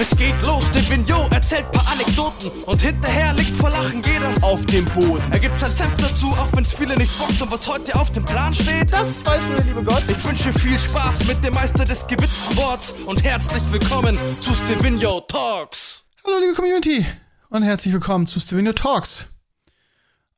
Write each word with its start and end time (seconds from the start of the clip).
Es 0.00 0.16
geht 0.16 0.40
los, 0.46 0.64
der 0.70 0.88
Vignot 0.88 1.30
erzählt 1.30 1.70
paar 1.72 1.86
Anekdoten 1.92 2.50
und 2.64 2.80
hinterher 2.80 3.34
liegt 3.34 3.54
vor 3.54 3.68
Lachen 3.68 4.00
jeder 4.00 4.32
auf 4.40 4.64
dem 4.64 4.86
Boden. 4.86 5.22
Er 5.30 5.38
gibt 5.38 5.60
sein 5.60 5.70
Senf 5.70 5.94
dazu, 5.96 6.28
auch 6.28 6.50
wenn's 6.54 6.72
viele 6.72 6.94
nicht 6.94 7.18
bockt 7.18 7.42
und 7.42 7.50
was 7.50 7.68
heute 7.68 7.94
auf 7.94 8.10
dem 8.12 8.24
Plan 8.24 8.54
steht, 8.54 8.90
das 8.90 9.26
weiß 9.26 9.42
nur 9.48 9.56
der 9.56 9.66
liebe 9.66 9.84
Gott. 9.84 10.02
Ich 10.08 10.24
wünsche 10.24 10.54
viel 10.54 10.78
Spaß 10.78 11.26
mit 11.26 11.44
dem 11.44 11.52
Meister 11.52 11.84
des 11.84 12.06
gewitzten 12.06 12.56
Worts 12.56 12.94
und 13.04 13.22
herzlich 13.22 13.62
willkommen 13.70 14.16
zu 14.40 14.54
Stevino 14.54 15.20
Talks. 15.20 16.02
Hallo 16.24 16.38
liebe 16.40 16.54
Community 16.54 17.04
und 17.50 17.62
herzlich 17.62 17.92
willkommen 17.92 18.26
zu 18.26 18.40
Stevino 18.40 18.72
Talks. 18.72 19.26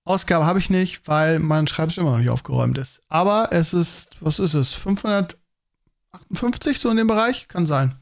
Ausgabe 0.03 0.45
habe 0.45 0.59
ich 0.59 0.71
nicht, 0.71 1.07
weil 1.07 1.39
mein 1.39 1.69
Schreibtisch 1.69 1.99
immer 1.99 2.11
noch 2.11 2.19
nicht 2.19 2.31
aufgeräumt 2.31 2.79
ist. 2.79 3.01
Aber 3.09 3.53
es 3.53 3.75
ist, 3.75 4.09
was 4.19 4.41
ist 4.41 4.55
es? 4.55 4.73
558 4.73 6.81
so 6.81 6.91
in 6.91 6.97
dem 6.97 7.07
Bereich? 7.07 7.47
Kann 7.47 7.67
sein. 7.67 8.02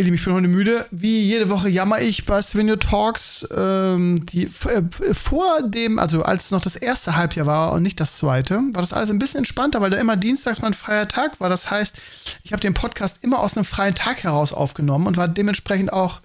Ihr 0.00 0.04
Lieben, 0.04 0.16
ich 0.16 0.24
bin 0.24 0.32
heute 0.32 0.48
müde. 0.48 0.86
Wie 0.90 1.20
jede 1.20 1.50
Woche 1.50 1.68
jammer 1.68 2.00
ich 2.00 2.24
bei 2.24 2.40
Svenio 2.40 2.76
Talks. 2.76 3.46
Ähm, 3.54 4.24
die, 4.24 4.44
äh, 4.44 5.12
vor 5.12 5.60
dem, 5.62 5.98
also 5.98 6.22
als 6.22 6.46
es 6.46 6.50
noch 6.52 6.62
das 6.62 6.74
erste 6.74 7.16
Halbjahr 7.16 7.44
war 7.44 7.72
und 7.72 7.82
nicht 7.82 8.00
das 8.00 8.16
zweite, 8.16 8.62
war 8.72 8.80
das 8.80 8.94
alles 8.94 9.10
ein 9.10 9.18
bisschen 9.18 9.40
entspannter, 9.40 9.82
weil 9.82 9.90
da 9.90 9.98
immer 9.98 10.16
dienstags 10.16 10.62
mein 10.62 10.72
freier 10.72 11.06
Tag 11.06 11.38
war. 11.38 11.50
Das 11.50 11.70
heißt, 11.70 11.96
ich 12.42 12.52
habe 12.54 12.62
den 12.62 12.72
Podcast 12.72 13.18
immer 13.20 13.40
aus 13.40 13.58
einem 13.58 13.66
freien 13.66 13.94
Tag 13.94 14.22
heraus 14.22 14.54
aufgenommen 14.54 15.06
und 15.06 15.18
war 15.18 15.28
dementsprechend 15.28 15.92
auch 15.92 16.22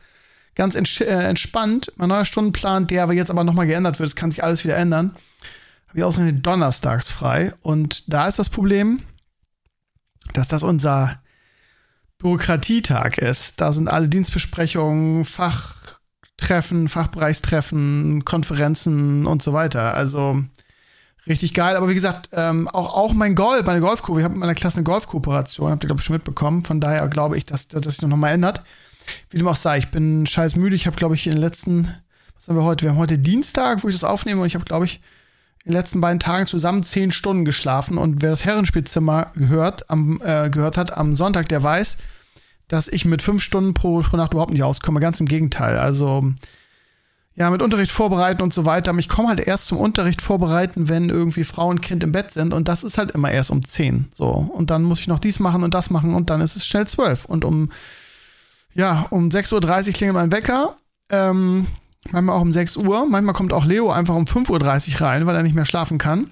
ganz 0.55 0.75
ents 0.75 1.01
äh, 1.01 1.07
entspannt. 1.07 1.91
Mein 1.97 2.07
neuer 2.07 2.23
Stundenplan, 2.23 2.87
der 2.87 3.03
aber 3.03 3.11
jetzt 3.11 3.29
aber 3.29 3.43
nochmal 3.43 3.67
geändert 3.67 3.99
wird, 3.99 4.07
es 4.07 4.15
kann 4.15 4.31
sich 4.31 4.41
alles 4.41 4.63
wieder 4.63 4.77
ändern, 4.77 5.17
habe 5.89 5.99
ich 5.99 6.03
ausgerechnet 6.05 6.45
donnerstags 6.45 7.09
frei. 7.09 7.53
Und 7.61 8.13
da 8.13 8.29
ist 8.29 8.39
das 8.39 8.47
Problem, 8.47 9.01
dass 10.31 10.47
das 10.47 10.63
unser 10.63 11.19
Bürokratietag 12.17 13.17
ist. 13.17 13.61
Da 13.61 13.71
sind 13.71 13.87
alle 13.87 14.09
Dienstbesprechungen, 14.09 15.25
Fachtreffen, 15.25 16.87
Fachbereichstreffen, 16.87 18.25
Konferenzen 18.25 19.25
und 19.25 19.41
so 19.41 19.53
weiter. 19.53 19.93
Also 19.93 20.43
richtig 21.27 21.53
geil. 21.53 21.75
Aber 21.75 21.89
wie 21.89 21.95
gesagt, 21.95 22.29
ähm, 22.33 22.67
auch, 22.67 22.93
auch 22.93 23.13
mein 23.13 23.35
Golf, 23.35 23.65
meine 23.65 23.81
Golfkurve, 23.81 24.21
ich 24.21 24.23
habe 24.23 24.33
mit 24.33 24.41
meiner 24.41 24.55
Klasse 24.55 24.77
eine 24.77 24.83
Golfkooperation, 24.85 25.71
habt 25.71 25.83
ihr, 25.83 25.87
glaube 25.87 26.01
ich, 26.01 26.05
schon 26.05 26.15
mitbekommen. 26.15 26.63
Von 26.63 26.79
daher 26.79 27.07
glaube 27.07 27.37
ich, 27.37 27.45
dass, 27.45 27.67
dass 27.67 27.83
sich 27.83 28.01
noch 28.07 28.17
mal 28.17 28.31
ändert. 28.31 28.61
Wie 29.29 29.37
dem 29.37 29.47
auch 29.47 29.55
sei, 29.55 29.77
ich 29.77 29.89
bin 29.89 30.25
scheiß 30.25 30.55
müde. 30.55 30.75
Ich 30.75 30.87
habe, 30.87 30.95
glaube 30.95 31.15
ich, 31.15 31.27
in 31.27 31.33
den 31.33 31.41
letzten, 31.41 31.93
was 32.35 32.47
haben 32.47 32.55
wir 32.55 32.63
heute? 32.63 32.83
Wir 32.83 32.91
haben 32.91 32.97
heute 32.97 33.19
Dienstag, 33.19 33.83
wo 33.83 33.89
ich 33.89 33.95
das 33.95 34.03
aufnehme, 34.03 34.41
und 34.41 34.47
ich 34.47 34.55
habe, 34.55 34.65
glaube 34.65 34.85
ich, 34.85 35.01
den 35.65 35.73
letzten 35.73 36.01
beiden 36.01 36.19
Tagen 36.19 36.47
zusammen 36.47 36.83
zehn 36.83 37.11
Stunden 37.11 37.45
geschlafen. 37.45 37.97
Und 37.97 38.21
wer 38.21 38.29
das 38.29 38.45
Herrenspielzimmer 38.45 39.31
gehört, 39.35 39.89
am, 39.89 40.21
äh, 40.23 40.49
gehört 40.49 40.77
hat 40.77 40.95
am 40.95 41.15
Sonntag, 41.15 41.49
der 41.49 41.63
weiß, 41.63 41.97
dass 42.67 42.87
ich 42.87 43.05
mit 43.05 43.21
fünf 43.21 43.43
Stunden 43.43 43.73
pro, 43.73 44.01
pro 44.01 44.17
Nacht 44.17 44.33
überhaupt 44.33 44.53
nicht 44.53 44.63
auskomme. 44.63 44.99
Ganz 44.99 45.19
im 45.19 45.27
Gegenteil. 45.27 45.77
Also, 45.77 46.31
ja, 47.33 47.49
mit 47.49 47.61
Unterricht 47.61 47.91
vorbereiten 47.91 48.41
und 48.41 48.53
so 48.53 48.65
weiter. 48.65 48.91
Aber 48.91 48.99
ich 48.99 49.09
komme 49.09 49.27
halt 49.27 49.39
erst 49.39 49.67
zum 49.67 49.77
Unterricht 49.79 50.21
vorbereiten, 50.21 50.87
wenn 50.87 51.09
irgendwie 51.09 51.43
Frau 51.43 51.67
und 51.67 51.81
Kind 51.81 52.03
im 52.03 52.11
Bett 52.11 52.31
sind. 52.31 52.53
Und 52.53 52.67
das 52.67 52.83
ist 52.83 52.97
halt 52.97 53.11
immer 53.11 53.31
erst 53.31 53.51
um 53.51 53.63
zehn. 53.63 54.07
So. 54.13 54.27
Und 54.27 54.69
dann 54.69 54.83
muss 54.83 54.99
ich 54.99 55.07
noch 55.07 55.19
dies 55.19 55.39
machen 55.39 55.63
und 55.63 55.73
das 55.73 55.89
machen 55.89 56.13
und 56.13 56.29
dann 56.29 56.41
ist 56.41 56.55
es 56.55 56.65
schnell 56.65 56.87
zwölf. 56.87 57.25
Und 57.25 57.43
um 57.43 57.69
ja, 58.75 59.07
um 59.09 59.29
6.30 59.29 59.87
Uhr 59.87 59.93
klingelt 59.93 60.13
mein 60.13 60.31
Wecker. 60.31 60.77
Ähm, 61.09 61.65
manchmal 62.11 62.37
auch 62.37 62.41
um 62.41 62.51
6 62.51 62.77
Uhr. 62.77 63.05
Manchmal 63.05 63.33
kommt 63.33 63.53
auch 63.53 63.65
Leo 63.65 63.91
einfach 63.91 64.15
um 64.15 64.25
5.30 64.25 64.93
Uhr 64.93 65.01
rein, 65.01 65.25
weil 65.25 65.35
er 65.35 65.43
nicht 65.43 65.55
mehr 65.55 65.65
schlafen 65.65 65.97
kann. 65.97 66.31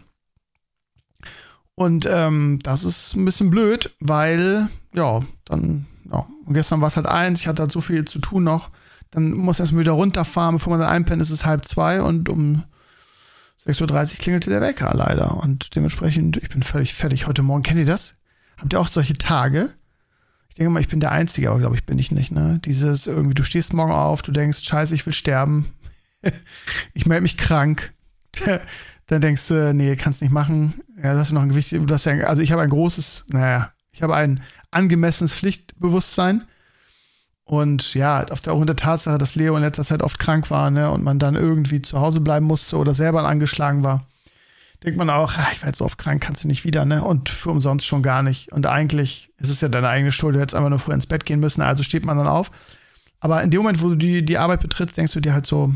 Und 1.76 2.08
ähm, 2.10 2.60
das 2.62 2.84
ist 2.84 3.16
ein 3.16 3.26
bisschen 3.26 3.50
blöd, 3.50 3.96
weil, 4.00 4.70
ja, 4.94 5.22
dann, 5.46 5.88
ja, 6.12 6.28
und 6.46 6.54
gestern 6.54 6.82
war 6.82 6.88
es 6.88 6.98
halt 6.98 7.08
eins, 7.08 7.42
ich 7.42 7.48
hatte 7.48 7.64
halt 7.64 7.72
so 7.72 7.82
viel 7.82 8.06
zu 8.06 8.20
tun 8.20 8.44
noch. 8.44 8.70
Dann 9.10 9.32
muss 9.32 9.60
erst 9.60 9.74
mal 9.74 9.80
wieder 9.80 9.94
runterfahren, 9.94 10.56
bevor 10.56 10.72
man 10.72 10.80
dann 10.80 10.90
einpennt, 10.90 11.22
ist 11.22 11.30
es 11.30 11.46
halb 11.46 11.66
zwei 11.66 12.02
und 12.02 12.30
um 12.30 12.64
6.30 13.66 13.82
Uhr 13.82 14.20
klingelte 14.20 14.50
der 14.50 14.62
Wecker 14.62 14.92
leider. 14.94 15.38
Und 15.38 15.76
dementsprechend, 15.76 16.38
ich 16.38 16.50
bin 16.50 16.64
völlig 16.64 16.94
fertig 16.94 17.28
heute 17.28 17.44
Morgen. 17.44 17.64
Kennt 17.64 17.80
ihr 17.80 17.86
das? 17.86 18.16
Habt 18.58 18.74
ihr 18.74 18.80
auch 18.80 18.88
solche 18.88 19.14
Tage? 19.14 19.74
Ich 20.54 20.58
denke 20.58 20.70
mal, 20.70 20.82
ich 20.82 20.88
bin 20.88 21.00
der 21.00 21.12
Einzige, 21.12 21.50
aber 21.50 21.58
glaube 21.58 21.76
ich 21.76 21.84
bin 21.84 21.98
ich 21.98 22.12
nicht, 22.12 22.32
ne? 22.32 22.60
Dieses 22.64 23.08
irgendwie, 23.08 23.34
du 23.34 23.44
stehst 23.44 23.74
morgen 23.74 23.92
auf, 23.92 24.22
du 24.22 24.32
denkst, 24.32 24.60
scheiße, 24.64 24.94
ich 24.94 25.04
will 25.04 25.12
sterben. 25.12 25.74
ich 26.94 27.08
melde 27.08 27.24
mich 27.24 27.38
krank. 27.38 27.92
Dann 29.08 29.22
denkst 29.22 29.48
du, 29.48 29.74
nee, 29.74 29.96
kannst 29.96 30.22
nicht 30.22 30.30
machen. 30.30 30.76
Ja, 31.02 31.14
du 31.14 31.20
hast 31.20 31.32
noch 31.32 31.42
ein 31.42 31.50
Gewicht, 31.50 31.72
du 31.72 31.92
hast 31.92 32.06
ja, 32.06 32.14
also 32.26 32.44
ich 32.44 32.52
habe 32.52 32.62
ein 32.62 32.70
großes, 32.70 33.26
naja, 33.32 33.72
ich 33.92 34.04
habe 34.04 34.14
ein 34.14 34.42
angemessenes 34.70 35.34
Pflichtbewusstsein. 35.34 36.44
Und 37.46 37.96
ja, 37.96 38.24
auf 38.26 38.42
der, 38.42 38.76
Tatsache, 38.76 39.18
dass 39.18 39.34
Leo 39.34 39.56
in 39.56 39.64
letzter 39.64 39.84
Zeit 39.84 40.04
oft 40.04 40.20
krank 40.20 40.52
war, 40.52 40.70
ne, 40.70 40.92
und 40.92 41.04
man 41.04 41.18
dann 41.18 41.34
irgendwie 41.34 41.82
zu 41.82 42.00
Hause 42.00 42.22
bleiben 42.22 42.46
musste 42.46 42.78
oder 42.78 42.94
selber 42.94 43.28
angeschlagen 43.28 43.84
war 43.84 44.06
denkt 44.84 44.98
man 44.98 45.10
auch, 45.10 45.34
ach, 45.38 45.52
ich 45.54 45.62
war 45.62 45.70
jetzt 45.70 45.78
so 45.78 45.86
oft 45.86 45.98
krank, 45.98 46.22
kannst 46.22 46.44
du 46.44 46.48
nicht 46.48 46.66
wieder, 46.66 46.86
ne? 46.86 47.04
Und 47.04 47.30
für 47.30 47.52
umsonst 47.52 47.86
schon 47.86 48.04
gar 48.04 48.22
nicht. 48.22 48.52
Und 48.52 48.66
eigentlich 48.66 49.32
ist 49.38 49.50
es 49.50 49.62
ja 49.62 49.70
deine 49.70 49.90
eigene 49.90 50.12
Schuld, 50.12 50.36
du 50.36 50.40
hättest 50.40 50.56
einfach 50.56 50.70
nur 50.70 50.80
früher 50.80 50.96
ins 50.96 51.08
Bett 51.08 51.26
gehen 51.26 51.40
müssen, 51.40 51.62
also 51.62 51.84
steht 51.84 52.06
man 52.06 52.18
dann 52.18 52.28
auf. 52.28 52.52
Aber 53.20 53.42
in 53.42 53.50
dem 53.50 53.62
Moment, 53.62 53.82
wo 53.82 53.90
du 53.90 53.96
die, 53.96 54.26
die 54.26 54.38
Arbeit 54.38 54.60
betrittst, 54.60 54.98
denkst 54.98 55.14
du 55.14 55.22
dir 55.22 55.34
halt 55.34 55.46
so, 55.46 55.74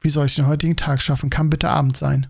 wie 0.00 0.08
soll 0.08 0.26
ich 0.26 0.36
den 0.36 0.46
heutigen 0.46 0.76
Tag 0.76 1.02
schaffen? 1.02 1.28
Kann 1.28 1.50
bitte 1.50 1.68
Abend 1.68 1.96
sein. 1.96 2.28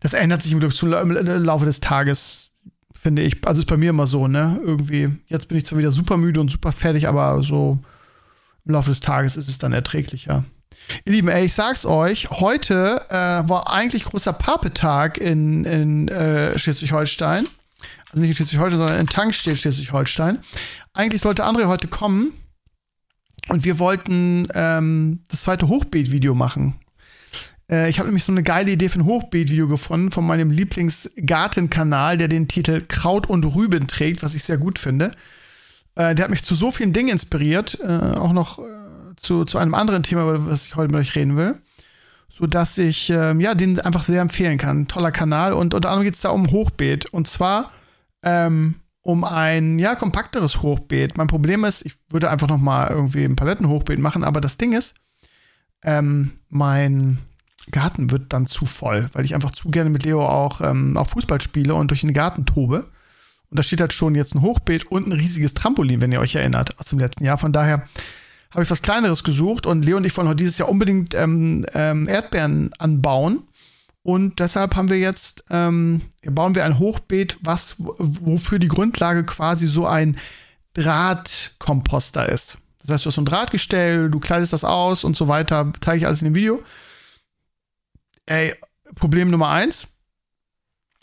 Das 0.00 0.12
ändert 0.12 0.42
sich 0.42 0.52
im 0.52 0.60
Laufe 0.60 1.64
des 1.64 1.80
Tages, 1.80 2.52
finde 2.94 3.22
ich. 3.22 3.44
Also 3.46 3.60
ist 3.60 3.66
bei 3.66 3.76
mir 3.76 3.90
immer 3.90 4.06
so, 4.06 4.28
ne? 4.28 4.60
Irgendwie, 4.62 5.10
jetzt 5.26 5.48
bin 5.48 5.56
ich 5.56 5.64
zwar 5.64 5.78
wieder 5.78 5.90
super 5.90 6.16
müde 6.18 6.40
und 6.40 6.50
super 6.50 6.72
fertig, 6.72 7.08
aber 7.08 7.42
so 7.42 7.78
im 8.64 8.72
Laufe 8.72 8.90
des 8.90 9.00
Tages 9.00 9.36
ist 9.36 9.48
es 9.48 9.58
dann 9.58 9.72
erträglicher. 9.72 10.44
Ihr 11.04 11.12
Lieben, 11.12 11.28
ey, 11.28 11.46
ich 11.46 11.54
sag's 11.54 11.86
euch, 11.86 12.30
heute 12.30 13.04
äh, 13.08 13.14
war 13.48 13.70
eigentlich 13.70 14.04
großer 14.04 14.32
Papetag 14.32 15.18
in, 15.18 15.64
in 15.64 16.08
äh, 16.08 16.58
Schleswig-Holstein. 16.58 17.46
Also 18.10 18.20
nicht 18.20 18.30
in 18.30 18.36
Schleswig-Holstein, 18.36 18.78
sondern 18.78 19.00
in 19.00 19.06
Tankstedt 19.06 19.58
Schleswig-Holstein. 19.58 20.40
Eigentlich 20.94 21.20
sollte 21.20 21.44
André 21.44 21.66
heute 21.66 21.88
kommen 21.88 22.32
und 23.48 23.64
wir 23.64 23.78
wollten 23.78 24.46
ähm, 24.54 25.20
das 25.30 25.42
zweite 25.42 25.68
Hochbeet-Video 25.68 26.34
machen. 26.34 26.74
Äh, 27.70 27.88
ich 27.88 27.98
habe 27.98 28.08
nämlich 28.08 28.24
so 28.24 28.32
eine 28.32 28.42
geile 28.42 28.70
Idee 28.70 28.88
für 28.88 28.98
ein 28.98 29.04
Hochbeet-Video 29.04 29.68
gefunden 29.68 30.10
von 30.10 30.26
meinem 30.26 30.50
Lieblingsgartenkanal, 30.50 32.16
der 32.16 32.28
den 32.28 32.48
Titel 32.48 32.82
Kraut 32.86 33.28
und 33.28 33.44
Rüben 33.44 33.86
trägt, 33.86 34.22
was 34.22 34.34
ich 34.34 34.44
sehr 34.44 34.58
gut 34.58 34.78
finde. 34.78 35.12
Äh, 35.94 36.14
der 36.14 36.24
hat 36.24 36.30
mich 36.30 36.42
zu 36.42 36.54
so 36.54 36.70
vielen 36.70 36.92
Dingen 36.92 37.10
inspiriert, 37.10 37.78
äh, 37.82 37.86
auch 37.86 38.32
noch 38.32 38.58
äh, 38.58 38.62
zu, 39.20 39.44
zu 39.44 39.58
einem 39.58 39.74
anderen 39.74 40.02
Thema, 40.02 40.22
über 40.22 40.46
was 40.46 40.66
ich 40.66 40.76
heute 40.76 40.92
mit 40.92 41.00
euch 41.00 41.14
reden 41.14 41.36
will. 41.36 41.56
So 42.28 42.46
dass 42.46 42.78
ich 42.78 43.10
ähm, 43.10 43.40
ja, 43.40 43.54
den 43.54 43.80
einfach 43.80 44.02
sehr 44.02 44.20
empfehlen 44.20 44.58
kann. 44.58 44.86
Toller 44.86 45.10
Kanal. 45.10 45.52
Und 45.52 45.74
unter 45.74 45.88
anderem 45.90 46.04
geht 46.04 46.14
es 46.14 46.20
da 46.20 46.30
um 46.30 46.50
Hochbeet. 46.50 47.06
Und 47.06 47.26
zwar 47.26 47.72
ähm, 48.22 48.76
um 49.02 49.24
ein 49.24 49.78
ja, 49.78 49.94
kompakteres 49.94 50.62
Hochbeet. 50.62 51.16
Mein 51.16 51.28
Problem 51.28 51.64
ist, 51.64 51.84
ich 51.86 51.94
würde 52.10 52.30
einfach 52.30 52.48
noch 52.48 52.58
mal 52.58 52.90
irgendwie 52.90 53.24
ein 53.24 53.36
Palettenhochbeet 53.36 53.98
machen, 53.98 54.22
aber 54.22 54.40
das 54.40 54.58
Ding 54.58 54.74
ist, 54.74 54.94
ähm, 55.82 56.32
mein 56.48 57.18
Garten 57.70 58.10
wird 58.10 58.32
dann 58.32 58.46
zu 58.46 58.66
voll, 58.66 59.08
weil 59.12 59.24
ich 59.24 59.34
einfach 59.34 59.50
zu 59.50 59.70
gerne 59.70 59.90
mit 59.90 60.04
Leo 60.04 60.26
auch, 60.26 60.60
ähm, 60.60 60.96
auch 60.96 61.08
Fußball 61.08 61.40
spiele 61.40 61.74
und 61.74 61.90
durch 61.90 62.02
den 62.02 62.12
Garten 62.12 62.46
tobe. 62.46 62.90
Und 63.50 63.58
da 63.58 63.62
steht 63.62 63.80
halt 63.80 63.94
schon 63.94 64.14
jetzt 64.14 64.34
ein 64.34 64.42
Hochbeet 64.42 64.86
und 64.90 65.06
ein 65.06 65.12
riesiges 65.12 65.54
Trampolin, 65.54 66.00
wenn 66.00 66.12
ihr 66.12 66.20
euch 66.20 66.34
erinnert, 66.34 66.78
aus 66.78 66.86
dem 66.86 66.98
letzten 66.98 67.24
Jahr. 67.24 67.38
Von 67.38 67.52
daher 67.52 67.84
habe 68.50 68.62
ich 68.62 68.70
was 68.70 68.82
Kleineres 68.82 69.24
gesucht 69.24 69.66
und 69.66 69.84
Leo 69.84 69.96
und 69.96 70.04
ich 70.04 70.16
wollen 70.16 70.28
heute 70.28 70.36
dieses 70.36 70.58
Jahr 70.58 70.68
unbedingt 70.68 71.14
ähm, 71.14 71.66
ähm, 71.74 72.08
Erdbeeren 72.08 72.70
anbauen. 72.78 73.42
Und 74.02 74.40
deshalb 74.40 74.74
haben 74.74 74.88
wir 74.88 74.98
jetzt, 74.98 75.44
ähm, 75.50 76.00
bauen 76.22 76.54
wir 76.54 76.64
ein 76.64 76.78
Hochbeet, 76.78 77.38
was, 77.42 77.76
wofür 77.78 78.58
die 78.58 78.68
Grundlage 78.68 79.24
quasi 79.24 79.66
so 79.66 79.86
ein 79.86 80.16
Drahtkomposter 80.72 82.28
ist. 82.28 82.58
Das 82.80 82.90
heißt, 82.90 83.04
du 83.04 83.08
hast 83.08 83.14
so 83.16 83.20
ein 83.20 83.26
Drahtgestell, 83.26 84.10
du 84.10 84.18
kleidest 84.18 84.52
das 84.52 84.64
aus 84.64 85.04
und 85.04 85.16
so 85.16 85.28
weiter, 85.28 85.70
zeige 85.80 85.98
ich 85.98 86.06
alles 86.06 86.22
in 86.22 86.26
dem 86.26 86.34
Video. 86.34 86.62
Ey, 88.24 88.54
Problem 88.94 89.30
Nummer 89.30 89.48
eins. 89.48 89.88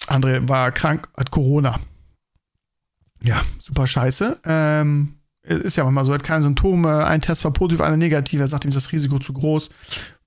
André 0.08 0.48
war 0.48 0.72
krank, 0.72 1.10
hat 1.16 1.32
Corona. 1.32 1.80
Ja, 3.22 3.42
super 3.60 3.88
scheiße. 3.88 4.40
Ähm, 4.46 5.15
ist 5.46 5.76
ja 5.76 5.84
manchmal 5.84 6.06
so, 6.06 6.14
hat 6.14 6.24
keine 6.24 6.42
Symptome, 6.42 7.06
ein 7.06 7.22
Test 7.22 7.44
war 7.44 7.52
positiv, 7.52 7.82
einer 7.82 7.98
negativ, 7.98 8.40
er 8.40 8.48
sagt 8.48 8.66
ihm, 8.66 8.70
ist 8.70 8.76
das 8.76 8.92
Risiko 8.92 9.20
zu 9.20 9.34
groß. 9.34 9.70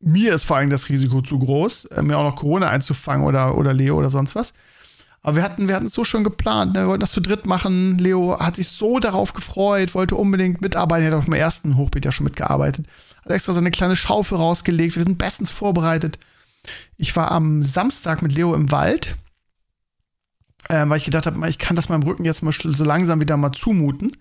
Mir 0.01 0.35
ist 0.35 0.45
vor 0.45 0.57
allem 0.57 0.71
das 0.71 0.89
Risiko 0.89 1.23
zu 1.23 1.39
groß, 1.39 1.87
äh, 1.87 2.03
mir 2.03 2.17
auch 2.17 2.25
noch 2.25 2.37
Corona 2.37 2.69
einzufangen 2.69 3.27
oder, 3.27 3.57
oder 3.57 3.75
Leo 3.75 3.97
oder 3.97 4.11
sonst 4.11 4.35
was. 4.35 4.55
Aber 5.23 5.37
wir 5.37 5.43
hatten, 5.43 5.69
wir 5.69 5.75
hatten 5.75 5.87
es 5.87 5.95
so 5.95 6.05
schon 6.05 6.23
geplant, 6.23 6.75
ne? 6.75 6.83
wir 6.83 6.87
wollten 6.89 7.01
das 7.01 7.11
zu 7.11 7.21
dritt 7.21 7.45
machen. 7.47 7.99
Leo 7.99 8.39
hat 8.39 8.57
sich 8.57 8.69
so 8.69 9.01
darauf 9.01 9.33
gefreut, 9.33 9.95
wollte 9.95 10.15
unbedingt 10.15 10.61
mitarbeiten, 10.61 11.07
er 11.07 11.13
hat 11.13 11.21
auch 11.21 11.25
beim 11.25 11.35
ersten 11.35 11.77
Hochbeet 11.77 12.05
ja 12.05 12.13
schon 12.13 12.25
mitgearbeitet. 12.25 12.87
Hat 13.25 13.33
extra 13.33 13.53
seine 13.53 13.73
kleine 13.73 13.97
Schaufel 13.97 14.39
rausgelegt, 14.39 14.95
wir 14.95 15.03
sind 15.03 15.19
bestens 15.19 15.51
vorbereitet. 15.51 16.19
Ich 16.97 17.15
war 17.17 17.33
am 17.33 17.63
Samstag 17.63 18.23
mit 18.23 18.33
Leo 18.33 18.55
im 18.55 18.71
Wald, 18.71 19.17
äh, 20.69 20.89
weil 20.89 20.99
ich 20.99 21.05
gedacht 21.05 21.27
habe, 21.27 21.49
ich 21.49 21.59
kann 21.59 21.77
das 21.77 21.89
meinem 21.89 22.03
Rücken 22.05 22.25
jetzt 22.25 22.43
mal 22.43 22.53
so 22.53 22.85
langsam 22.85 23.21
wieder 23.21 23.37
mal 23.37 23.53
zumuten. 23.53 24.13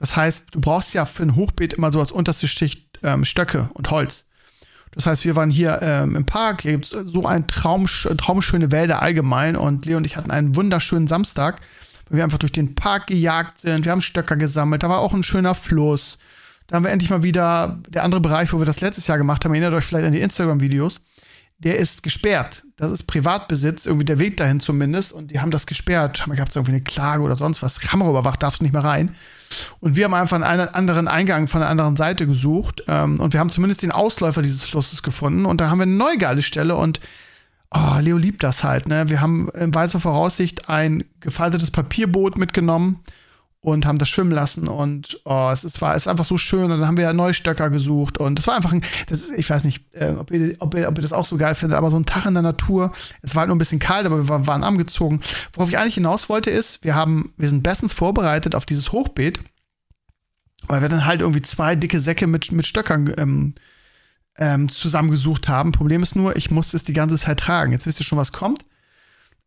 Das 0.00 0.16
heißt, 0.16 0.46
du 0.50 0.60
brauchst 0.60 0.94
ja 0.94 1.04
für 1.04 1.22
ein 1.22 1.36
Hochbeet 1.36 1.74
immer 1.74 1.92
so 1.92 2.00
als 2.00 2.10
unterste 2.10 2.48
Schicht 2.48 2.98
ähm, 3.02 3.24
Stöcke 3.24 3.70
und 3.74 3.90
Holz. 3.90 4.24
Das 4.92 5.06
heißt, 5.06 5.24
wir 5.24 5.36
waren 5.36 5.50
hier 5.50 5.78
ähm, 5.82 6.16
im 6.16 6.26
Park, 6.26 6.62
hier 6.62 6.72
gibt 6.72 6.86
es 6.86 6.90
so 6.90 7.26
ein 7.26 7.46
Traum, 7.46 7.86
traumschöne 7.86 8.72
Wälder 8.72 9.02
allgemein 9.02 9.54
und 9.54 9.86
Leo 9.86 9.98
und 9.98 10.06
ich 10.06 10.16
hatten 10.16 10.32
einen 10.32 10.56
wunderschönen 10.56 11.06
Samstag, 11.06 11.60
weil 12.08 12.16
wir 12.16 12.24
einfach 12.24 12.38
durch 12.38 12.50
den 12.50 12.74
Park 12.74 13.06
gejagt 13.06 13.60
sind, 13.60 13.84
wir 13.84 13.92
haben 13.92 14.02
Stöcker 14.02 14.36
gesammelt, 14.36 14.82
da 14.82 14.88
war 14.88 14.98
auch 14.98 15.14
ein 15.14 15.22
schöner 15.22 15.54
Fluss. 15.54 16.18
Da 16.66 16.76
haben 16.76 16.84
wir 16.84 16.90
endlich 16.90 17.10
mal 17.10 17.22
wieder 17.22 17.78
der 17.88 18.04
andere 18.04 18.20
Bereich, 18.20 18.52
wo 18.52 18.58
wir 18.58 18.66
das 18.66 18.80
letztes 18.80 19.06
Jahr 19.06 19.18
gemacht 19.18 19.44
haben, 19.44 19.52
erinnert 19.52 19.74
euch 19.74 19.84
vielleicht 19.84 20.06
an 20.06 20.12
die 20.12 20.20
Instagram-Videos, 20.20 21.00
der 21.58 21.78
ist 21.78 22.02
gesperrt. 22.02 22.64
Das 22.76 22.90
ist 22.90 23.02
Privatbesitz, 23.04 23.86
irgendwie 23.86 24.06
der 24.06 24.18
Weg 24.18 24.38
dahin 24.38 24.60
zumindest. 24.60 25.12
Und 25.12 25.30
die 25.30 25.40
haben 25.40 25.50
das 25.50 25.66
gesperrt. 25.66 26.24
Da 26.26 26.34
gab 26.34 26.48
es 26.48 26.56
irgendwie 26.56 26.72
eine 26.72 26.80
Klage 26.80 27.22
oder 27.22 27.36
sonst 27.36 27.62
was. 27.62 27.80
Kameraüberwacht 27.80 28.42
darfst 28.42 28.60
du 28.60 28.64
nicht 28.64 28.72
mehr 28.72 28.84
rein. 28.84 29.14
Und 29.80 29.96
wir 29.96 30.04
haben 30.04 30.14
einfach 30.14 30.40
einen 30.40 30.68
anderen 30.68 31.08
Eingang 31.08 31.46
von 31.46 31.60
der 31.60 31.70
anderen 31.70 31.96
Seite 31.96 32.26
gesucht. 32.26 32.84
Ähm, 32.88 33.20
und 33.20 33.32
wir 33.32 33.40
haben 33.40 33.50
zumindest 33.50 33.82
den 33.82 33.92
Ausläufer 33.92 34.42
dieses 34.42 34.64
Flusses 34.64 35.02
gefunden. 35.02 35.46
Und 35.46 35.60
da 35.60 35.70
haben 35.70 35.78
wir 35.78 35.84
eine 35.84 35.92
neue 35.92 36.18
geile 36.18 36.42
Stelle. 36.42 36.76
Und 36.76 37.00
oh, 37.70 37.98
Leo 38.00 38.16
liebt 38.16 38.42
das 38.42 38.64
halt. 38.64 38.88
Ne? 38.88 39.08
Wir 39.08 39.20
haben 39.20 39.48
in 39.50 39.74
weiser 39.74 40.00
Voraussicht 40.00 40.68
ein 40.68 41.04
gefaltetes 41.20 41.70
Papierboot 41.70 42.38
mitgenommen 42.38 43.00
und 43.62 43.84
haben 43.84 43.98
das 43.98 44.08
schwimmen 44.08 44.30
lassen 44.30 44.68
und 44.68 45.20
oh, 45.24 45.50
es, 45.52 45.64
ist, 45.64 45.82
war, 45.82 45.94
es 45.94 46.04
ist 46.04 46.08
einfach 46.08 46.24
so 46.24 46.38
schön 46.38 46.64
und 46.64 46.70
dann 46.70 46.86
haben 46.86 46.96
wir 46.96 47.04
ja 47.04 47.12
neue 47.12 47.34
Stöcker 47.34 47.68
gesucht 47.68 48.16
und 48.16 48.38
es 48.38 48.46
war 48.46 48.56
einfach 48.56 48.72
ein, 48.72 48.82
das 49.06 49.20
ist, 49.20 49.38
ich 49.38 49.50
weiß 49.50 49.64
nicht, 49.64 49.94
äh, 49.94 50.14
ob, 50.18 50.30
ihr, 50.30 50.56
ob, 50.60 50.74
ihr, 50.74 50.88
ob 50.88 50.96
ihr 50.98 51.02
das 51.02 51.12
auch 51.12 51.26
so 51.26 51.36
geil 51.36 51.54
findet, 51.54 51.76
aber 51.76 51.90
so 51.90 51.98
ein 51.98 52.06
Tag 52.06 52.24
in 52.24 52.32
der 52.32 52.42
Natur, 52.42 52.92
es 53.20 53.34
war 53.34 53.40
halt 53.40 53.48
nur 53.48 53.56
ein 53.56 53.58
bisschen 53.58 53.78
kalt, 53.78 54.06
aber 54.06 54.16
wir 54.16 54.28
waren, 54.28 54.46
waren 54.46 54.64
angezogen. 54.64 55.20
Worauf 55.52 55.68
ich 55.68 55.78
eigentlich 55.78 55.94
hinaus 55.94 56.30
wollte 56.30 56.50
ist, 56.50 56.84
wir 56.84 56.94
haben, 56.94 57.34
wir 57.36 57.48
sind 57.48 57.62
bestens 57.62 57.92
vorbereitet 57.92 58.54
auf 58.54 58.64
dieses 58.64 58.92
Hochbeet, 58.92 59.40
weil 60.68 60.80
wir 60.80 60.88
dann 60.88 61.04
halt 61.04 61.20
irgendwie 61.20 61.42
zwei 61.42 61.76
dicke 61.76 62.00
Säcke 62.00 62.26
mit, 62.26 62.52
mit 62.52 62.66
Stöckern 62.66 63.12
ähm, 63.18 63.54
ähm, 64.38 64.70
zusammengesucht 64.70 65.50
haben. 65.50 65.72
Problem 65.72 66.02
ist 66.02 66.16
nur, 66.16 66.34
ich 66.36 66.50
musste 66.50 66.78
es 66.78 66.84
die 66.84 66.94
ganze 66.94 67.18
Zeit 67.18 67.40
tragen. 67.40 67.72
Jetzt 67.72 67.86
wisst 67.86 68.00
ihr 68.00 68.06
schon, 68.06 68.18
was 68.18 68.32
kommt. 68.32 68.62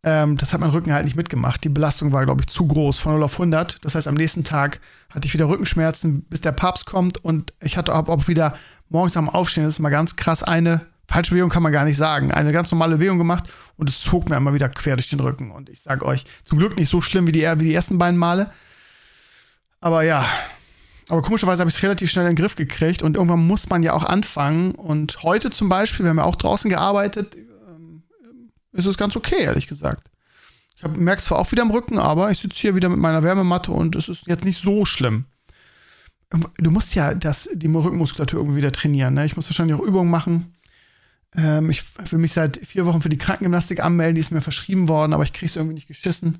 Ähm, 0.03 0.37
das 0.37 0.53
hat 0.53 0.59
mein 0.59 0.69
Rücken 0.69 0.93
halt 0.93 1.05
nicht 1.05 1.15
mitgemacht. 1.15 1.63
Die 1.63 1.69
Belastung 1.69 2.11
war, 2.11 2.25
glaube 2.25 2.41
ich, 2.41 2.47
zu 2.47 2.67
groß, 2.67 2.99
von 2.99 3.13
0 3.13 3.23
auf 3.23 3.33
100. 3.33 3.83
Das 3.85 3.95
heißt, 3.95 4.07
am 4.07 4.15
nächsten 4.15 4.43
Tag 4.43 4.81
hatte 5.09 5.27
ich 5.27 5.33
wieder 5.33 5.47
Rückenschmerzen, 5.47 6.23
bis 6.23 6.41
der 6.41 6.51
Papst 6.51 6.85
kommt. 6.85 7.23
Und 7.23 7.53
ich 7.61 7.77
hatte 7.77 7.95
auch, 7.95 8.07
auch 8.09 8.27
wieder 8.27 8.55
morgens 8.89 9.15
am 9.15 9.29
Aufstehen, 9.29 9.63
das 9.63 9.75
ist 9.75 9.79
mal 9.79 9.89
ganz 9.89 10.15
krass, 10.15 10.43
eine 10.43 10.81
falsche 11.07 11.31
Bewegung 11.31 11.49
kann 11.49 11.63
man 11.63 11.71
gar 11.71 11.85
nicht 11.85 11.97
sagen. 11.97 12.31
Eine 12.31 12.51
ganz 12.51 12.71
normale 12.71 12.95
Bewegung 12.95 13.17
gemacht 13.17 13.45
und 13.77 13.89
es 13.89 14.01
zog 14.01 14.29
mir 14.29 14.35
immer 14.35 14.53
wieder 14.53 14.69
quer 14.69 14.95
durch 14.95 15.09
den 15.09 15.19
Rücken. 15.19 15.51
Und 15.51 15.69
ich 15.69 15.81
sage 15.81 16.05
euch, 16.05 16.25
zum 16.43 16.57
Glück 16.57 16.77
nicht 16.77 16.89
so 16.89 17.01
schlimm 17.01 17.27
wie 17.27 17.31
die, 17.31 17.41
wie 17.41 17.65
die 17.65 17.73
ersten 17.73 17.97
beiden 17.97 18.17
Male. 18.17 18.51
Aber 19.79 20.03
ja, 20.03 20.25
aber 21.09 21.21
komischerweise 21.21 21.59
habe 21.59 21.69
ich 21.69 21.75
es 21.75 21.83
relativ 21.83 22.09
schnell 22.09 22.25
in 22.25 22.35
den 22.35 22.41
Griff 22.41 22.55
gekriegt 22.55 23.03
und 23.03 23.17
irgendwann 23.17 23.45
muss 23.45 23.69
man 23.69 23.83
ja 23.83 23.93
auch 23.93 24.05
anfangen. 24.05 24.71
Und 24.71 25.23
heute 25.23 25.51
zum 25.51 25.69
Beispiel, 25.69 26.05
wir 26.05 26.09
haben 26.09 26.17
ja 26.17 26.23
auch 26.23 26.37
draußen 26.37 26.69
gearbeitet, 26.69 27.35
ist 28.73 28.85
es 28.85 28.97
ganz 28.97 29.15
okay, 29.15 29.43
ehrlich 29.43 29.67
gesagt. 29.67 30.09
Ich 30.75 30.83
merke 30.87 31.19
es 31.19 31.25
zwar 31.25 31.39
auch 31.39 31.51
wieder 31.51 31.63
im 31.63 31.71
Rücken, 31.71 31.97
aber 31.97 32.31
ich 32.31 32.39
sitze 32.39 32.59
hier 32.59 32.75
wieder 32.75 32.89
mit 32.89 32.99
meiner 32.99 33.23
Wärmematte 33.23 33.71
und 33.71 33.95
es 33.95 34.09
ist 34.09 34.27
jetzt 34.27 34.43
nicht 34.43 34.61
so 34.61 34.83
schlimm. 34.83 35.25
Du 36.57 36.71
musst 36.71 36.95
ja 36.95 37.13
das, 37.13 37.47
die 37.53 37.67
Rückenmuskulatur 37.67 38.39
irgendwie 38.39 38.57
wieder 38.57 38.71
trainieren. 38.71 39.13
Ne? 39.13 39.25
Ich 39.25 39.35
muss 39.35 39.47
wahrscheinlich 39.47 39.77
auch 39.77 39.83
Übungen 39.83 40.09
machen. 40.09 40.55
Ähm, 41.35 41.69
ich 41.69 41.83
will 42.11 42.19
mich 42.19 42.33
seit 42.33 42.57
vier 42.57 42.85
Wochen 42.85 43.01
für 43.01 43.09
die 43.09 43.17
Krankengymnastik 43.17 43.83
anmelden, 43.83 44.15
die 44.15 44.21
ist 44.21 44.31
mir 44.31 44.41
verschrieben 44.41 44.87
worden, 44.87 45.13
aber 45.13 45.23
ich 45.23 45.33
kriege 45.33 45.45
es 45.45 45.55
irgendwie 45.55 45.75
nicht 45.75 45.87
geschissen. 45.87 46.39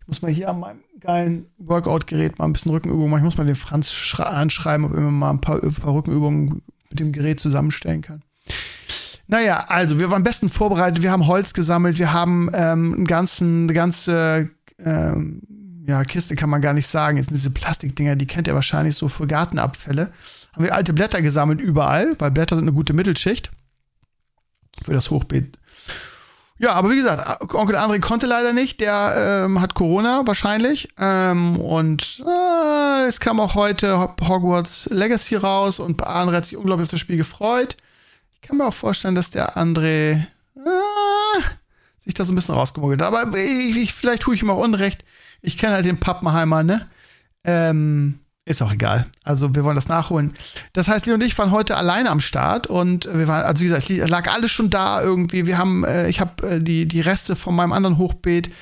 Ich 0.00 0.06
muss 0.06 0.22
mal 0.22 0.30
hier 0.30 0.50
an 0.50 0.60
meinem 0.60 0.80
geilen 1.00 1.46
Workout-Gerät 1.58 2.38
mal 2.38 2.44
ein 2.44 2.52
bisschen 2.52 2.70
Rückenübungen 2.72 3.10
machen. 3.10 3.20
Ich 3.20 3.24
muss 3.24 3.36
mal 3.38 3.46
den 3.46 3.56
Franz 3.56 4.14
anschreiben, 4.18 4.86
ob 4.86 4.92
er 4.92 5.00
mir 5.00 5.10
mal 5.10 5.30
ein 5.30 5.40
paar, 5.40 5.62
ein 5.62 5.74
paar 5.74 5.94
Rückenübungen 5.94 6.62
mit 6.90 7.00
dem 7.00 7.12
Gerät 7.12 7.40
zusammenstellen 7.40 8.02
kann. 8.02 8.22
Naja, 9.28 9.64
also 9.68 9.98
wir 9.98 10.10
waren 10.10 10.22
besten 10.22 10.48
vorbereitet, 10.48 11.02
wir 11.02 11.10
haben 11.10 11.26
Holz 11.26 11.52
gesammelt, 11.52 11.98
wir 11.98 12.12
haben 12.12 12.48
ähm, 12.54 12.94
einen 12.94 13.04
ganzen, 13.06 13.64
eine 13.64 13.72
ganze 13.72 14.50
ähm, 14.78 15.42
ja, 15.86 16.04
Kiste 16.04 16.36
kann 16.36 16.50
man 16.50 16.60
gar 16.60 16.72
nicht 16.72 16.86
sagen. 16.86 17.16
Jetzt 17.16 17.26
sind 17.26 17.36
diese 17.36 17.50
Plastikdinger, 17.50 18.16
die 18.16 18.26
kennt 18.26 18.46
ihr 18.48 18.54
wahrscheinlich 18.54 18.94
so 18.94 19.08
für 19.08 19.26
Gartenabfälle. 19.26 20.12
Haben 20.52 20.64
wir 20.64 20.74
alte 20.74 20.92
Blätter 20.92 21.22
gesammelt 21.22 21.60
überall, 21.60 22.14
weil 22.18 22.30
Blätter 22.30 22.56
sind 22.56 22.64
eine 22.64 22.72
gute 22.72 22.92
Mittelschicht 22.92 23.50
für 24.84 24.92
das 24.92 25.10
Hochbeet. 25.10 25.58
Ja, 26.58 26.72
aber 26.72 26.90
wie 26.90 26.96
gesagt, 26.96 27.54
Onkel 27.54 27.76
André 27.76 28.00
konnte 28.00 28.26
leider 28.26 28.54
nicht. 28.54 28.80
Der 28.80 29.44
ähm, 29.44 29.60
hat 29.60 29.74
Corona 29.74 30.22
wahrscheinlich. 30.24 30.88
Ähm, 30.98 31.60
und 31.60 32.24
äh, 32.26 33.06
es 33.06 33.20
kam 33.20 33.40
auch 33.40 33.54
heute 33.54 33.98
Hogwarts 34.00 34.88
Legacy 34.90 35.36
raus 35.36 35.78
und 35.78 36.02
André 36.02 36.32
hat 36.36 36.46
sich 36.46 36.56
unglaublich 36.56 36.86
auf 36.86 36.90
das 36.92 37.00
Spiel 37.00 37.18
gefreut. 37.18 37.76
Ich 38.40 38.48
kann 38.48 38.58
mir 38.58 38.66
auch 38.66 38.74
vorstellen, 38.74 39.14
dass 39.14 39.30
der 39.30 39.56
André 39.56 40.22
äh, 40.56 41.40
sich 41.96 42.14
da 42.14 42.24
so 42.24 42.32
ein 42.32 42.36
bisschen 42.36 42.54
rausgemogelt 42.54 43.02
hat. 43.02 43.12
Aber 43.12 43.36
ich, 43.36 43.76
ich, 43.76 43.92
vielleicht 43.92 44.22
tue 44.22 44.34
ich 44.34 44.42
ihm 44.42 44.50
auch 44.50 44.62
Unrecht. 44.62 45.04
Ich 45.42 45.58
kenne 45.58 45.74
halt 45.74 45.86
den 45.86 46.00
Pappenheimer, 46.00 46.62
ne? 46.62 46.86
Ähm, 47.44 48.20
ist 48.44 48.62
auch 48.62 48.72
egal. 48.72 49.06
Also 49.24 49.56
wir 49.56 49.64
wollen 49.64 49.74
das 49.74 49.88
nachholen. 49.88 50.32
Das 50.72 50.86
heißt, 50.86 51.06
Leo 51.06 51.16
und 51.16 51.22
ich 51.22 51.36
waren 51.36 51.50
heute 51.50 51.76
alleine 51.76 52.10
am 52.10 52.20
Start 52.20 52.68
und 52.68 53.06
wir 53.12 53.26
waren, 53.26 53.42
also 53.42 53.60
wie 53.60 53.68
gesagt, 53.68 53.90
es 53.90 54.08
lag 54.08 54.32
alles 54.32 54.52
schon 54.52 54.70
da 54.70 55.02
irgendwie. 55.02 55.46
Wir 55.46 55.58
haben, 55.58 55.82
äh, 55.84 56.08
ich 56.08 56.20
habe 56.20 56.48
äh, 56.48 56.60
die, 56.60 56.86
die 56.86 57.00
Reste 57.00 57.34
von 57.34 57.56
meinem 57.56 57.72
anderen 57.72 57.98
Hochbeet, 57.98 58.52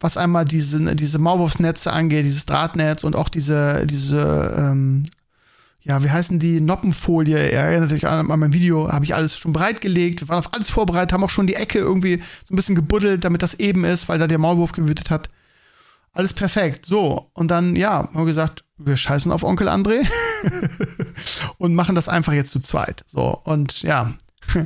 was 0.00 0.16
einmal 0.16 0.44
diese, 0.44 0.96
diese 0.96 1.18
Maulwurfsnetze 1.20 1.92
angeht, 1.92 2.24
dieses 2.24 2.44
Drahtnetz 2.44 3.04
und 3.04 3.14
auch 3.14 3.28
diese, 3.28 3.86
diese 3.86 4.56
ähm, 4.58 5.04
ja, 5.82 6.04
wie 6.04 6.10
heißen 6.10 6.38
die, 6.38 6.60
Noppenfolie, 6.60 7.50
erinnert 7.50 7.92
euch 7.92 8.06
an, 8.06 8.30
an 8.30 8.40
mein 8.40 8.52
Video, 8.52 8.90
habe 8.90 9.04
ich 9.04 9.14
alles 9.14 9.36
schon 9.36 9.52
bereitgelegt. 9.52 10.20
Wir 10.20 10.28
waren 10.28 10.38
auf 10.38 10.52
alles 10.52 10.68
vorbereitet, 10.68 11.12
haben 11.12 11.24
auch 11.24 11.30
schon 11.30 11.46
die 11.46 11.54
Ecke 11.54 11.78
irgendwie 11.78 12.22
so 12.44 12.52
ein 12.52 12.56
bisschen 12.56 12.74
gebuddelt, 12.74 13.24
damit 13.24 13.42
das 13.42 13.54
eben 13.54 13.84
ist, 13.84 14.08
weil 14.08 14.18
da 14.18 14.26
der 14.26 14.38
Maulwurf 14.38 14.72
gewütet 14.72 15.10
hat. 15.10 15.30
Alles 16.12 16.34
perfekt. 16.34 16.86
So, 16.86 17.30
und 17.32 17.50
dann, 17.50 17.76
ja, 17.76 17.92
haben 17.92 18.14
wir 18.14 18.24
gesagt, 18.26 18.64
wir 18.76 18.96
scheißen 18.96 19.32
auf 19.32 19.42
Onkel 19.42 19.68
André 19.68 20.06
und 21.58 21.74
machen 21.74 21.94
das 21.94 22.08
einfach 22.08 22.32
jetzt 22.32 22.50
zu 22.50 22.60
zweit. 22.60 23.04
So, 23.06 23.40
und 23.44 23.82
ja, 23.82 24.14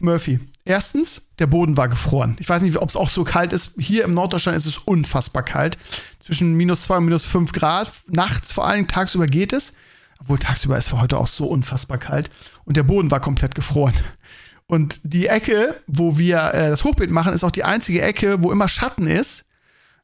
Murphy. 0.00 0.38
Erstens, 0.64 1.30
der 1.38 1.46
Boden 1.46 1.76
war 1.76 1.88
gefroren. 1.88 2.36
Ich 2.40 2.48
weiß 2.48 2.60
nicht, 2.62 2.76
ob 2.76 2.90
es 2.90 2.96
auch 2.96 3.08
so 3.08 3.24
kalt 3.24 3.52
ist. 3.54 3.72
Hier 3.78 4.04
im 4.04 4.12
Norddeutschland 4.12 4.56
ist 4.56 4.66
es 4.66 4.76
unfassbar 4.76 5.42
kalt. 5.42 5.78
Zwischen 6.18 6.54
minus 6.54 6.82
zwei 6.82 6.98
und 6.98 7.06
minus 7.06 7.24
fünf 7.24 7.52
Grad. 7.52 7.90
Nachts 8.08 8.52
vor 8.52 8.66
allem, 8.66 8.86
tagsüber 8.86 9.26
geht 9.26 9.54
es. 9.54 9.72
Obwohl 10.18 10.38
tagsüber 10.38 10.76
ist 10.76 10.88
für 10.88 11.00
heute 11.00 11.18
auch 11.18 11.26
so 11.26 11.46
unfassbar 11.46 11.98
kalt. 11.98 12.30
Und 12.64 12.76
der 12.76 12.82
Boden 12.82 13.10
war 13.10 13.20
komplett 13.20 13.54
gefroren. 13.54 13.94
Und 14.66 15.00
die 15.02 15.26
Ecke, 15.26 15.80
wo 15.86 16.18
wir 16.18 16.52
äh, 16.52 16.68
das 16.68 16.84
Hochbeet 16.84 17.10
machen, 17.10 17.32
ist 17.32 17.44
auch 17.44 17.50
die 17.50 17.64
einzige 17.64 18.02
Ecke, 18.02 18.42
wo 18.42 18.52
immer 18.52 18.68
Schatten 18.68 19.06
ist. 19.06 19.46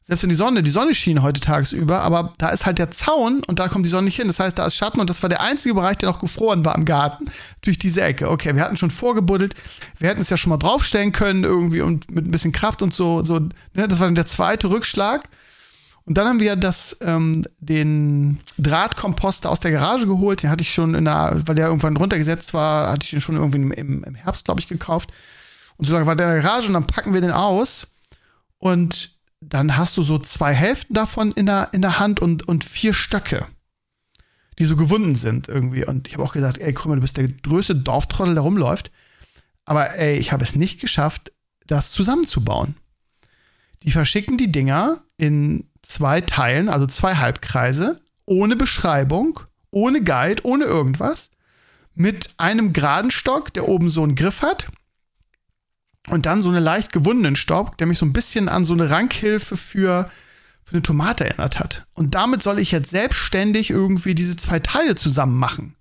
Selbst 0.07 0.21
wenn 0.21 0.29
die 0.29 0.35
Sonne, 0.35 0.61
die 0.61 0.69
Sonne 0.69 0.93
schien 0.93 1.23
heute 1.23 1.39
tagsüber, 1.39 2.01
aber 2.01 2.31
da 2.37 2.49
ist 2.49 2.67
halt 2.67 2.77
der 2.77 2.91
Zaun 2.91 3.41
und 3.47 3.57
da 3.57 3.67
kommt 3.69 3.87
die 3.87 3.89
Sonne 3.89 4.05
nicht 4.05 4.17
hin. 4.17 4.27
Das 4.27 4.39
heißt, 4.39 4.57
da 4.57 4.67
ist 4.67 4.75
Schatten 4.75 4.99
und 4.99 5.09
das 5.09 5.23
war 5.23 5.29
der 5.29 5.41
einzige 5.41 5.73
Bereich, 5.73 5.97
der 5.97 6.09
noch 6.09 6.19
gefroren 6.19 6.63
war 6.63 6.75
im 6.75 6.85
Garten 6.85 7.25
durch 7.61 7.79
diese 7.79 8.01
Ecke. 8.01 8.29
Okay, 8.29 8.55
wir 8.55 8.61
hatten 8.61 8.77
schon 8.77 8.91
vorgebuddelt. 8.91 9.55
Wir 9.97 10.09
hätten 10.09 10.21
es 10.21 10.29
ja 10.29 10.37
schon 10.37 10.51
mal 10.51 10.57
draufstellen 10.57 11.11
können 11.11 11.43
irgendwie 11.43 11.81
und 11.81 12.11
mit 12.11 12.27
ein 12.27 12.29
bisschen 12.29 12.51
Kraft 12.51 12.83
und 12.83 12.93
so. 12.93 13.23
so 13.23 13.39
ne? 13.39 13.87
Das 13.87 13.99
war 13.99 14.05
dann 14.05 14.13
der 14.13 14.27
zweite 14.27 14.69
Rückschlag. 14.69 15.27
Und 16.05 16.17
dann 16.17 16.27
haben 16.27 16.39
wir 16.39 16.55
das, 16.55 16.97
ähm, 17.01 17.43
den 17.57 18.39
Drahtkomposter 18.59 19.49
aus 19.49 19.59
der 19.59 19.71
Garage 19.71 20.05
geholt. 20.05 20.43
Den 20.43 20.51
hatte 20.51 20.61
ich 20.61 20.73
schon 20.73 20.93
in 20.93 21.05
der, 21.05 21.41
weil 21.45 21.55
der 21.55 21.67
irgendwann 21.67 21.97
runtergesetzt 21.97 22.53
war, 22.53 22.91
hatte 22.91 23.05
ich 23.05 23.09
den 23.09 23.21
schon 23.21 23.35
irgendwie 23.35 23.57
im, 23.79 24.03
im 24.03 24.15
Herbst, 24.15 24.45
glaube 24.45 24.59
ich, 24.59 24.67
gekauft. 24.67 25.11
Und 25.77 25.85
so 25.85 25.93
lange 25.93 26.05
war 26.05 26.15
der 26.15 26.27
in 26.27 26.33
der 26.35 26.43
Garage 26.43 26.67
und 26.67 26.73
dann 26.73 26.87
packen 26.87 27.13
wir 27.13 27.21
den 27.21 27.31
aus. 27.31 27.91
Und 28.59 29.15
dann 29.41 29.77
hast 29.77 29.97
du 29.97 30.03
so 30.03 30.19
zwei 30.19 30.53
Hälften 30.53 30.93
davon 30.93 31.31
in 31.31 31.47
der, 31.47 31.69
in 31.71 31.81
der 31.81 31.97
Hand 31.99 32.19
und, 32.19 32.47
und 32.47 32.63
vier 32.63 32.93
Stöcke, 32.93 33.47
die 34.59 34.65
so 34.65 34.75
gewunden 34.75 35.15
sind 35.15 35.47
irgendwie. 35.47 35.85
Und 35.85 36.07
ich 36.07 36.13
habe 36.13 36.23
auch 36.23 36.33
gesagt, 36.33 36.59
ey, 36.59 36.73
Krümmer, 36.73 36.95
du 36.95 37.01
bist 37.01 37.17
der 37.17 37.27
größte 37.27 37.75
Dorftrottel, 37.75 38.35
der 38.35 38.43
rumläuft. 38.43 38.91
Aber 39.65 39.95
ey, 39.95 40.17
ich 40.17 40.31
habe 40.31 40.43
es 40.43 40.55
nicht 40.55 40.79
geschafft, 40.79 41.31
das 41.65 41.91
zusammenzubauen. 41.91 42.75
Die 43.83 43.91
verschicken 43.91 44.37
die 44.37 44.51
Dinger 44.51 45.01
in 45.17 45.69
zwei 45.87 46.21
Teilen, 46.21 46.69
also 46.69 46.87
zwei 46.87 47.15
Halbkreise, 47.15 47.97
ohne 48.25 48.55
Beschreibung, 48.55 49.39
ohne 49.71 50.03
Guide, 50.03 50.43
ohne 50.45 50.65
irgendwas, 50.65 51.31
mit 51.93 52.35
einem 52.37 52.73
geraden 52.73 53.11
Stock, 53.11 53.53
der 53.53 53.67
oben 53.67 53.89
so 53.89 54.03
einen 54.03 54.15
Griff 54.15 54.41
hat. 54.41 54.67
Und 56.09 56.25
dann 56.25 56.41
so 56.41 56.49
einen 56.49 56.63
leicht 56.63 56.91
gewundenen 56.91 57.35
Stock, 57.35 57.77
der 57.77 57.87
mich 57.87 57.97
so 57.97 58.05
ein 58.05 58.13
bisschen 58.13 58.47
an 58.47 58.63
so 58.63 58.73
eine 58.73 58.89
Rankhilfe 58.89 59.57
für, 59.57 60.09
für 60.63 60.73
eine 60.73 60.83
Tomate 60.83 61.25
erinnert 61.25 61.59
hat. 61.59 61.85
Und 61.93 62.13
damit 62.13 62.43
soll 62.43 62.59
ich 62.59 62.71
jetzt 62.71 62.91
selbstständig 62.91 63.71
irgendwie 63.71 64.13
diese 64.13 64.35
zwei 64.35 64.59
Teile 64.59 64.95
zusammen 64.95 65.37
machen. 65.37 65.73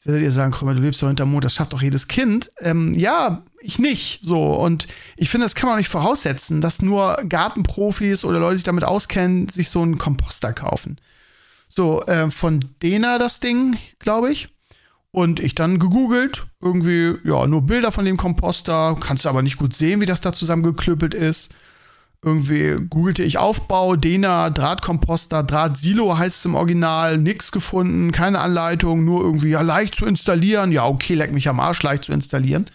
Jetzt 0.00 0.06
werdet 0.06 0.22
ihr 0.22 0.30
sagen, 0.30 0.50
Krümmer, 0.50 0.72
du 0.72 0.80
lebst 0.80 1.02
doch 1.02 1.08
hinterm 1.08 1.30
Mond, 1.30 1.44
das 1.44 1.52
schafft 1.52 1.74
doch 1.74 1.82
jedes 1.82 2.08
Kind. 2.08 2.48
Ähm, 2.60 2.94
ja, 2.94 3.44
ich 3.60 3.78
nicht. 3.78 4.24
So. 4.24 4.54
Und 4.54 4.86
ich 5.18 5.28
finde, 5.28 5.44
das 5.44 5.54
kann 5.54 5.66
man 5.66 5.74
auch 5.74 5.78
nicht 5.78 5.90
voraussetzen, 5.90 6.62
dass 6.62 6.80
nur 6.80 7.18
Gartenprofis 7.28 8.24
oder 8.24 8.38
Leute, 8.38 8.52
die 8.52 8.56
sich 8.56 8.64
damit 8.64 8.84
auskennen, 8.84 9.48
sich 9.48 9.68
so 9.68 9.82
einen 9.82 9.98
Komposter 9.98 10.54
kaufen. 10.54 10.96
So, 11.68 12.02
äh, 12.06 12.30
von 12.30 12.64
Dena 12.82 13.18
das 13.18 13.40
Ding, 13.40 13.76
glaube 13.98 14.32
ich. 14.32 14.48
Und 15.10 15.38
ich 15.38 15.54
dann 15.54 15.78
gegoogelt, 15.78 16.46
irgendwie, 16.62 17.16
ja, 17.22 17.46
nur 17.46 17.60
Bilder 17.60 17.92
von 17.92 18.06
dem 18.06 18.16
Komposter, 18.16 18.96
kannst 18.98 19.26
du 19.26 19.28
aber 19.28 19.42
nicht 19.42 19.58
gut 19.58 19.74
sehen, 19.74 20.00
wie 20.00 20.06
das 20.06 20.22
da 20.22 20.32
zusammengeklüppelt 20.32 21.12
ist. 21.12 21.52
Irgendwie 22.22 22.76
googelte 22.90 23.22
ich 23.22 23.38
Aufbau, 23.38 23.96
Dena, 23.96 24.50
Drahtkomposter, 24.50 25.42
Drahtsilo 25.42 26.18
heißt 26.18 26.38
es 26.38 26.44
im 26.44 26.54
Original, 26.54 27.16
nix 27.16 27.50
gefunden, 27.50 28.12
keine 28.12 28.40
Anleitung, 28.40 29.04
nur 29.04 29.22
irgendwie, 29.22 29.50
ja, 29.50 29.62
leicht 29.62 29.94
zu 29.94 30.04
installieren. 30.04 30.70
Ja, 30.70 30.86
okay, 30.86 31.14
leck 31.14 31.32
mich 31.32 31.48
am 31.48 31.60
Arsch, 31.60 31.82
leicht 31.82 32.04
zu 32.04 32.12
installieren. 32.12 32.66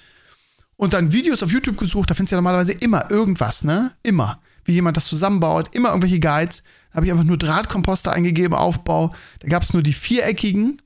Und 0.78 0.94
dann 0.94 1.12
Videos 1.12 1.44
auf 1.44 1.52
YouTube 1.52 1.78
gesucht, 1.78 2.10
da 2.10 2.16
findest 2.16 2.32
du 2.32 2.36
ja 2.36 2.42
normalerweise 2.42 2.74
immer 2.74 3.12
irgendwas, 3.12 3.64
ne? 3.64 3.92
Immer. 4.02 4.40
Wie 4.66 4.74
jemand 4.74 4.98
das 4.98 5.06
zusammenbaut, 5.06 5.70
immer 5.74 5.90
irgendwelche 5.90 6.20
Guides. 6.20 6.64
Da 6.90 6.98
habe 6.98 7.06
ich 7.06 7.12
einfach 7.12 7.24
nur 7.24 7.38
Drahtkomposter 7.38 8.12
eingegeben, 8.12 8.58
Aufbau. 8.58 9.14
Da 9.40 9.48
gab 9.48 9.62
es 9.62 9.74
nur 9.74 9.84
die 9.84 9.94
viereckigen 9.94 10.78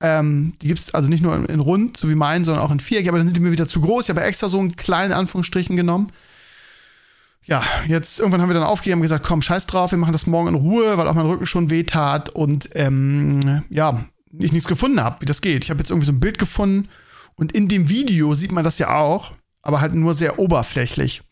ähm, 0.00 0.52
die 0.62 0.68
gibt 0.68 0.78
es 0.78 0.94
also 0.94 1.08
nicht 1.08 1.22
nur 1.22 1.34
in, 1.34 1.44
in, 1.46 1.60
rund, 1.60 1.96
so 1.96 2.08
wie 2.08 2.14
meinen, 2.14 2.44
sondern 2.44 2.64
auch 2.64 2.70
in 2.70 2.78
viereckig, 2.80 3.08
aber 3.08 3.18
dann 3.18 3.26
sind 3.26 3.36
die 3.36 3.40
mir 3.40 3.50
wieder 3.50 3.66
zu 3.66 3.80
groß. 3.80 4.04
Ich 4.04 4.10
habe 4.10 4.22
extra 4.22 4.48
so 4.48 4.60
einen 4.60 4.76
kleinen 4.76 5.12
Anführungsstrichen 5.12 5.76
genommen. 5.76 6.08
Ja, 7.48 7.62
jetzt 7.86 8.18
irgendwann 8.18 8.42
haben 8.42 8.50
wir 8.50 8.54
dann 8.54 8.62
aufgegeben 8.62 9.00
und 9.00 9.04
gesagt, 9.04 9.24
komm, 9.24 9.40
scheiß 9.40 9.66
drauf, 9.66 9.90
wir 9.90 9.98
machen 9.98 10.12
das 10.12 10.26
morgen 10.26 10.48
in 10.48 10.54
Ruhe, 10.54 10.98
weil 10.98 11.08
auch 11.08 11.14
mein 11.14 11.24
Rücken 11.24 11.46
schon 11.46 11.70
weh 11.70 11.82
tat 11.82 12.28
und 12.28 12.68
ähm, 12.74 13.62
ja, 13.70 14.04
ich 14.38 14.52
nichts 14.52 14.68
gefunden 14.68 15.02
habe, 15.02 15.22
wie 15.22 15.24
das 15.24 15.40
geht. 15.40 15.64
Ich 15.64 15.70
habe 15.70 15.80
jetzt 15.80 15.88
irgendwie 15.88 16.06
so 16.06 16.12
ein 16.12 16.20
Bild 16.20 16.38
gefunden 16.38 16.90
und 17.36 17.52
in 17.52 17.66
dem 17.66 17.88
Video 17.88 18.34
sieht 18.34 18.52
man 18.52 18.64
das 18.64 18.78
ja 18.78 18.94
auch, 18.94 19.32
aber 19.62 19.80
halt 19.80 19.94
nur 19.94 20.12
sehr 20.12 20.38
oberflächlich. 20.38 21.22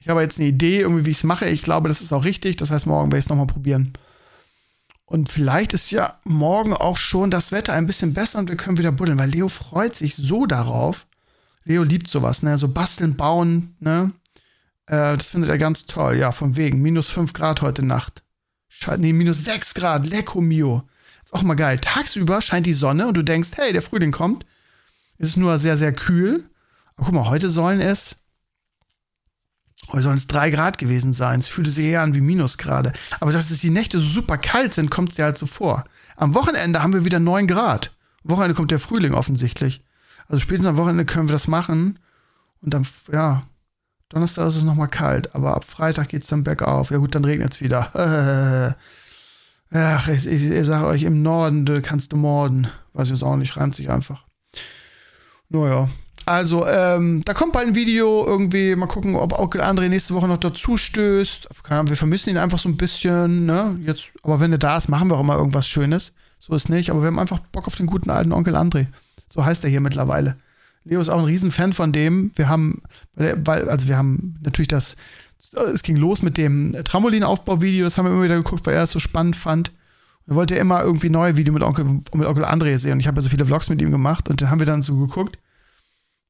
Ich 0.00 0.08
habe 0.08 0.22
jetzt 0.22 0.38
eine 0.38 0.48
Idee, 0.48 0.80
irgendwie, 0.80 1.04
wie 1.04 1.10
ich 1.10 1.18
es 1.18 1.24
mache. 1.24 1.46
Ich 1.50 1.60
glaube, 1.60 1.88
das 1.88 2.00
ist 2.00 2.14
auch 2.14 2.24
richtig. 2.24 2.56
Das 2.56 2.70
heißt, 2.70 2.86
morgen 2.86 3.12
werde 3.12 3.18
ich 3.18 3.26
es 3.26 3.28
nochmal 3.28 3.46
probieren. 3.46 3.92
Und 5.04 5.28
vielleicht 5.28 5.74
ist 5.74 5.90
ja 5.90 6.14
morgen 6.24 6.72
auch 6.72 6.96
schon 6.96 7.30
das 7.30 7.52
Wetter 7.52 7.74
ein 7.74 7.86
bisschen 7.86 8.14
besser 8.14 8.38
und 8.38 8.48
wir 8.48 8.56
können 8.56 8.78
wieder 8.78 8.92
buddeln, 8.92 9.18
weil 9.18 9.28
Leo 9.28 9.48
freut 9.48 9.94
sich 9.94 10.14
so 10.14 10.46
darauf. 10.46 11.06
Leo 11.64 11.82
liebt 11.82 12.08
sowas, 12.08 12.42
ne? 12.42 12.56
So 12.56 12.68
basteln, 12.68 13.16
bauen, 13.16 13.76
ne? 13.78 14.12
Äh, 14.90 15.16
das 15.16 15.28
findet 15.28 15.50
er 15.50 15.58
ganz 15.58 15.86
toll. 15.86 16.16
Ja, 16.16 16.32
von 16.32 16.56
wegen. 16.56 16.82
Minus 16.82 17.06
5 17.08 17.32
Grad 17.32 17.62
heute 17.62 17.84
Nacht. 17.84 18.24
Scheiße, 18.68 19.00
nee, 19.00 19.12
minus 19.12 19.44
6 19.44 19.74
Grad. 19.74 20.08
Lecco 20.08 20.40
mio. 20.40 20.82
Ist 21.24 21.32
auch 21.32 21.42
mal 21.42 21.54
geil. 21.54 21.78
Tagsüber 21.78 22.42
scheint 22.42 22.66
die 22.66 22.72
Sonne 22.72 23.06
und 23.06 23.16
du 23.16 23.22
denkst, 23.22 23.50
hey, 23.54 23.72
der 23.72 23.82
Frühling 23.82 24.10
kommt. 24.10 24.44
Es 25.18 25.28
ist 25.28 25.36
nur 25.36 25.58
sehr, 25.58 25.76
sehr 25.76 25.92
kühl. 25.92 26.44
Aber 26.96 27.06
guck 27.06 27.14
mal, 27.14 27.30
heute 27.30 27.50
sollen 27.50 27.80
es 27.80 28.16
Heute 29.92 30.02
sollen 30.02 30.16
es 30.16 30.26
drei 30.26 30.50
Grad 30.50 30.78
gewesen 30.78 31.14
sein. 31.14 31.40
Es 31.40 31.48
fühlte 31.48 31.70
sich 31.70 31.86
eher 31.86 32.02
an 32.02 32.14
wie 32.14 32.20
Minusgrade. 32.20 32.92
Aber 33.18 33.32
dass 33.32 33.50
es 33.50 33.60
die 33.60 33.70
Nächte 33.70 33.98
so 33.98 34.04
super 34.04 34.38
kalt 34.38 34.74
sind, 34.74 34.90
kommt 34.90 35.12
es 35.12 35.16
ja 35.16 35.26
halt 35.26 35.38
so 35.38 35.46
vor. 35.46 35.84
Am 36.16 36.34
Wochenende 36.34 36.82
haben 36.82 36.92
wir 36.92 37.04
wieder 37.04 37.18
neun 37.18 37.46
Grad. 37.46 37.96
Am 38.24 38.30
Wochenende 38.30 38.54
kommt 38.54 38.70
der 38.70 38.78
Frühling 38.78 39.14
offensichtlich. 39.14 39.82
Also 40.28 40.40
spätestens 40.40 40.68
am 40.68 40.76
Wochenende 40.76 41.06
können 41.06 41.28
wir 41.28 41.32
das 41.32 41.48
machen. 41.48 41.98
Und 42.60 42.74
dann, 42.74 42.86
ja, 43.10 43.46
Donnerstag 44.10 44.48
ist 44.48 44.56
es 44.56 44.64
nochmal 44.64 44.88
kalt. 44.88 45.34
Aber 45.34 45.56
ab 45.56 45.64
Freitag 45.64 46.08
geht 46.08 46.22
es 46.22 46.28
dann 46.28 46.44
bergauf. 46.44 46.90
Ja 46.90 46.98
gut, 46.98 47.14
dann 47.14 47.24
regnet 47.24 47.54
es 47.54 47.60
wieder. 47.60 47.90
Ach, 49.72 50.08
ich, 50.08 50.26
ich, 50.26 50.50
ich 50.50 50.66
sage 50.66 50.86
euch, 50.86 51.04
im 51.04 51.22
Norden 51.22 51.64
kannst 51.82 52.12
du 52.12 52.16
morden. 52.16 52.68
Weiß 52.92 53.08
ich 53.08 53.14
jetzt 53.14 53.22
auch 53.22 53.36
nicht, 53.36 53.56
reimt 53.56 53.74
sich 53.74 53.88
einfach. 53.88 54.24
Naja, 55.48 55.88
also, 56.26 56.64
ähm, 56.66 57.22
da 57.24 57.34
kommt 57.34 57.52
bald 57.52 57.66
ein 57.66 57.74
Video 57.74 58.24
irgendwie. 58.24 58.76
Mal 58.76 58.86
gucken, 58.86 59.16
ob 59.16 59.36
Onkel 59.36 59.62
André 59.62 59.88
nächste 59.88 60.14
Woche 60.14 60.28
noch 60.28 60.38
dazu 60.38 60.76
stößt. 60.76 61.48
Wir 61.68 61.96
vermissen 61.96 62.30
ihn 62.30 62.36
einfach 62.36 62.58
so 62.58 62.68
ein 62.68 62.76
bisschen, 62.76 63.46
ne? 63.46 63.76
Jetzt, 63.84 64.12
aber 64.22 64.38
wenn 64.38 64.52
er 64.52 64.58
da 64.58 64.76
ist, 64.76 64.88
machen 64.88 65.10
wir 65.10 65.16
auch 65.16 65.22
immer 65.22 65.36
irgendwas 65.36 65.66
Schönes. 65.66 66.12
So 66.38 66.54
ist 66.54 66.68
nicht. 66.68 66.90
Aber 66.90 67.00
wir 67.00 67.08
haben 67.08 67.18
einfach 67.18 67.40
Bock 67.50 67.66
auf 67.66 67.74
den 67.74 67.86
guten 67.86 68.10
alten 68.10 68.32
Onkel 68.32 68.54
André. 68.54 68.86
So 69.28 69.44
heißt 69.44 69.64
er 69.64 69.70
hier 69.70 69.80
mittlerweile. 69.80 70.36
Leo 70.84 71.00
ist 71.00 71.08
auch 71.08 71.18
ein 71.18 71.24
Riesen-Fan 71.24 71.72
von 71.72 71.92
dem. 71.92 72.32
Wir 72.34 72.48
haben, 72.48 72.82
weil, 73.14 73.68
also 73.68 73.88
wir 73.88 73.96
haben 73.96 74.36
natürlich 74.42 74.68
das, 74.68 74.96
es 75.72 75.82
ging 75.82 75.96
los 75.96 76.22
mit 76.22 76.38
dem 76.38 76.72
Trampolinaufbauvideo. 76.72 77.84
Das 77.84 77.98
haben 77.98 78.06
wir 78.06 78.12
immer 78.12 78.24
wieder 78.24 78.36
geguckt, 78.36 78.66
weil 78.66 78.74
er 78.74 78.84
es 78.84 78.92
so 78.92 78.98
spannend 78.98 79.36
fand. 79.36 79.72
Er 80.26 80.36
wollte 80.36 80.54
immer 80.54 80.82
irgendwie 80.82 81.10
neue 81.10 81.36
Videos 81.36 81.54
mit 81.54 81.62
Onkel, 81.62 81.84
mit 81.84 82.26
Onkel 82.26 82.44
André 82.44 82.78
sehen. 82.78 82.92
Und 82.92 83.00
ich 83.00 83.06
habe 83.06 83.16
ja 83.16 83.22
so 83.22 83.28
viele 83.28 83.44
Vlogs 83.44 83.68
mit 83.68 83.82
ihm 83.82 83.90
gemacht. 83.90 84.28
Und 84.28 84.40
da 84.40 84.48
haben 84.48 84.60
wir 84.60 84.66
dann 84.66 84.82
so 84.82 84.96
geguckt. 84.96 85.38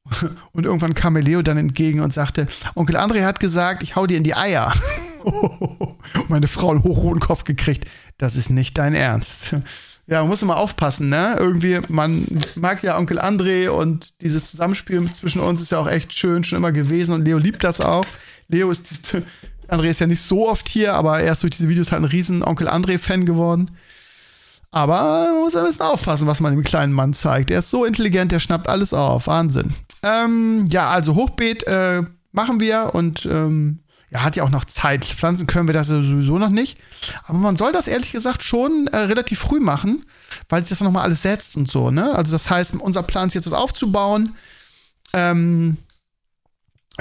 Und 0.52 0.64
irgendwann 0.64 0.94
kam 0.94 1.12
mir 1.12 1.20
Leo 1.20 1.42
dann 1.42 1.58
entgegen 1.58 2.00
und 2.00 2.12
sagte, 2.12 2.46
Onkel 2.74 2.96
André 2.96 3.24
hat 3.24 3.38
gesagt, 3.38 3.82
ich 3.82 3.96
hau 3.96 4.06
dir 4.06 4.16
in 4.16 4.24
die 4.24 4.34
Eier. 4.34 4.72
und 5.22 6.30
meine 6.30 6.46
Frau 6.46 6.70
einen 6.70 6.82
hochroten 6.82 7.20
Kopf 7.20 7.44
gekriegt. 7.44 7.90
Das 8.16 8.36
ist 8.36 8.48
nicht 8.48 8.78
dein 8.78 8.94
Ernst. 8.94 9.54
Ja, 10.10 10.22
man 10.22 10.28
muss 10.28 10.42
immer 10.42 10.56
aufpassen, 10.56 11.08
ne? 11.08 11.36
Irgendwie, 11.38 11.78
man 11.88 12.26
mag 12.56 12.82
ja 12.82 12.98
Onkel 12.98 13.20
André 13.20 13.68
und 13.68 14.20
dieses 14.22 14.50
Zusammenspiel 14.50 15.08
zwischen 15.12 15.40
uns 15.40 15.60
ist 15.60 15.70
ja 15.70 15.78
auch 15.78 15.86
echt 15.86 16.12
schön, 16.12 16.42
schon 16.42 16.58
immer 16.58 16.72
gewesen 16.72 17.14
und 17.14 17.24
Leo 17.24 17.38
liebt 17.38 17.62
das 17.62 17.80
auch. 17.80 18.04
Leo 18.48 18.72
ist, 18.72 19.16
André 19.68 19.84
ist 19.84 20.00
ja 20.00 20.08
nicht 20.08 20.20
so 20.20 20.48
oft 20.48 20.68
hier, 20.68 20.94
aber 20.94 21.20
er 21.20 21.30
ist 21.30 21.44
durch 21.44 21.52
diese 21.52 21.68
Videos 21.68 21.92
halt 21.92 22.02
ein 22.02 22.06
riesen 22.06 22.42
Onkel 22.42 22.68
André-Fan 22.68 23.24
geworden. 23.24 23.70
Aber 24.72 25.28
man 25.32 25.42
muss 25.42 25.54
ein 25.54 25.64
bisschen 25.64 25.82
aufpassen, 25.82 26.26
was 26.26 26.40
man 26.40 26.56
dem 26.56 26.64
kleinen 26.64 26.92
Mann 26.92 27.14
zeigt. 27.14 27.52
Er 27.52 27.60
ist 27.60 27.70
so 27.70 27.84
intelligent, 27.84 28.32
der 28.32 28.40
schnappt 28.40 28.68
alles 28.68 28.92
auf. 28.92 29.28
Wahnsinn. 29.28 29.74
Ähm, 30.02 30.66
ja, 30.70 30.90
also 30.90 31.14
Hochbeet 31.14 31.62
äh, 31.68 32.02
machen 32.32 32.58
wir 32.58 32.96
und 32.96 33.26
ähm, 33.26 33.78
ja, 34.10 34.22
hat 34.22 34.36
ja 34.36 34.42
auch 34.42 34.50
noch 34.50 34.64
Zeit. 34.64 35.04
Pflanzen 35.04 35.46
können 35.46 35.68
wir 35.68 35.72
das 35.72 35.86
sowieso 35.86 36.38
noch 36.38 36.50
nicht. 36.50 36.78
Aber 37.24 37.38
man 37.38 37.56
soll 37.56 37.72
das 37.72 37.86
ehrlich 37.86 38.12
gesagt 38.12 38.42
schon 38.42 38.88
äh, 38.88 38.96
relativ 38.96 39.38
früh 39.38 39.60
machen, 39.60 40.04
weil 40.48 40.62
sich 40.62 40.70
das 40.70 40.80
nochmal 40.80 41.04
alles 41.04 41.22
setzt 41.22 41.56
und 41.56 41.70
so, 41.70 41.90
ne? 41.90 42.14
Also 42.14 42.32
das 42.32 42.50
heißt, 42.50 42.74
unser 42.74 43.02
Plan 43.04 43.28
ist 43.28 43.34
jetzt 43.34 43.46
das 43.46 43.52
aufzubauen, 43.52 44.34
ähm, 45.12 45.76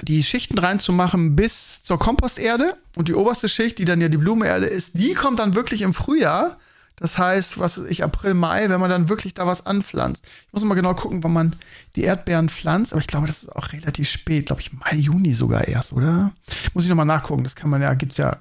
die 0.04 0.24
Schichten 0.24 0.58
reinzumachen 0.58 1.36
bis 1.36 1.84
zur 1.84 2.00
Komposterde 2.00 2.70
und 2.96 3.08
die 3.08 3.16
oberste 3.16 3.50
Schicht, 3.50 3.80
die 3.80 3.86
dann 3.86 4.02
ja 4.02 4.08
die 4.08 4.18
Blumenerde 4.18 4.68
ist, 4.68 4.98
die 5.00 5.14
kommt 5.14 5.40
dann 5.40 5.56
wirklich 5.56 5.82
im 5.82 5.94
Frühjahr. 5.94 6.58
Das 7.00 7.18
heißt, 7.18 7.60
was 7.60 7.78
ich 7.78 8.04
April, 8.04 8.34
Mai, 8.34 8.70
wenn 8.70 8.80
man 8.80 8.90
dann 8.90 9.10
wirklich 9.10 9.34
da 9.34 9.48
was 9.48 9.66
anpflanzt. 9.66 10.26
Ich 10.48 10.54
muss 10.54 10.64
mal 10.64 10.76
genau 10.76 10.94
gucken, 10.94 11.24
wann 11.24 11.34
man 11.34 11.56
die 11.96 12.04
Erdbeeren 12.04 12.50
pflanzt, 12.50 12.94
aber 12.94 13.02
ich 13.02 13.08
glaube, 13.08 13.28
das 13.28 13.44
ist 13.44 13.56
auch 13.56 13.72
relativ 13.72 14.10
spät, 14.10 14.48
glaube 14.48 14.62
ich, 14.62 14.74
Mai, 14.74 14.96
Juni 14.96 15.34
sogar 15.34 15.68
erst, 15.68 15.94
oder? 15.94 16.32
Muss 16.74 16.84
ich 16.84 16.90
nochmal 16.90 17.06
nachgucken. 17.06 17.44
Das 17.44 17.56
kann 17.56 17.70
man 17.70 17.82
ja, 17.82 17.94
gibt's 17.94 18.18
ja 18.18 18.38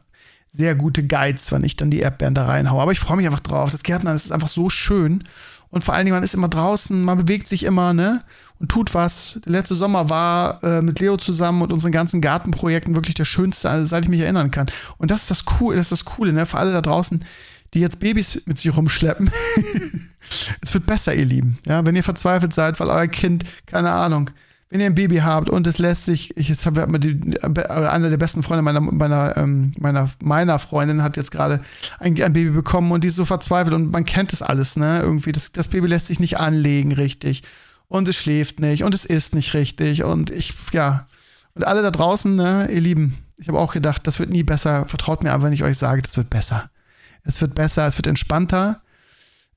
sehr 0.52 0.74
gute 0.74 1.06
Guides, 1.06 1.52
wenn 1.52 1.64
ich 1.64 1.76
dann 1.76 1.90
die 1.90 2.00
Erdbeeren 2.00 2.34
da 2.34 2.46
reinhaue. 2.46 2.82
Aber 2.82 2.92
ich 2.92 2.98
freue 2.98 3.16
mich 3.16 3.26
einfach 3.26 3.40
drauf. 3.40 3.70
Das 3.70 3.82
Gärtnern, 3.82 4.14
das 4.14 4.24
ist 4.24 4.32
einfach 4.32 4.48
so 4.48 4.70
schön. 4.70 5.24
Und 5.70 5.84
vor 5.84 5.94
allen 5.94 6.06
Dingen, 6.06 6.16
man 6.16 6.24
ist 6.24 6.34
immer 6.34 6.48
draußen, 6.48 7.02
man 7.02 7.18
bewegt 7.18 7.46
sich 7.46 7.64
immer, 7.64 7.92
ne? 7.92 8.20
Und 8.58 8.70
tut 8.70 8.94
was. 8.94 9.38
Der 9.44 9.52
letzte 9.52 9.74
Sommer 9.74 10.08
war 10.08 10.62
äh, 10.64 10.82
mit 10.82 10.98
Leo 10.98 11.16
zusammen 11.16 11.62
und 11.62 11.72
unseren 11.72 11.92
ganzen 11.92 12.20
Gartenprojekten 12.20 12.96
wirklich 12.96 13.14
der 13.14 13.26
schönste, 13.26 13.86
seit 13.86 14.04
ich 14.04 14.08
mich 14.08 14.20
erinnern 14.20 14.50
kann. 14.50 14.66
Und 14.96 15.10
das 15.10 15.22
ist 15.22 15.30
das 15.30 15.44
Coole, 15.44 15.76
das 15.76 15.86
ist 15.86 15.92
das 15.92 16.04
Coole, 16.04 16.32
ne? 16.32 16.46
Für 16.46 16.58
alle 16.58 16.72
da 16.72 16.80
draußen, 16.80 17.24
die 17.74 17.80
jetzt 17.80 18.00
Babys 18.00 18.42
mit 18.46 18.58
sich 18.58 18.74
rumschleppen. 18.76 19.30
es 20.60 20.74
wird 20.74 20.86
besser, 20.86 21.14
ihr 21.14 21.24
Lieben. 21.24 21.58
Ja, 21.66 21.84
wenn 21.84 21.96
ihr 21.96 22.02
verzweifelt 22.02 22.52
seid, 22.52 22.78
weil 22.80 22.88
euer 22.88 23.08
Kind, 23.08 23.44
keine 23.66 23.90
Ahnung, 23.90 24.30
wenn 24.70 24.80
ihr 24.80 24.86
ein 24.86 24.94
Baby 24.94 25.18
habt 25.18 25.48
und 25.48 25.66
es 25.66 25.78
lässt 25.78 26.04
sich, 26.04 26.36
ich 26.36 26.48
jetzt 26.48 26.66
habe 26.66 26.82
einer 26.84 28.10
der 28.10 28.16
besten 28.18 28.42
Freunde 28.42 28.62
meiner 28.62 28.80
meiner 28.80 29.36
ähm, 29.36 29.72
meiner 29.78 30.10
meiner 30.22 30.58
Freundin 30.58 31.02
hat 31.02 31.16
jetzt 31.16 31.30
gerade 31.30 31.62
ein, 31.98 32.20
ein, 32.20 32.32
Baby 32.34 32.50
bekommen 32.50 32.92
und 32.92 33.02
die 33.02 33.08
ist 33.08 33.16
so 33.16 33.24
verzweifelt 33.24 33.74
und 33.74 33.90
man 33.90 34.04
kennt 34.04 34.32
das 34.32 34.42
alles, 34.42 34.76
ne? 34.76 35.00
Irgendwie 35.00 35.32
das, 35.32 35.52
das 35.52 35.68
Baby 35.68 35.86
lässt 35.86 36.08
sich 36.08 36.20
nicht 36.20 36.38
anlegen 36.38 36.92
richtig 36.92 37.44
und 37.88 38.08
es 38.08 38.16
schläft 38.16 38.60
nicht 38.60 38.84
und 38.84 38.94
es 38.94 39.06
isst 39.06 39.34
nicht 39.34 39.54
richtig 39.54 40.04
und 40.04 40.30
ich 40.30 40.52
ja 40.72 41.06
und 41.54 41.66
alle 41.66 41.82
da 41.82 41.90
draußen, 41.90 42.36
ne, 42.36 42.68
ihr 42.70 42.80
Lieben, 42.80 43.16
ich 43.38 43.48
habe 43.48 43.58
auch 43.58 43.72
gedacht, 43.72 44.06
das 44.06 44.18
wird 44.18 44.30
nie 44.30 44.42
besser. 44.42 44.86
Vertraut 44.86 45.22
mir 45.22 45.32
einfach, 45.32 45.46
wenn 45.46 45.52
ich 45.52 45.64
euch 45.64 45.78
sage, 45.78 46.02
das 46.02 46.16
wird 46.16 46.30
besser 46.30 46.70
es 47.28 47.42
wird 47.42 47.54
besser, 47.54 47.86
es 47.86 47.98
wird 47.98 48.06
entspannter, 48.06 48.80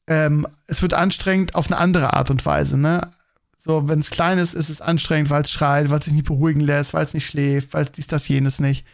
ähm, 0.06 0.46
es 0.68 0.82
wird 0.82 0.94
anstrengend 0.94 1.56
auf 1.56 1.72
eine 1.72 1.80
andere 1.80 2.14
Art 2.14 2.30
und 2.30 2.46
Weise, 2.46 2.78
ne? 2.78 3.10
So, 3.58 3.88
wenn 3.88 4.00
es 4.00 4.10
klein 4.10 4.40
ist, 4.40 4.54
ist 4.54 4.70
es 4.70 4.82
anstrengend, 4.82 5.30
weil 5.30 5.44
es 5.44 5.52
schreit, 5.52 5.90
weil 5.90 6.00
es 6.00 6.06
sich 6.06 6.14
nicht 6.14 6.26
beruhigen 6.26 6.60
lässt, 6.60 6.94
weil 6.94 7.06
es 7.06 7.14
nicht 7.14 7.28
schläft, 7.28 7.74
weil 7.74 7.86
es 7.86 7.92
dies, 7.92 8.08
das, 8.08 8.28
jenes 8.28 8.60
nicht. 8.60 8.86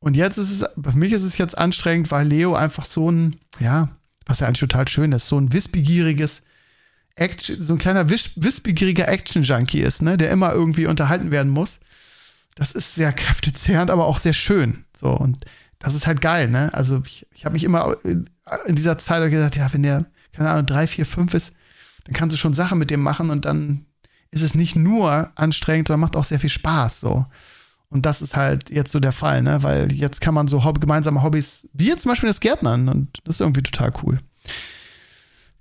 Und 0.00 0.16
jetzt 0.16 0.36
ist 0.36 0.50
es, 0.50 0.68
für 0.82 0.96
mich 0.96 1.12
ist 1.12 1.22
es 1.22 1.38
jetzt 1.38 1.56
anstrengend, 1.56 2.10
weil 2.10 2.26
Leo 2.26 2.54
einfach 2.54 2.86
so 2.86 3.10
ein, 3.10 3.38
ja, 3.60 3.90
was 4.26 4.40
ja 4.40 4.48
eigentlich 4.48 4.60
total 4.60 4.88
schön 4.88 5.12
ist, 5.12 5.28
so 5.28 5.38
ein 5.38 5.52
wissbegieriges 5.52 6.42
Action, 7.14 7.62
so 7.62 7.74
ein 7.74 7.78
kleiner 7.78 8.08
wissbegieriger 8.10 9.06
Action-Junkie 9.06 9.80
ist, 9.80 10.02
ne, 10.02 10.16
der 10.16 10.30
immer 10.30 10.52
irgendwie 10.52 10.86
unterhalten 10.86 11.30
werden 11.30 11.50
muss. 11.50 11.80
Das 12.56 12.72
ist 12.72 12.96
sehr 12.96 13.12
kräftezehrend, 13.12 13.90
aber 13.90 14.06
auch 14.06 14.18
sehr 14.18 14.32
schön. 14.32 14.84
So, 14.96 15.10
und 15.10 15.44
das 15.78 15.94
ist 15.94 16.06
halt 16.06 16.20
geil, 16.20 16.48
ne? 16.48 16.72
Also 16.74 17.02
ich, 17.06 17.26
ich 17.34 17.44
habe 17.44 17.52
mich 17.52 17.64
immer 17.64 17.96
in 18.04 18.74
dieser 18.74 18.98
Zeit 18.98 19.30
gedacht, 19.30 19.56
ja, 19.56 19.72
wenn 19.72 19.82
der, 19.82 20.06
keine 20.32 20.50
Ahnung, 20.50 20.66
drei, 20.66 20.86
vier, 20.86 21.06
fünf 21.06 21.34
ist, 21.34 21.54
dann 22.04 22.14
kannst 22.14 22.34
du 22.34 22.38
schon 22.38 22.54
Sachen 22.54 22.78
mit 22.78 22.90
dem 22.90 23.02
machen 23.02 23.30
und 23.30 23.44
dann 23.44 23.86
ist 24.30 24.42
es 24.42 24.54
nicht 24.54 24.76
nur 24.76 25.30
anstrengend, 25.36 25.88
sondern 25.88 26.00
macht 26.00 26.16
auch 26.16 26.24
sehr 26.24 26.40
viel 26.40 26.50
Spaß, 26.50 27.00
so. 27.00 27.26
Und 27.90 28.04
das 28.04 28.20
ist 28.20 28.36
halt 28.36 28.70
jetzt 28.70 28.92
so 28.92 29.00
der 29.00 29.12
Fall, 29.12 29.42
ne? 29.42 29.62
Weil 29.62 29.92
jetzt 29.92 30.20
kann 30.20 30.34
man 30.34 30.48
so 30.48 30.64
Hobby, 30.64 30.80
gemeinsame 30.80 31.22
Hobbys, 31.22 31.68
wie 31.72 31.88
jetzt 31.88 32.02
zum 32.02 32.10
Beispiel 32.10 32.28
das 32.28 32.40
Gärtnern, 32.40 32.88
und 32.88 33.18
das 33.24 33.36
ist 33.36 33.40
irgendwie 33.40 33.62
total 33.62 33.92
cool. 34.02 34.20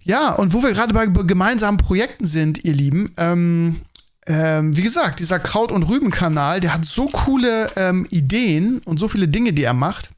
Ja, 0.01 0.33
und 0.33 0.53
wo 0.53 0.63
wir 0.63 0.71
gerade 0.71 0.93
bei 0.93 1.05
gemeinsamen 1.05 1.77
Projekten 1.77 2.25
sind, 2.25 2.63
ihr 2.63 2.73
Lieben, 2.73 3.13
ähm, 3.17 3.81
ähm, 4.27 4.75
wie 4.75 4.81
gesagt, 4.81 5.19
dieser 5.19 5.39
Kraut- 5.39 5.71
und 5.71 5.83
Rüben-Kanal, 5.83 6.59
der 6.59 6.73
hat 6.73 6.83
so 6.83 7.07
coole 7.07 7.71
ähm, 7.77 8.05
Ideen 8.09 8.79
und 8.79 8.99
so 8.99 9.07
viele 9.07 9.29
Dinge, 9.29 9.53
die 9.53 9.63
er 9.63 9.73
macht. 9.73 10.09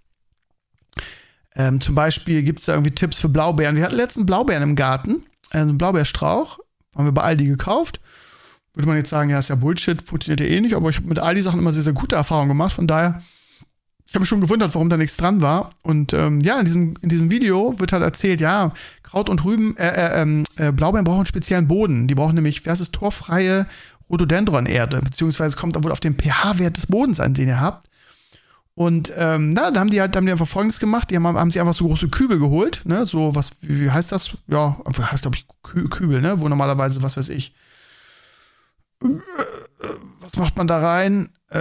Ähm, 1.56 1.80
zum 1.80 1.94
Beispiel 1.94 2.42
gibt 2.42 2.60
es 2.60 2.66
da 2.66 2.74
irgendwie 2.74 2.96
Tipps 2.96 3.20
für 3.20 3.30
Blaubeeren. 3.30 3.76
Wir 3.76 3.84
hatten 3.84 3.96
letzten 3.96 4.26
Blaubeeren 4.26 4.64
im 4.64 4.76
Garten, 4.76 5.24
also 5.52 5.70
einen 5.70 5.78
Blaubeerstrauch, 5.78 6.58
haben 6.96 7.06
wir 7.06 7.12
bei 7.12 7.22
Aldi 7.22 7.46
gekauft. 7.46 8.00
Würde 8.74 8.88
man 8.88 8.98
jetzt 8.98 9.10
sagen, 9.10 9.30
ja, 9.30 9.38
ist 9.38 9.50
ja 9.50 9.56
Bullshit, 9.56 10.02
funktioniert 10.02 10.42
ja 10.42 10.48
eh 10.48 10.62
nicht, 10.62 10.76
aber 10.76 10.90
ich 10.90 10.98
habe 10.98 11.08
mit 11.08 11.20
Aldi 11.20 11.42
Sachen 11.42 11.60
immer 11.60 11.72
sehr, 11.72 11.84
sehr 11.84 11.94
gute 11.94 12.16
Erfahrungen 12.16 12.50
gemacht. 12.50 12.74
Von 12.74 12.88
daher, 12.88 13.22
ich 14.08 14.16
habe 14.16 14.22
mich 14.22 14.30
schon 14.30 14.42
gewundert, 14.42 14.74
warum 14.74 14.90
da 14.90 14.98
nichts 14.98 15.18
dran 15.18 15.42
war. 15.42 15.72
Und 15.84 16.14
ähm, 16.14 16.40
ja, 16.40 16.58
in 16.60 16.66
diesem, 16.66 16.94
in 17.02 17.10
diesem 17.10 17.30
Video 17.30 17.80
wird 17.80 17.94
halt 17.94 18.02
erzählt, 18.02 18.42
ja, 18.42 18.74
Kraut 19.04 19.30
und 19.30 19.44
Rüben, 19.46 19.78
äh, 19.78 19.90
äh, 19.90 20.22
ähm, 20.22 20.44
äh, 20.56 20.72
Blaubeeren 20.72 21.04
brauchen 21.04 21.20
einen 21.20 21.26
speziellen 21.28 21.68
Boden. 21.68 22.08
Die 22.08 22.16
brauchen 22.16 22.34
nämlich, 22.34 22.66
wie 22.66 22.70
heißt 22.70 22.82
es, 22.82 22.92
torfreie 22.92 23.68
Rhododendron-Erde, 24.10 25.02
beziehungsweise 25.02 25.56
kommt 25.58 25.82
wohl 25.84 25.92
auf 25.92 26.00
den 26.00 26.18
pH-Wert 26.18 26.78
des 26.78 26.88
Bodens 26.88 27.20
an, 27.20 27.34
den 27.34 27.48
ihr 27.48 27.62
habt. 27.62 27.88
Und 28.76 29.12
ähm, 29.18 29.50
na, 29.52 29.72
da 29.72 29.82
haben 29.82 29.90
die 29.90 30.00
halt, 30.00 30.16
haben 30.16 30.26
die 30.26 30.32
einfach 30.32 30.48
folgendes 30.48 30.80
gemacht, 30.80 31.12
die 31.12 31.16
haben, 31.18 31.26
haben 31.26 31.52
sich 31.52 31.60
einfach 31.60 31.74
so 31.74 31.86
große 31.86 32.08
Kübel 32.08 32.40
geholt, 32.40 32.82
ne, 32.86 33.06
so 33.06 33.36
was, 33.36 33.52
wie, 33.60 33.92
heißt 33.92 34.12
das? 34.12 34.38
Ja, 34.48 34.78
heißt 34.98 35.24
glaube 35.24 35.36
ich 35.36 35.46
Kü 35.64 35.90
Kübel, 35.90 36.22
ne, 36.22 36.40
wo 36.40 36.48
normalerweise, 36.48 37.02
was 37.02 37.18
weiß 37.18 37.28
ich, 37.28 37.54
was 39.02 40.38
macht 40.38 40.56
man 40.56 40.68
da 40.68 40.80
rein? 40.80 41.30
Äh, 41.50 41.60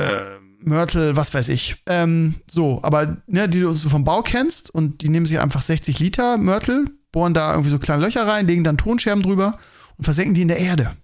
Mörtel, 0.60 1.16
was 1.16 1.34
weiß 1.34 1.48
ich. 1.48 1.82
Ähm, 1.86 2.36
so, 2.48 2.80
aber 2.82 3.16
ne, 3.26 3.48
die 3.48 3.60
du 3.60 3.72
so 3.72 3.88
vom 3.88 4.04
Bau 4.04 4.22
kennst 4.22 4.70
und 4.70 5.02
die 5.02 5.08
nehmen 5.08 5.26
sich 5.26 5.40
einfach 5.40 5.62
60 5.62 5.98
Liter 5.98 6.36
Mörtel, 6.36 6.86
bohren 7.10 7.34
da 7.34 7.50
irgendwie 7.50 7.70
so 7.70 7.80
kleine 7.80 8.02
Löcher 8.02 8.28
rein, 8.28 8.46
legen 8.46 8.64
dann 8.64 8.78
Tonscherben 8.78 9.22
drüber 9.22 9.58
und 9.96 10.04
versenken 10.04 10.34
die 10.34 10.42
in 10.42 10.48
der 10.48 10.58
Erde 10.58 10.96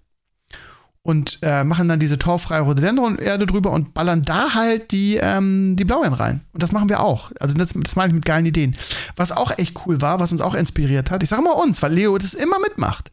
und 1.04 1.38
äh, 1.42 1.64
machen 1.64 1.86
dann 1.86 2.00
diese 2.00 2.18
torfreie 2.18 2.62
Rhododendron-Erde 2.62 3.44
drüber 3.44 3.70
und 3.72 3.92
ballern 3.92 4.22
da 4.22 4.54
halt 4.54 4.90
die, 4.90 5.16
ähm, 5.16 5.76
die 5.76 5.84
Blaubeeren 5.84 6.14
rein. 6.14 6.40
Und 6.52 6.62
das 6.62 6.72
machen 6.72 6.88
wir 6.88 7.00
auch. 7.00 7.30
Also 7.38 7.54
das, 7.58 7.74
das 7.74 7.94
meine 7.94 8.08
ich 8.08 8.14
mit 8.14 8.24
geilen 8.24 8.46
Ideen. 8.46 8.74
Was 9.14 9.30
auch 9.30 9.56
echt 9.58 9.86
cool 9.86 10.00
war, 10.00 10.18
was 10.18 10.32
uns 10.32 10.40
auch 10.40 10.54
inspiriert 10.54 11.10
hat, 11.10 11.22
ich 11.22 11.28
sage 11.28 11.42
mal 11.42 11.52
uns, 11.52 11.82
weil 11.82 11.92
Leo 11.92 12.16
das 12.16 12.32
immer 12.32 12.58
mitmacht, 12.58 13.12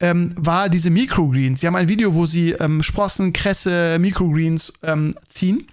ähm, 0.00 0.32
war 0.34 0.70
diese 0.70 0.88
Microgreens. 0.88 1.60
Sie 1.60 1.66
haben 1.66 1.76
ein 1.76 1.90
Video, 1.90 2.14
wo 2.14 2.24
sie 2.24 2.52
ähm, 2.52 2.82
Sprossen, 2.82 3.34
Kresse, 3.34 3.98
Microgreens 4.00 4.72
ähm, 4.82 5.14
ziehen. 5.28 5.66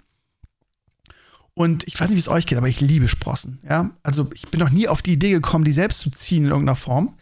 Und 1.54 1.88
ich 1.88 1.98
weiß 1.98 2.10
nicht, 2.10 2.16
wie 2.16 2.20
es 2.20 2.28
euch 2.28 2.44
geht, 2.44 2.58
aber 2.58 2.68
ich 2.68 2.82
liebe 2.82 3.08
Sprossen. 3.08 3.58
Ja? 3.66 3.90
Also 4.02 4.28
ich 4.34 4.48
bin 4.48 4.60
noch 4.60 4.70
nie 4.70 4.86
auf 4.86 5.00
die 5.00 5.14
Idee 5.14 5.30
gekommen, 5.30 5.64
die 5.64 5.72
selbst 5.72 6.00
zu 6.00 6.10
ziehen 6.10 6.44
in 6.44 6.50
irgendeiner 6.50 6.76
Form. 6.76 7.14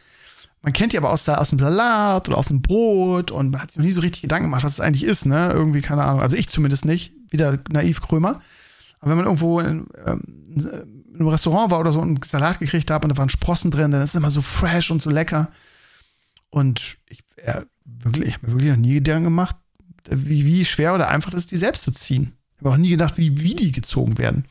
Man 0.66 0.72
kennt 0.72 0.92
die 0.92 0.98
aber 0.98 1.10
aus, 1.10 1.28
aus 1.28 1.50
dem 1.50 1.60
Salat 1.60 2.28
oder 2.28 2.36
aus 2.36 2.48
dem 2.48 2.60
Brot 2.60 3.30
und 3.30 3.52
man 3.52 3.62
hat 3.62 3.70
sich 3.70 3.78
noch 3.78 3.84
nie 3.84 3.92
so 3.92 4.00
richtig 4.00 4.22
Gedanken 4.22 4.46
gemacht, 4.46 4.64
was 4.64 4.72
es 4.72 4.80
eigentlich 4.80 5.04
ist, 5.04 5.24
ne? 5.24 5.52
Irgendwie, 5.52 5.80
keine 5.80 6.02
Ahnung. 6.02 6.22
Also 6.22 6.34
ich 6.34 6.48
zumindest 6.48 6.84
nicht. 6.84 7.12
Wieder 7.30 7.60
naiv 7.70 8.00
Krömer. 8.00 8.40
Aber 8.98 9.12
wenn 9.12 9.18
man 9.18 9.26
irgendwo 9.26 9.60
in, 9.60 9.86
ähm, 10.04 10.22
in 10.48 11.14
einem 11.14 11.28
Restaurant 11.28 11.70
war 11.70 11.78
oder 11.78 11.92
so 11.92 12.00
und 12.00 12.08
einen 12.08 12.22
Salat 12.28 12.58
gekriegt 12.58 12.90
hat 12.90 13.04
und 13.04 13.10
da 13.10 13.16
waren 13.16 13.28
Sprossen 13.28 13.70
drin, 13.70 13.92
dann 13.92 14.02
ist 14.02 14.10
es 14.10 14.14
immer 14.16 14.30
so 14.30 14.42
fresh 14.42 14.90
und 14.90 15.00
so 15.00 15.08
lecker. 15.08 15.52
Und 16.50 16.96
ich, 17.06 17.20
wirklich, 17.84 18.26
ich 18.26 18.34
habe 18.34 18.46
mir 18.48 18.52
wirklich 18.54 18.70
noch 18.70 18.76
nie 18.76 18.94
Gedanken 18.94 19.22
gemacht, 19.22 19.54
wie, 20.10 20.46
wie 20.46 20.64
schwer 20.64 20.96
oder 20.96 21.10
einfach 21.10 21.30
das 21.30 21.42
ist, 21.42 21.52
die 21.52 21.58
selbst 21.58 21.84
zu 21.84 21.92
ziehen. 21.92 22.32
Ich 22.56 22.64
habe 22.64 22.70
auch 22.70 22.76
nie 22.76 22.90
gedacht, 22.90 23.18
wie, 23.18 23.40
wie 23.40 23.54
die 23.54 23.70
gezogen 23.70 24.18
werden. 24.18 24.46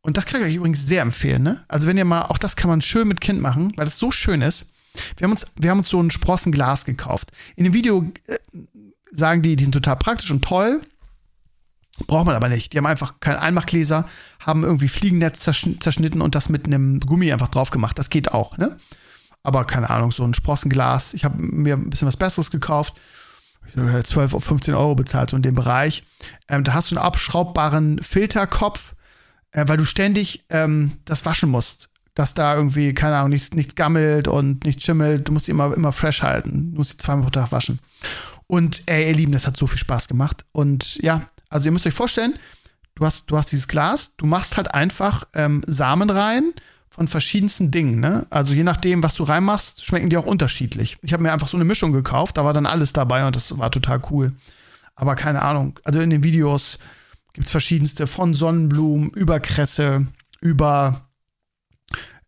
Und 0.00 0.16
das 0.16 0.24
kann 0.24 0.40
ich 0.40 0.46
euch 0.46 0.54
übrigens 0.54 0.86
sehr 0.86 1.02
empfehlen, 1.02 1.42
ne? 1.42 1.62
Also 1.68 1.86
wenn 1.86 1.98
ihr 1.98 2.06
mal, 2.06 2.22
auch 2.22 2.38
das 2.38 2.56
kann 2.56 2.70
man 2.70 2.80
schön 2.80 3.06
mit 3.06 3.20
Kind 3.20 3.42
machen, 3.42 3.74
weil 3.76 3.84
das 3.84 3.98
so 3.98 4.10
schön 4.10 4.40
ist. 4.40 4.69
Wir 5.16 5.24
haben 5.24 5.32
uns, 5.32 5.46
wir 5.56 5.70
haben 5.70 5.78
uns 5.78 5.88
so 5.88 6.02
ein 6.02 6.10
Sprossenglas 6.10 6.84
gekauft. 6.84 7.30
In 7.56 7.64
dem 7.64 7.72
Video 7.72 8.10
äh, 8.26 8.38
sagen 9.12 9.42
die, 9.42 9.56
die 9.56 9.64
sind 9.64 9.72
total 9.72 9.96
praktisch 9.96 10.30
und 10.30 10.42
toll. 10.42 10.80
Braucht 12.06 12.26
man 12.26 12.34
aber 12.34 12.48
nicht. 12.48 12.72
Die 12.72 12.78
haben 12.78 12.86
einfach 12.86 13.20
keinen 13.20 13.36
Einmachgläser, 13.36 14.08
haben 14.40 14.64
irgendwie 14.64 14.88
Fliegennetz 14.88 15.40
zerschnitten 15.40 16.22
und 16.22 16.34
das 16.34 16.48
mit 16.48 16.64
einem 16.64 17.00
Gummi 17.00 17.30
einfach 17.32 17.48
drauf 17.48 17.70
gemacht. 17.70 17.98
Das 17.98 18.08
geht 18.08 18.32
auch, 18.32 18.56
ne? 18.56 18.78
Aber 19.42 19.64
keine 19.64 19.90
Ahnung, 19.90 20.12
so 20.12 20.24
ein 20.24 20.34
Sprossenglas. 20.34 21.14
Ich 21.14 21.24
habe 21.24 21.40
mir 21.40 21.74
ein 21.74 21.90
bisschen 21.90 22.08
was 22.08 22.16
Besseres 22.16 22.50
gekauft. 22.50 22.94
Ich 23.66 23.76
habe 23.76 24.02
12 24.02 24.34
auf 24.34 24.44
15 24.44 24.74
Euro 24.74 24.94
bezahlt, 24.94 25.30
so 25.30 25.36
in 25.36 25.42
dem 25.42 25.54
Bereich. 25.54 26.04
Ähm, 26.48 26.64
da 26.64 26.72
hast 26.72 26.90
du 26.90 26.96
einen 26.96 27.04
abschraubbaren 27.04 28.02
Filterkopf, 28.02 28.94
äh, 29.52 29.64
weil 29.68 29.76
du 29.76 29.84
ständig 29.84 30.44
ähm, 30.48 30.92
das 31.04 31.24
waschen 31.24 31.50
musst 31.50 31.89
dass 32.14 32.34
da 32.34 32.56
irgendwie, 32.56 32.92
keine 32.92 33.16
Ahnung, 33.16 33.30
nichts, 33.30 33.52
nichts 33.52 33.74
gammelt 33.74 34.28
und 34.28 34.64
nichts 34.64 34.84
schimmelt. 34.84 35.28
Du 35.28 35.32
musst 35.32 35.46
sie 35.46 35.52
immer, 35.52 35.74
immer 35.74 35.92
fresh 35.92 36.22
halten. 36.22 36.72
Du 36.72 36.78
musst 36.78 36.92
sie 36.92 36.98
zweimal 36.98 37.24
pro 37.24 37.30
Tag 37.30 37.52
waschen. 37.52 37.78
Und 38.46 38.82
ey, 38.86 39.08
ihr 39.08 39.14
Lieben, 39.14 39.32
das 39.32 39.46
hat 39.46 39.56
so 39.56 39.66
viel 39.66 39.78
Spaß 39.78 40.08
gemacht. 40.08 40.44
Und 40.52 40.96
ja, 41.02 41.22
also 41.48 41.68
ihr 41.68 41.72
müsst 41.72 41.86
euch 41.86 41.94
vorstellen, 41.94 42.34
du 42.96 43.04
hast, 43.06 43.30
du 43.30 43.36
hast 43.36 43.52
dieses 43.52 43.68
Glas, 43.68 44.12
du 44.16 44.26
machst 44.26 44.56
halt 44.56 44.74
einfach 44.74 45.28
ähm, 45.34 45.62
Samen 45.66 46.10
rein 46.10 46.52
von 46.90 47.06
verschiedensten 47.06 47.70
Dingen. 47.70 48.00
Ne? 48.00 48.26
Also 48.30 48.52
je 48.52 48.64
nachdem, 48.64 49.02
was 49.02 49.14
du 49.14 49.22
reinmachst, 49.22 49.84
schmecken 49.84 50.10
die 50.10 50.16
auch 50.16 50.26
unterschiedlich. 50.26 50.98
Ich 51.02 51.12
habe 51.12 51.22
mir 51.22 51.32
einfach 51.32 51.48
so 51.48 51.56
eine 51.56 51.64
Mischung 51.64 51.92
gekauft, 51.92 52.36
da 52.36 52.44
war 52.44 52.52
dann 52.52 52.66
alles 52.66 52.92
dabei 52.92 53.26
und 53.26 53.36
das 53.36 53.56
war 53.56 53.70
total 53.70 54.02
cool. 54.10 54.32
Aber 54.96 55.14
keine 55.14 55.42
Ahnung, 55.42 55.78
also 55.84 56.00
in 56.00 56.10
den 56.10 56.24
Videos 56.24 56.78
gibt 57.32 57.46
es 57.46 57.52
verschiedenste 57.52 58.06
von 58.06 58.34
Sonnenblumen 58.34 59.10
über 59.10 59.40
Kresse, 59.40 60.08
über 60.40 61.08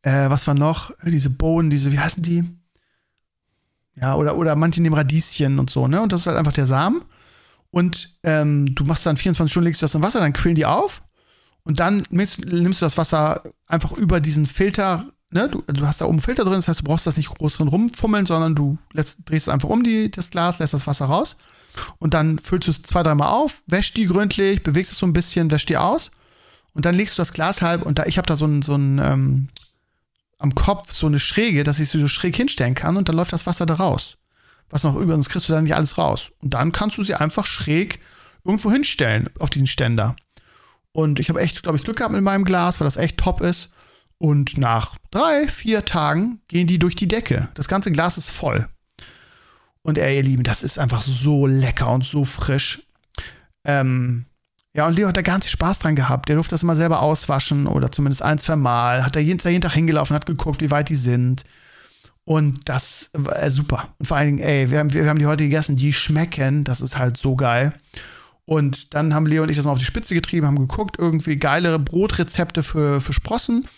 äh, 0.03 0.31
was 0.31 0.47
war 0.47 0.55
noch? 0.55 0.93
Diese 1.05 1.31
Bohnen, 1.31 1.71
diese, 1.71 1.93
wie 1.93 1.99
heißen 1.99 2.23
die? 2.23 2.45
Ja, 3.95 4.15
oder, 4.17 4.37
oder 4.37 4.57
manche 4.57 4.83
nehmen 4.83 4.95
Radieschen 4.95 5.59
und 5.59 5.71
so, 5.71 5.87
ne? 5.87 6.03
Und 6.03 6.13
das 6.13 6.23
ist 6.23 6.27
halt 6.27 6.39
einfach 6.39 6.53
der 6.53 6.67
Samen. 6.67 7.03
Und 7.71 8.19
ähm, 8.23 8.75
du 8.75 8.85
machst 8.85 9.07
dann 9.07 9.17
24 9.17 9.51
Stunden, 9.51 9.67
legst 9.67 9.83
du 9.83 9.85
das 9.85 9.95
in 9.95 10.03
Wasser, 10.03 10.21
dann 10.21 10.33
quillen 10.33 10.55
die 10.55 10.67
auf. 10.67 11.03
Und 11.65 11.81
dann 11.81 12.03
nimmst, 12.11 12.45
nimmst 12.45 12.83
du 12.83 12.87
das 12.87 12.99
Wasser 12.99 13.43
einfach 13.67 13.93
über 13.93 14.21
diesen 14.21 14.47
Filter, 14.47 15.07
ne? 15.31 15.49
Du, 15.49 15.63
du, 15.67 15.87
hast 15.87 16.01
da 16.01 16.07
oben 16.07 16.15
einen 16.15 16.23
Filter 16.23 16.45
drin, 16.45 16.55
das 16.55 16.69
heißt, 16.69 16.81
du 16.81 16.85
brauchst 16.85 17.07
das 17.07 17.17
nicht 17.17 17.29
groß 17.29 17.59
drin 17.59 17.69
rumfummeln, 17.69 18.27
sondern 18.27 18.55
du 18.55 18.79
lässt, 18.93 19.19
drehst 19.25 19.49
einfach 19.49 19.69
um 19.69 19.83
die, 19.83 20.11
das 20.11 20.31
Glas, 20.31 20.59
lässt 20.59 20.75
das 20.75 20.87
Wasser 20.87 21.07
raus. 21.07 21.37
Und 21.99 22.15
dann 22.15 22.39
füllst 22.39 22.67
du 22.67 22.71
es 22.71 22.83
zwei, 22.83 23.03
dreimal 23.03 23.29
auf, 23.29 23.63
wäschst 23.67 23.97
die 23.97 24.07
gründlich, 24.07 24.63
bewegst 24.63 24.93
es 24.93 24.99
so 24.99 25.07
ein 25.07 25.13
bisschen, 25.13 25.51
wäschst 25.51 25.69
die 25.69 25.77
aus. 25.77 26.11
Und 26.75 26.85
dann 26.85 26.95
legst 26.95 27.17
du 27.17 27.23
das 27.23 27.33
Glas 27.33 27.63
halb 27.63 27.83
und 27.83 27.99
da, 27.99 28.07
ich 28.07 28.19
habe 28.19 28.27
da 28.27 28.37
so 28.37 28.47
ein, 28.47 28.63
so 28.63 28.75
ein 28.75 28.99
ähm, 28.99 29.49
am 30.43 30.55
Kopf 30.55 30.93
so 30.93 31.07
eine 31.07 31.19
Schräge, 31.19 31.65
dass 31.65 31.79
ich 31.79 31.89
sie 31.89 32.01
so 32.01 32.09
schräg 32.09 32.37
hinstellen 32.37 32.75
kann 32.75 32.97
und 32.97 33.09
dann 33.09 33.17
läuft 33.17 33.33
das 33.33 33.47
Wasser 33.47 33.67
da 33.67 33.75
raus. 33.75 34.17
Was 34.71 34.85
noch 34.85 34.95
sonst 34.95 35.29
kriegst 35.29 35.49
du 35.49 35.53
da 35.53 35.61
nicht 35.61 35.75
alles 35.75 35.99
raus. 35.99 36.33
Und 36.41 36.55
dann 36.55 36.73
kannst 36.73 36.99
du 36.99 37.03
sie 37.03 37.15
einfach 37.15 37.47
schräg 37.47 38.01
irgendwo 38.45 38.73
hinstellen 38.73 39.29
auf 39.39 39.51
diesen 39.51 39.67
Ständer. 39.67 40.17
Und 40.93 41.21
ich 41.21 41.29
habe 41.29 41.41
echt, 41.41 41.63
glaube 41.63 41.79
ich, 41.79 41.85
Glück 41.85 41.97
gehabt 41.97 42.15
mit 42.15 42.23
meinem 42.23 42.45
Glas, 42.45 42.81
weil 42.81 42.87
das 42.87 42.97
echt 42.97 43.19
top 43.19 43.41
ist. 43.41 43.71
Und 44.19 44.57
nach 44.57 44.97
drei, 45.11 45.49
vier 45.49 45.85
Tagen 45.85 46.41
gehen 46.49 46.67
die 46.67 46.79
durch 46.79 46.95
die 46.95 47.09
Decke. 47.09 47.49
Das 47.55 47.69
ganze 47.69 47.93
Glas 47.93 48.19
ist 48.19 48.31
voll. 48.31 48.69
Und 49.83 49.99
ey, 49.99 50.17
ihr 50.17 50.23
Lieben, 50.23 50.45
das 50.45 50.63
ist 50.63 50.79
einfach 50.79 51.03
so 51.03 51.47
lecker 51.47 51.91
und 51.91 52.05
so 52.05 52.25
frisch. 52.25 52.83
Ähm, 53.65 54.27
ja, 54.75 54.87
und 54.87 54.97
Leo 54.97 55.09
hat 55.09 55.17
da 55.17 55.23
ganz 55.23 55.45
viel 55.45 55.53
Spaß 55.53 55.81
dran 55.81 55.97
gehabt. 55.97 56.29
Der 56.29 56.37
durfte 56.37 56.55
das 56.55 56.63
immer 56.63 56.77
selber 56.77 57.03
auswaschen 57.03 57.67
oder 57.67 57.93
zumindest 57.93 58.23
ein, 58.23 58.39
zwei 58.39 58.57
Mal. 58.57 59.05
Hat 59.05 59.17
da 59.17 59.21
jeden, 59.21 59.39
jeden 59.39 59.61
Tag 59.61 59.75
hingelaufen, 59.75 60.15
hat 60.17 60.25
geguckt, 60.25 60.63
wie 60.63 60.71
weit 60.71 60.89
die 60.89 60.97
sind. 60.97 61.45
Und 62.25 62.69
das 62.69 63.11
war 63.13 63.43
äh, 63.43 63.51
super. 63.51 63.89
Und 63.99 64.07
vor 64.07 64.17
allen 64.17 64.37
Dingen, 64.37 64.39
ey, 64.39 64.71
wir 64.71 64.79
haben, 64.79 64.93
wir 64.93 65.07
haben 65.07 65.19
die 65.19 65.27
heute 65.27 65.45
gegessen, 65.45 65.77
die 65.77 65.93
schmecken. 65.93 66.65
Das 66.65 66.81
ist 66.81 66.99
halt 66.99 67.19
so 67.19 67.37
geil. 67.37 67.75
Und 68.47 68.95
dann 68.95 69.15
haben 69.15 69.27
Leo 69.27 69.43
und 69.43 69.51
ich 69.51 69.57
das 69.57 69.67
mal 69.67 69.73
auf 69.73 69.79
die 69.79 69.85
Spitze 69.85 70.15
getrieben, 70.15 70.47
haben 70.47 70.59
geguckt, 70.59 70.97
irgendwie 70.99 71.37
geilere 71.37 71.79
Brotrezepte 71.79 72.63
für, 72.63 73.01
für 73.01 73.13
Sprossen. 73.13 73.69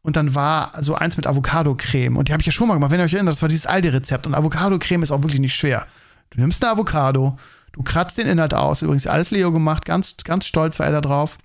Und 0.00 0.16
dann 0.16 0.34
war 0.34 0.72
so 0.82 0.94
eins 0.94 1.16
mit 1.16 1.26
Avocado-Creme. 1.26 2.16
Und 2.16 2.28
die 2.28 2.32
habe 2.32 2.40
ich 2.40 2.46
ja 2.46 2.52
schon 2.52 2.68
mal 2.68 2.74
gemacht. 2.74 2.90
Wenn 2.90 3.00
ihr 3.00 3.04
euch 3.04 3.14
erinnert, 3.14 3.34
das 3.34 3.42
war 3.42 3.48
dieses 3.48 3.66
Aldi-Rezept. 3.66 4.26
Und 4.26 4.34
Avocado-Creme 4.34 5.02
ist 5.02 5.10
auch 5.10 5.22
wirklich 5.22 5.40
nicht 5.40 5.54
schwer. 5.54 5.86
Du 6.30 6.40
nimmst 6.40 6.62
eine 6.62 6.72
Avocado, 6.72 7.36
Du 7.72 7.82
kratzt 7.82 8.18
den 8.18 8.26
Inhalt 8.26 8.54
aus. 8.54 8.82
Übrigens 8.82 9.06
alles 9.06 9.30
Leo 9.30 9.52
gemacht. 9.52 9.84
Ganz, 9.84 10.16
ganz 10.24 10.46
stolz 10.46 10.78
war 10.78 10.86
er 10.86 10.92
da 10.92 11.00
drauf. 11.00 11.38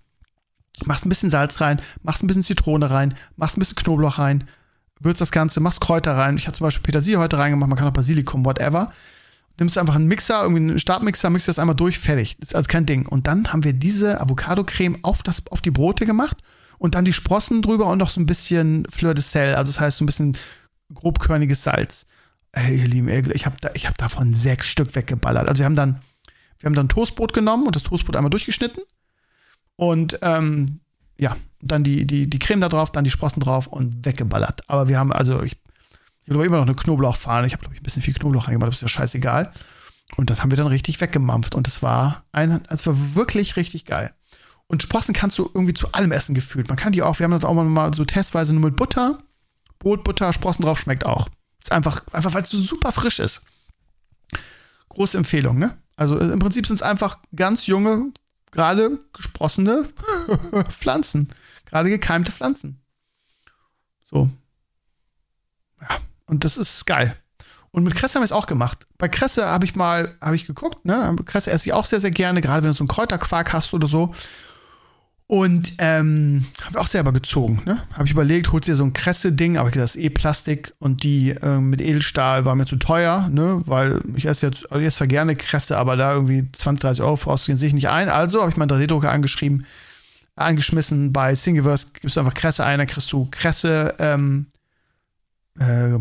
Machst 0.86 1.06
ein 1.06 1.10
bisschen 1.10 1.30
Salz 1.30 1.62
rein, 1.62 1.82
machst 2.02 2.24
ein 2.24 2.28
bisschen 2.28 2.44
Zitrone 2.44 2.90
rein, 2.90 3.14
machst 3.36 3.58
ein 3.58 3.60
bisschen 3.60 3.76
Knoblauch 3.76 4.18
rein, 4.18 4.46
würzt 5.00 5.22
das 5.22 5.32
Ganze, 5.32 5.60
machst 5.60 5.82
Kräuter 5.82 6.18
rein. 6.18 6.36
Ich 6.36 6.48
habe 6.48 6.58
zum 6.58 6.66
Beispiel 6.66 6.84
Petersilie 6.84 7.20
heute 7.20 7.38
reingemacht, 7.38 7.70
man 7.70 7.78
kann 7.78 7.88
auch 7.88 7.94
Basilikum, 7.94 8.44
whatever. 8.44 8.92
Nimmst 9.60 9.78
einfach 9.78 9.96
einen 9.96 10.08
Mixer, 10.08 10.42
irgendwie 10.42 10.64
einen 10.64 10.80
Stabmixer, 10.80 11.30
mixt 11.30 11.48
das 11.48 11.60
einmal 11.60 11.76
durch, 11.76 12.00
fertig. 12.00 12.38
Das 12.40 12.50
ist 12.50 12.56
also 12.56 12.68
kein 12.68 12.88
Ding. 12.88 13.06
Und 13.06 13.28
dann 13.28 13.54
haben 13.54 13.64
wir 13.64 13.74
diese 13.74 14.20
Avocado-Creme 14.20 14.98
auf, 15.04 15.20
auf 15.52 15.62
die 15.62 15.70
Brote 15.70 16.08
gemacht 16.08 16.38
und 16.80 16.96
dann 16.96 17.06
die 17.06 17.14
Sprossen 17.14 17.62
drüber 17.62 17.86
und 17.86 18.00
noch 18.00 18.10
so 18.10 18.20
ein 18.20 18.26
bisschen 18.26 18.88
Fleur 18.90 19.14
de 19.14 19.24
Sel, 19.24 19.54
also 19.54 19.72
das 19.72 19.80
heißt 19.80 19.98
so 19.98 20.04
ein 20.04 20.08
bisschen 20.08 20.36
grobkörniges 20.94 21.64
Salz. 21.64 22.08
Ey, 22.52 22.78
ihr 22.78 22.88
Lieben, 22.88 23.10
ich 23.32 23.46
habe 23.46 23.58
da, 23.62 23.70
hab 23.70 23.98
davon 24.00 24.34
sechs 24.34 24.68
Stück 24.68 24.96
weggeballert. 24.96 25.48
Also 25.48 25.60
wir 25.60 25.66
haben 25.66 25.76
dann 25.76 26.02
wir 26.64 26.68
haben 26.68 26.76
dann 26.76 26.88
Toastbrot 26.88 27.34
genommen 27.34 27.68
und 27.68 27.76
das 27.76 27.84
Toastbrot 27.84 28.16
einmal 28.16 28.30
durchgeschnitten. 28.30 28.84
Und 29.76 30.18
ähm, 30.22 30.78
ja, 31.18 31.36
dann 31.62 31.84
die, 31.84 32.08
die, 32.08 32.30
die 32.30 32.40
Creme 32.40 32.62
da 32.62 32.70
drauf, 32.70 32.90
dann 32.90 33.04
die 33.04 33.10
Sprossen 33.10 33.42
drauf 33.42 33.68
und 33.68 34.06
weggeballert. 34.06 34.70
Aber 34.70 34.88
wir 34.88 34.98
haben, 34.98 35.12
also 35.12 35.44
ich, 35.44 35.58
Ich 36.24 36.34
habe 36.34 36.46
immer 36.46 36.58
noch 36.58 36.66
eine 36.66 36.76
Knoblauchfahne. 36.76 37.48
Ich 37.48 37.52
habe, 37.52 37.60
glaube 37.60 37.76
ich, 37.76 37.82
ein 37.82 37.84
bisschen 37.84 38.02
viel 38.02 38.14
Knoblauch 38.14 38.48
reingemacht, 38.48 38.70
das 38.70 38.78
ist 38.78 38.82
ja 38.84 38.88
scheißegal. 38.88 39.52
Und 40.16 40.30
das 40.30 40.42
haben 40.42 40.52
wir 40.52 40.58
dann 40.58 40.68
richtig 40.68 41.02
weggemampft. 41.02 41.54
Und 41.54 41.68
es 41.68 41.84
war 41.84 42.24
ein, 42.32 42.64
es 42.70 42.88
war 42.88 42.96
wirklich 43.14 43.58
richtig 43.58 43.84
geil. 43.84 44.14
Und 44.68 44.84
Sprossen 44.84 45.14
kannst 45.14 45.38
du 45.38 45.52
irgendwie 45.54 45.74
zu 45.74 45.92
allem 45.92 46.14
essen 46.14 46.34
gefühlt. 46.34 46.70
Man 46.70 46.78
kann 46.78 46.94
die 46.94 47.02
auch, 47.02 47.20
wir 47.20 47.26
haben 47.26 47.32
das 47.32 47.44
auch 47.44 47.54
mal 47.54 47.94
so 47.94 48.06
testweise 48.06 48.54
nur 48.54 48.64
mit 48.64 48.78
Butter. 48.78 49.22
Brot, 49.80 50.06
Butter, 50.06 50.32
Sprossen 50.32 50.64
drauf, 50.64 50.80
schmeckt 50.80 51.06
auch. 51.06 51.28
Ist 51.62 51.74
einfach, 51.74 52.04
einfach 52.14 52.34
weil 52.34 52.44
es 52.44 52.50
so 52.52 52.60
super 52.62 52.94
frisch 52.94 53.20
ist. 53.20 53.44
Große 54.88 55.18
Empfehlung, 55.18 55.58
ne? 55.58 55.78
Also 55.96 56.18
im 56.18 56.40
Prinzip 56.40 56.66
sind 56.66 56.78
es 56.78 56.82
einfach 56.82 57.20
ganz 57.36 57.68
junge, 57.68 58.12
gerade 58.52 59.00
gesprossene 59.14 59.88
Pflanzen. 60.70 61.30
Gerade 61.66 61.90
gekeimte 61.90 62.32
Pflanzen. 62.32 62.82
So. 64.02 64.30
Ja, 65.82 65.98
und 66.26 66.44
das 66.44 66.58
ist 66.58 66.86
geil. 66.86 67.16
Und 67.72 67.84
mit 67.84 67.96
Kresse 67.96 68.16
haben 68.16 68.22
wir 68.22 68.26
es 68.26 68.32
auch 68.32 68.46
gemacht. 68.46 68.86
Bei 69.00 69.08
Kresse 69.08 69.48
habe 69.48 69.66
ich 69.66 69.76
mal, 69.76 70.16
habe 70.22 70.36
ich 70.36 70.46
geguckt, 70.46 70.86
ne? 70.86 71.16
Kresse 71.26 71.50
esse 71.50 71.70
ich 71.70 71.74
auch 71.74 71.86
sehr, 71.86 72.00
sehr 72.00 72.12
gerne, 72.12 72.40
gerade 72.40 72.62
wenn 72.62 72.70
du 72.70 72.78
so 72.78 72.84
einen 72.84 72.88
Kräuterquark 72.88 73.52
hast 73.52 73.74
oder 73.74 73.88
so. 73.88 74.14
Und 75.26 75.74
ähm, 75.78 76.46
habe 76.64 76.80
auch 76.80 76.88
selber 76.88 77.14
gezogen. 77.14 77.62
Ne? 77.66 77.82
Habe 77.94 78.06
ich 78.06 78.12
überlegt, 78.12 78.52
holst 78.52 78.68
dir 78.68 78.76
so 78.76 78.84
ein 78.84 78.94
Kresse-Ding, 78.94 79.58
aber 79.58 79.72
das 79.72 79.96
ist 79.96 80.02
eh 80.02 80.10
Plastik 80.10 80.74
und 80.80 81.04
die 81.04 81.30
äh, 81.30 81.60
mit 81.60 81.82
Edelstahl 81.82 82.46
war 82.46 82.56
mir 82.56 82.66
zu 82.66 82.76
teuer, 82.76 83.30
ne? 83.30 83.62
weil 83.66 84.02
ich 84.16 84.26
esse 84.26 84.46
jetzt, 84.46 84.70
also 84.72 84.82
ich 84.82 84.88
esse 84.88 84.98
zwar 84.98 85.08
gerne 85.08 85.36
Kresse, 85.36 85.78
aber 85.78 85.96
da 85.96 86.14
irgendwie 86.14 86.52
20, 86.52 86.82
30 86.82 87.04
Euro 87.04 87.16
vorauszugehen, 87.16 87.58
sehe 87.58 87.70
ich 87.70 87.74
nicht 87.74 87.90
ein. 87.90 88.10
Also 88.10 88.42
habe 88.42 88.52
ich 88.52 88.58
meinen 88.58 88.70
3D-Drucker 88.70 89.12
angeschrieben, 89.12 89.66
angeschmissen. 90.36 91.14
Bei 91.14 91.34
Thingiverse 91.34 91.88
gibst 92.00 92.18
du 92.18 92.20
einfach 92.20 92.34
Kresse 92.34 92.66
ein, 92.66 92.80
dann 92.80 92.88
kriegst 92.88 93.12
du 93.12 93.28
Kresse 93.32 93.96
ähm, 94.00 94.48
äh, 95.58 96.00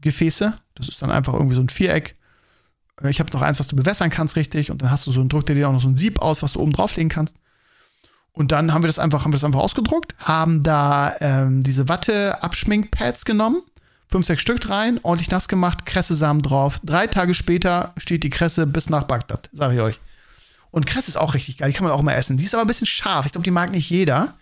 Gefäße. 0.00 0.54
Das 0.74 0.88
ist 0.88 1.02
dann 1.02 1.10
einfach 1.10 1.34
irgendwie 1.34 1.56
so 1.56 1.62
ein 1.62 1.68
Viereck. 1.68 2.16
Äh, 3.02 3.10
ich 3.10 3.20
habe 3.20 3.32
noch 3.32 3.42
eins, 3.42 3.60
was 3.60 3.68
du 3.68 3.76
bewässern 3.76 4.10
kannst, 4.10 4.36
richtig. 4.36 4.70
Und 4.70 4.82
dann 4.82 4.90
hast 4.90 5.06
du 5.06 5.10
so 5.10 5.20
ein 5.20 5.28
Druck 5.28 5.46
dir 5.46 5.68
auch 5.68 5.72
noch 5.72 5.80
so 5.80 5.88
ein 5.88 5.96
Sieb 5.96 6.20
aus, 6.20 6.42
was 6.42 6.54
du 6.54 6.60
oben 6.60 6.72
drauflegen 6.72 7.10
kannst. 7.10 7.36
Und 8.36 8.52
dann 8.52 8.74
haben 8.74 8.82
wir 8.82 8.88
das 8.88 8.98
einfach, 8.98 9.24
haben 9.24 9.32
wir 9.32 9.38
das 9.38 9.44
einfach 9.44 9.60
ausgedruckt, 9.60 10.14
haben 10.18 10.62
da 10.62 11.16
ähm, 11.20 11.62
diese 11.62 11.88
Watte-Abschminkpads 11.88 13.24
genommen, 13.24 13.62
fünf, 14.08 14.26
sechs 14.26 14.42
Stück 14.42 14.68
rein, 14.68 15.00
ordentlich 15.02 15.30
nass 15.30 15.48
gemacht, 15.48 15.86
Kressesamen 15.86 16.42
drauf. 16.42 16.78
Drei 16.84 17.06
Tage 17.06 17.32
später 17.32 17.94
steht 17.96 18.24
die 18.24 18.30
Kresse 18.30 18.66
bis 18.66 18.90
nach 18.90 19.04
Bagdad, 19.04 19.48
sage 19.54 19.76
ich 19.76 19.80
euch. 19.80 20.00
Und 20.70 20.84
Kresse 20.84 21.08
ist 21.08 21.16
auch 21.16 21.32
richtig 21.32 21.56
geil, 21.56 21.70
die 21.70 21.78
kann 21.78 21.86
man 21.86 21.94
auch 21.94 22.02
mal 22.02 22.12
essen. 22.12 22.36
Die 22.36 22.44
ist 22.44 22.52
aber 22.54 22.64
ein 22.64 22.66
bisschen 22.66 22.86
scharf. 22.86 23.24
Ich 23.24 23.32
glaube, 23.32 23.44
die 23.44 23.50
mag 23.50 23.70
nicht 23.70 23.88
jeder. 23.88 24.34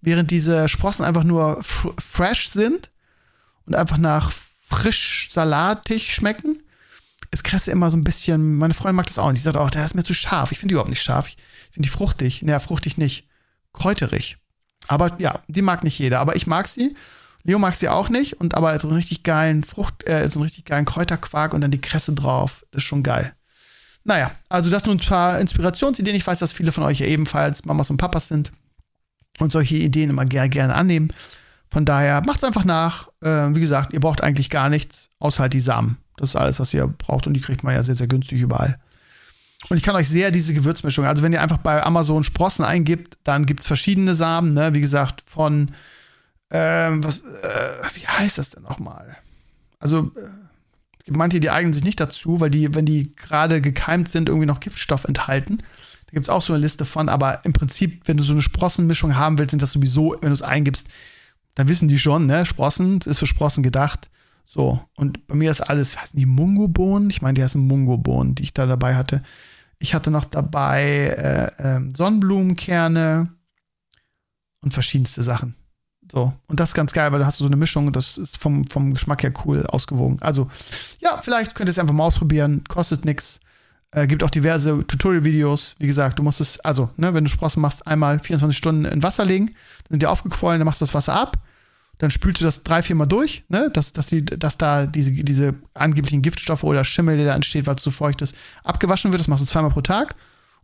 Während 0.00 0.30
diese 0.30 0.66
Sprossen 0.70 1.04
einfach 1.04 1.24
nur 1.24 1.62
fresh 1.62 2.48
sind 2.48 2.90
und 3.66 3.76
einfach 3.76 3.98
nach 3.98 4.32
frisch 4.32 5.28
salatig 5.30 6.14
schmecken, 6.14 6.62
ist 7.32 7.44
Kresse 7.44 7.70
immer 7.70 7.90
so 7.90 7.98
ein 7.98 8.04
bisschen, 8.04 8.56
meine 8.56 8.72
Freundin 8.72 8.96
mag 8.96 9.08
das 9.08 9.18
auch 9.18 9.28
nicht. 9.28 9.40
Die 9.40 9.44
sagt 9.44 9.58
auch, 9.58 9.70
der 9.70 9.84
ist 9.84 9.94
mir 9.94 10.04
zu 10.04 10.14
scharf. 10.14 10.52
Ich 10.52 10.58
finde 10.58 10.72
die 10.72 10.74
überhaupt 10.76 10.88
nicht 10.88 11.02
scharf. 11.02 11.28
Ich 11.28 11.36
finde 11.70 11.86
die 11.86 11.92
fruchtig. 11.92 12.42
Naja, 12.42 12.58
fruchtig 12.58 12.98
nicht. 12.98 13.28
Kräuterig. 13.72 14.38
Aber 14.88 15.12
ja, 15.18 15.40
die 15.48 15.62
mag 15.62 15.84
nicht 15.84 15.98
jeder. 15.98 16.20
Aber 16.20 16.36
ich 16.36 16.46
mag 16.46 16.66
sie. 16.66 16.94
Leo 17.42 17.58
mag 17.58 17.74
sie 17.74 17.88
auch 17.88 18.08
nicht. 18.08 18.34
Und 18.34 18.54
aber 18.54 18.78
so 18.78 18.88
einen 18.88 18.96
richtig 18.96 19.22
geilen 19.22 19.64
Frucht, 19.64 20.06
äh, 20.06 20.28
so 20.28 20.38
einen 20.38 20.44
richtig 20.44 20.64
geilen 20.64 20.84
Kräuterquark 20.84 21.54
und 21.54 21.60
dann 21.60 21.70
die 21.70 21.80
Kresse 21.80 22.14
drauf. 22.14 22.64
Das 22.70 22.82
ist 22.82 22.88
schon 22.88 23.02
geil. 23.02 23.32
Naja, 24.04 24.30
also 24.48 24.70
das 24.70 24.86
nur 24.86 24.94
ein 24.94 24.98
paar 24.98 25.40
Inspirationsideen. 25.40 26.16
Ich 26.16 26.26
weiß, 26.26 26.38
dass 26.38 26.52
viele 26.52 26.72
von 26.72 26.84
euch 26.84 27.00
ja 27.00 27.06
ebenfalls 27.06 27.64
Mamas 27.64 27.90
und 27.90 27.98
Papas 27.98 28.28
sind 28.28 28.50
und 29.38 29.52
solche 29.52 29.76
Ideen 29.76 30.10
immer 30.10 30.24
gerne, 30.24 30.48
gerne 30.48 30.74
annehmen. 30.74 31.12
Von 31.70 31.84
daher 31.84 32.22
macht's 32.22 32.44
einfach 32.44 32.64
nach. 32.64 33.08
Äh, 33.20 33.54
wie 33.54 33.60
gesagt, 33.60 33.92
ihr 33.92 34.00
braucht 34.00 34.22
eigentlich 34.22 34.50
gar 34.50 34.68
nichts, 34.68 35.08
außer 35.18 35.42
halt 35.42 35.52
die 35.52 35.60
Samen. 35.60 35.98
Das 36.16 36.30
ist 36.30 36.36
alles, 36.36 36.60
was 36.60 36.74
ihr 36.74 36.86
braucht 36.86 37.26
und 37.26 37.34
die 37.34 37.40
kriegt 37.40 37.62
man 37.62 37.74
ja 37.74 37.82
sehr, 37.82 37.94
sehr 37.94 38.08
günstig 38.08 38.40
überall. 38.40 38.78
Und 39.70 39.76
ich 39.76 39.84
kann 39.84 39.94
euch 39.94 40.08
sehr 40.08 40.32
diese 40.32 40.52
Gewürzmischung, 40.52 41.04
also 41.06 41.22
wenn 41.22 41.32
ihr 41.32 41.40
einfach 41.40 41.58
bei 41.58 41.80
Amazon 41.84 42.24
Sprossen 42.24 42.64
eingibt, 42.64 43.18
dann 43.22 43.46
gibt 43.46 43.60
es 43.60 43.68
verschiedene 43.68 44.16
Samen, 44.16 44.52
ne? 44.52 44.74
Wie 44.74 44.80
gesagt, 44.80 45.22
von, 45.24 45.70
ähm, 46.50 47.04
was, 47.04 47.20
äh, 47.20 47.72
wie 47.94 48.06
heißt 48.06 48.36
das 48.36 48.50
denn 48.50 48.64
nochmal? 48.64 49.16
Also, 49.78 50.10
äh, 50.16 50.22
es 50.98 51.04
gibt 51.04 51.16
manche, 51.16 51.38
die 51.38 51.50
eignen 51.50 51.72
sich 51.72 51.84
nicht 51.84 52.00
dazu, 52.00 52.40
weil 52.40 52.50
die, 52.50 52.74
wenn 52.74 52.84
die 52.84 53.14
gerade 53.14 53.60
gekeimt 53.60 54.08
sind, 54.08 54.28
irgendwie 54.28 54.46
noch 54.46 54.58
Giftstoff 54.58 55.04
enthalten. 55.04 55.58
Da 55.58 56.12
gibt 56.14 56.24
es 56.24 56.30
auch 56.30 56.42
so 56.42 56.52
eine 56.52 56.62
Liste 56.62 56.84
von, 56.84 57.08
aber 57.08 57.44
im 57.44 57.52
Prinzip, 57.52 58.08
wenn 58.08 58.16
du 58.16 58.24
so 58.24 58.32
eine 58.32 58.42
Sprossenmischung 58.42 59.14
haben 59.14 59.38
willst, 59.38 59.52
sind 59.52 59.62
das 59.62 59.70
sowieso, 59.70 60.16
wenn 60.20 60.30
du 60.30 60.34
es 60.34 60.42
eingibst, 60.42 60.88
dann 61.54 61.68
wissen 61.68 61.86
die 61.86 62.00
schon, 62.00 62.26
ne? 62.26 62.44
Sprossen, 62.44 62.98
ist 63.06 63.20
für 63.20 63.26
Sprossen 63.26 63.62
gedacht. 63.62 64.10
So, 64.46 64.80
und 64.96 65.28
bei 65.28 65.36
mir 65.36 65.52
ist 65.52 65.60
alles, 65.60 65.94
wie 65.94 65.98
heißen 65.98 66.18
die 66.18 66.26
Mungobohnen? 66.26 67.08
Ich 67.08 67.22
meine, 67.22 67.34
die 67.34 67.42
heißen 67.44 67.64
Mungobohnen, 67.64 68.34
die 68.34 68.42
ich 68.42 68.52
da 68.52 68.66
dabei 68.66 68.96
hatte. 68.96 69.22
Ich 69.80 69.94
hatte 69.94 70.10
noch 70.10 70.24
dabei 70.24 70.82
äh, 71.58 71.76
äh, 71.76 71.80
Sonnenblumenkerne 71.96 73.28
und 74.60 74.74
verschiedenste 74.74 75.22
Sachen. 75.22 75.56
So, 76.12 76.32
und 76.48 76.60
das 76.60 76.70
ist 76.70 76.74
ganz 76.74 76.92
geil, 76.92 77.10
weil 77.12 77.20
da 77.20 77.26
hast 77.26 77.40
du 77.40 77.44
so 77.44 77.48
eine 77.48 77.56
Mischung, 77.56 77.90
das 77.92 78.18
ist 78.18 78.36
vom, 78.36 78.66
vom 78.66 78.92
Geschmack 78.92 79.22
her 79.22 79.32
cool 79.44 79.64
ausgewogen. 79.66 80.20
Also, 80.20 80.50
ja, 81.00 81.20
vielleicht 81.22 81.54
könnt 81.54 81.68
ihr 81.68 81.72
es 81.72 81.78
einfach 81.78 81.94
mal 81.94 82.04
ausprobieren, 82.04 82.62
kostet 82.68 83.04
nichts. 83.04 83.40
Äh, 83.92 84.06
gibt 84.06 84.22
auch 84.22 84.30
diverse 84.30 84.86
Tutorial-Videos. 84.86 85.76
Wie 85.78 85.86
gesagt, 85.86 86.18
du 86.18 86.22
musst 86.22 86.40
es, 86.40 86.60
also, 86.60 86.90
ne, 86.96 87.14
wenn 87.14 87.24
du 87.24 87.30
Sprossen 87.30 87.62
machst, 87.62 87.86
einmal 87.86 88.18
24 88.18 88.56
Stunden 88.56 88.84
in 88.84 89.02
Wasser 89.02 89.24
legen, 89.24 89.46
dann 89.46 89.90
sind 89.90 90.02
die 90.02 90.06
aufgequollen, 90.06 90.60
dann 90.60 90.66
machst 90.66 90.80
du 90.80 90.84
das 90.84 90.94
Wasser 90.94 91.14
ab 91.14 91.38
dann 92.00 92.10
spülst 92.10 92.40
du 92.40 92.46
das 92.46 92.62
drei, 92.62 92.82
vier 92.82 92.96
Mal 92.96 93.04
durch, 93.04 93.44
ne? 93.48 93.70
dass, 93.74 93.92
dass, 93.92 94.06
die, 94.06 94.24
dass 94.24 94.56
da 94.56 94.86
diese, 94.86 95.12
diese 95.12 95.54
angeblichen 95.74 96.22
Giftstoffe 96.22 96.64
oder 96.64 96.82
Schimmel, 96.82 97.18
der 97.18 97.26
da 97.26 97.34
entsteht, 97.34 97.66
weil 97.66 97.74
es 97.74 97.82
zu 97.82 97.90
feucht 97.90 98.22
ist, 98.22 98.34
abgewaschen 98.64 99.12
wird. 99.12 99.20
Das 99.20 99.28
machst 99.28 99.42
du 99.42 99.46
zweimal 99.46 99.70
pro 99.70 99.82
Tag 99.82 100.14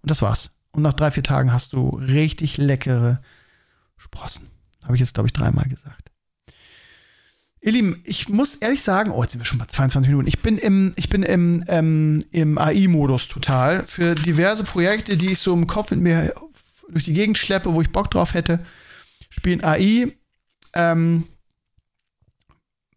und 0.01 0.11
das 0.11 0.23
war's. 0.23 0.51
Und 0.71 0.83
nach 0.83 0.95
drei, 0.95 1.11
vier 1.11 1.23
Tagen 1.23 1.53
hast 1.53 1.75
du 1.75 1.91
richtig 1.91 2.57
leckere 2.57 3.21
Sprossen. 3.99 4.47
Habe 4.83 4.95
ich 4.95 5.01
jetzt, 5.01 5.13
glaube 5.13 5.29
ich, 5.29 5.35
dreimal 5.35 5.69
gesagt. 5.69 6.11
Ihr 7.61 7.73
Lieben, 7.73 8.01
ich 8.05 8.31
muss 8.31 8.55
ehrlich 8.55 8.83
sagen, 8.83 9.11
oh, 9.11 9.21
jetzt 9.23 9.33
sind 9.33 9.41
wir 9.41 9.45
schon 9.45 9.59
bei 9.59 9.67
22 9.67 10.09
Minuten. 10.09 10.29
Ich 10.29 10.41
bin 10.41 10.57
im, 10.57 10.95
ich 10.97 11.11
bin 11.11 11.23
im, 11.23 11.65
ähm, 11.69 12.25
im 12.31 12.57
AI-Modus 12.57 13.29
total. 13.29 13.85
Für 13.85 14.15
diverse 14.15 14.65
Projekte, 14.65 15.19
die 15.19 15.33
ich 15.33 15.41
so 15.41 15.53
im 15.53 15.67
Kopf 15.67 15.91
mit 15.91 16.01
mir 16.01 16.33
durch 16.89 17.05
die 17.05 17.13
Gegend 17.13 17.37
schleppe, 17.37 17.75
wo 17.75 17.83
ich 17.83 17.93
Bock 17.93 18.11
drauf 18.11 18.33
hätte, 18.33 18.65
spielen 19.29 19.63
AI 19.63 20.17
ähm, 20.77 21.25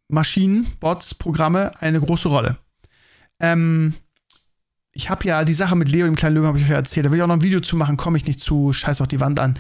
Maschinen, 0.08 0.68
Bots, 0.80 1.16
Programme 1.16 1.72
eine 1.82 2.00
große 2.00 2.28
Rolle. 2.28 2.58
Ähm, 3.40 3.94
ich 4.92 5.10
habe 5.10 5.26
ja 5.26 5.46
die 5.46 5.54
Sache 5.54 5.76
mit 5.76 5.88
Leo, 5.88 6.06
dem 6.06 6.16
kleinen 6.16 6.36
Löwen, 6.36 6.48
habe 6.48 6.58
ich 6.58 6.66
euch 6.66 6.72
erzählt. 6.72 7.06
Da 7.06 7.12
will 7.12 7.18
ich 7.18 7.24
auch 7.24 7.28
noch 7.28 7.36
ein 7.36 7.44
Video 7.44 7.62
zu 7.62 7.78
machen, 7.78 7.96
komme 7.96 8.18
ich 8.18 8.26
nicht 8.26 8.40
zu, 8.40 8.74
scheiß 8.74 9.02
auch 9.02 9.08
die 9.08 9.20
Wand 9.20 9.40
an. 9.40 9.58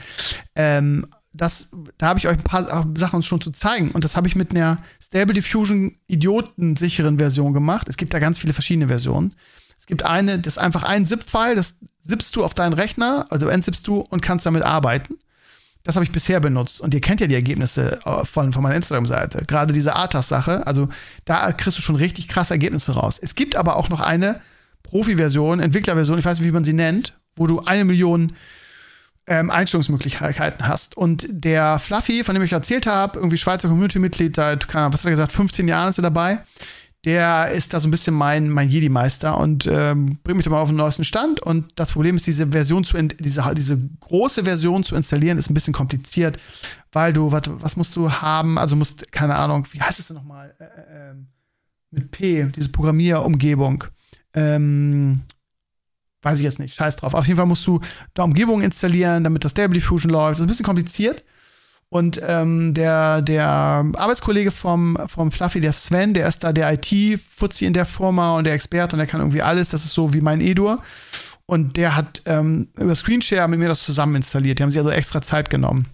Ähm, 0.55 1.07
das, 1.31 1.69
da 1.97 2.07
habe 2.07 2.19
ich 2.19 2.27
euch 2.27 2.37
ein 2.37 2.43
paar 2.43 2.87
Sachen 2.95 3.21
schon 3.21 3.39
zu 3.39 3.51
zeigen. 3.51 3.91
Und 3.91 4.03
das 4.03 4.17
habe 4.17 4.27
ich 4.27 4.35
mit 4.35 4.51
einer 4.51 4.79
Stable 5.01 5.33
Diffusion 5.33 5.95
idiotensicheren 6.07 7.19
Version 7.19 7.53
gemacht. 7.53 7.87
Es 7.87 7.97
gibt 7.97 8.13
da 8.13 8.19
ganz 8.19 8.37
viele 8.39 8.53
verschiedene 8.53 8.87
Versionen. 8.87 9.33
Es 9.79 9.85
gibt 9.85 10.03
eine, 10.03 10.39
das 10.39 10.55
ist 10.55 10.61
einfach 10.61 10.83
ein 10.83 11.05
ZIP-File, 11.05 11.55
das 11.55 11.75
zippst 12.05 12.35
du 12.35 12.43
auf 12.43 12.53
deinen 12.53 12.73
Rechner, 12.73 13.27
also 13.29 13.47
entzippst 13.47 13.87
du 13.87 13.99
und 13.99 14.21
kannst 14.21 14.45
damit 14.45 14.63
arbeiten. 14.63 15.19
Das 15.83 15.95
habe 15.95 16.03
ich 16.03 16.11
bisher 16.11 16.39
benutzt. 16.39 16.81
Und 16.81 16.93
ihr 16.93 17.01
kennt 17.01 17.21
ja 17.21 17.27
die 17.27 17.35
Ergebnisse 17.35 17.99
äh, 18.05 18.25
von, 18.25 18.53
von 18.53 18.63
meiner 18.63 18.75
Instagram-Seite. 18.75 19.45
Gerade 19.45 19.73
diese 19.73 19.95
ATAS-Sache. 19.95 20.67
Also 20.67 20.89
da 21.25 21.51
kriegst 21.51 21.77
du 21.77 21.81
schon 21.81 21.95
richtig 21.95 22.27
krasse 22.27 22.53
Ergebnisse 22.53 22.93
raus. 22.93 23.19
Es 23.21 23.35
gibt 23.35 23.55
aber 23.55 23.75
auch 23.75 23.89
noch 23.89 24.01
eine 24.01 24.41
Profi-Version, 24.83 25.59
Entwicklerversion, 25.59 26.19
ich 26.19 26.25
weiß 26.25 26.39
nicht, 26.39 26.47
wie 26.47 26.53
man 26.53 26.63
sie 26.63 26.73
nennt, 26.73 27.13
wo 27.35 27.47
du 27.47 27.59
eine 27.61 27.85
Million 27.85 28.33
ähm, 29.27 29.51
Einstellungsmöglichkeiten 29.51 30.67
hast. 30.67 30.97
Und 30.97 31.27
der 31.29 31.79
Fluffy, 31.79 32.23
von 32.23 32.33
dem 32.33 32.43
ich 32.43 32.51
erzählt 32.51 32.87
habe, 32.87 33.19
irgendwie 33.19 33.37
Schweizer 33.37 33.69
Community-Mitglied 33.69 34.35
seit, 34.35 34.67
was 34.73 34.99
hat 34.99 35.05
er 35.05 35.11
gesagt, 35.11 35.31
15 35.31 35.67
Jahren 35.67 35.89
ist 35.89 35.99
er 35.99 36.03
dabei 36.03 36.39
der 37.05 37.51
ist 37.51 37.73
da 37.73 37.79
so 37.79 37.87
ein 37.87 37.91
bisschen 37.91 38.13
mein, 38.13 38.49
mein 38.49 38.69
Jedi-Meister 38.69 39.37
und 39.37 39.67
ähm, 39.67 40.19
bringt 40.23 40.37
mich 40.37 40.43
da 40.43 40.51
mal 40.51 40.59
auf 40.59 40.69
den 40.69 40.77
neuesten 40.77 41.05
Stand. 41.05 41.41
Und 41.41 41.71
das 41.75 41.93
Problem 41.93 42.17
ist, 42.17 42.27
diese 42.27 42.47
Version 42.47 42.83
zu, 42.83 43.01
diese, 43.01 43.53
diese 43.55 43.79
große 44.01 44.43
Version 44.43 44.83
zu 44.83 44.95
installieren, 44.95 45.37
ist 45.37 45.49
ein 45.49 45.53
bisschen 45.53 45.73
kompliziert, 45.73 46.37
weil 46.91 47.13
du, 47.13 47.31
wat, 47.31 47.49
was 47.61 47.77
musst 47.77 47.95
du 47.95 48.11
haben? 48.11 48.57
Also 48.57 48.75
musst, 48.75 49.11
keine 49.13 49.35
Ahnung, 49.35 49.65
wie 49.71 49.81
heißt 49.81 49.99
es 49.99 50.07
denn 50.07 50.17
nochmal? 50.17 50.53
Äh, 50.59 50.63
äh, 50.63 51.11
ähm, 51.11 51.27
mit 51.91 52.11
P, 52.11 52.45
diese 52.55 52.69
Programmierumgebung. 52.69 53.85
Ähm, 54.33 55.21
weiß 56.21 56.39
ich 56.39 56.43
jetzt 56.43 56.59
nicht, 56.59 56.75
scheiß 56.75 56.97
drauf. 56.97 57.13
Auf 57.13 57.25
jeden 57.27 57.37
Fall 57.37 57.45
musst 57.45 57.65
du 57.65 57.79
da 58.13 58.23
Umgebung 58.23 58.61
installieren, 58.61 59.23
damit 59.23 59.45
das 59.45 59.51
Stable 59.51 59.73
Diffusion 59.73 60.11
läuft. 60.11 60.33
Das 60.33 60.39
ist 60.39 60.45
ein 60.45 60.47
bisschen 60.47 60.65
kompliziert. 60.65 61.23
Und 61.89 62.21
ähm, 62.23 62.75
der, 62.75 63.23
der 63.23 63.43
Arbeitskollege 63.47 64.51
vom, 64.51 64.97
vom 65.07 65.31
Fluffy, 65.31 65.59
der 65.59 65.73
Sven, 65.73 66.13
der 66.13 66.27
ist 66.27 66.43
da 66.43 66.53
der 66.53 66.71
IT-Fuzzi 66.73 67.65
in 67.65 67.73
der 67.73 67.85
Firma 67.85 68.37
und 68.37 68.43
der 68.43 68.53
Experte 68.53 68.95
und 68.95 68.99
der 68.99 69.07
kann 69.07 69.21
irgendwie 69.21 69.41
alles. 69.41 69.69
Das 69.69 69.83
ist 69.83 69.93
so 69.93 70.13
wie 70.13 70.21
mein 70.21 70.39
Edur. 70.39 70.81
Und 71.47 71.77
der 71.77 71.95
hat 71.95 72.21
ähm, 72.27 72.67
über 72.77 72.93
Screenshare 72.93 73.47
mit 73.47 73.57
mir 73.57 73.67
das 73.67 73.83
zusammen 73.83 74.15
installiert. 74.15 74.59
Die 74.59 74.63
haben 74.63 74.69
sich 74.69 74.77
also 74.77 74.91
extra 74.91 75.19
Zeit 75.23 75.49
genommen. 75.49 75.87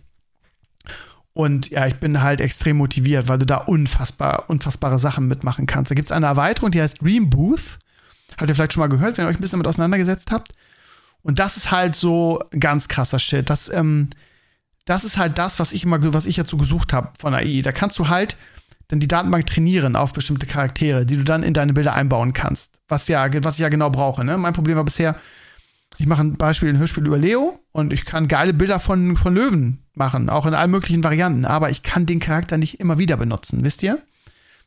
Und 1.32 1.70
ja, 1.70 1.86
ich 1.86 1.96
bin 1.96 2.22
halt 2.22 2.42
extrem 2.42 2.78
motiviert, 2.78 3.30
weil 3.30 3.40
du 3.40 3.46
da 3.46 3.58
unfassbar, 3.58 4.50
unfassbare 4.50 5.00
Sachen 5.00 5.28
mitmachen 5.30 5.66
kannst. 5.66 5.92
Da 5.92 5.96
gibt 5.96 6.08
es 6.08 6.12
eine 6.12 6.26
Erweiterung, 6.26 6.72
die 6.72 6.82
heißt 6.82 7.02
Dream 7.02 7.30
Booth. 7.30 7.80
Habt 8.38 8.50
ihr 8.50 8.56
vielleicht 8.56 8.74
schon 8.74 8.82
mal 8.82 8.88
gehört, 8.88 9.18
wenn 9.18 9.26
ihr 9.26 9.30
euch 9.30 9.38
ein 9.38 9.42
bisschen 9.42 9.60
damit 9.60 9.68
auseinandergesetzt 9.68 10.32
habt. 10.32 10.52
Und 11.22 11.40
das 11.40 11.56
ist 11.56 11.72
halt 11.72 11.96
so 11.96 12.44
ganz 12.60 12.90
krasser 12.90 13.20
Shit. 13.20 13.50
Das, 13.50 13.72
ähm, 13.74 14.10
das 14.86 15.04
ist 15.04 15.18
halt 15.18 15.38
das, 15.38 15.60
was 15.60 15.74
ich 15.74 15.84
immer, 15.84 16.14
was 16.14 16.26
ich 16.26 16.36
dazu 16.36 16.58
gesucht 16.58 16.94
habe 16.94 17.10
von 17.20 17.34
AI. 17.34 17.62
Da 17.62 17.72
kannst 17.72 18.00
du 18.00 18.08
halt 18.08 18.38
dann 18.88 19.00
die 19.00 19.08
Datenbank 19.08 19.48
trainieren 19.48 19.96
auf 19.96 20.14
bestimmte 20.14 20.46
Charaktere, 20.46 21.06
die 21.06 21.18
du 21.18 21.24
dann 21.24 21.44
in 21.44 21.56
deine 21.56 21.74
Bilder 21.74 21.94
einbauen 21.94 22.34
kannst. 22.34 22.72
Was 22.88 23.08
ja, 23.08 23.28
was 23.44 23.56
ich 23.56 23.62
ja 23.62 23.70
genau 23.70 23.90
brauche. 23.90 24.24
Ne? 24.24 24.38
Mein 24.38 24.54
Problem 24.54 24.78
war 24.78 24.86
bisher, 24.86 25.16
ich 25.98 26.06
mache 26.06 26.22
ein 26.22 26.38
Beispiel, 26.38 26.70
ein 26.70 26.78
Hörspiel 26.78 27.06
über 27.06 27.18
Leo 27.18 27.60
und 27.72 27.94
ich 27.94 28.06
kann 28.06 28.28
geile 28.28 28.54
Bilder 28.54 28.80
von, 28.80 29.18
von 29.18 29.34
Löwen 29.34 29.84
machen, 29.94 30.30
auch 30.30 30.46
in 30.46 30.54
allen 30.54 30.72
möglichen 30.72 31.04
Varianten, 31.04 31.46
aber 31.46 31.70
ich 31.70 31.84
kann 31.84 32.06
den 32.06 32.20
Charakter 32.20 32.58
nicht 32.58 32.80
immer 32.80 33.00
wieder 33.00 33.18
benutzen, 33.18 33.64
wisst 33.64 33.82
ihr? 33.82 34.00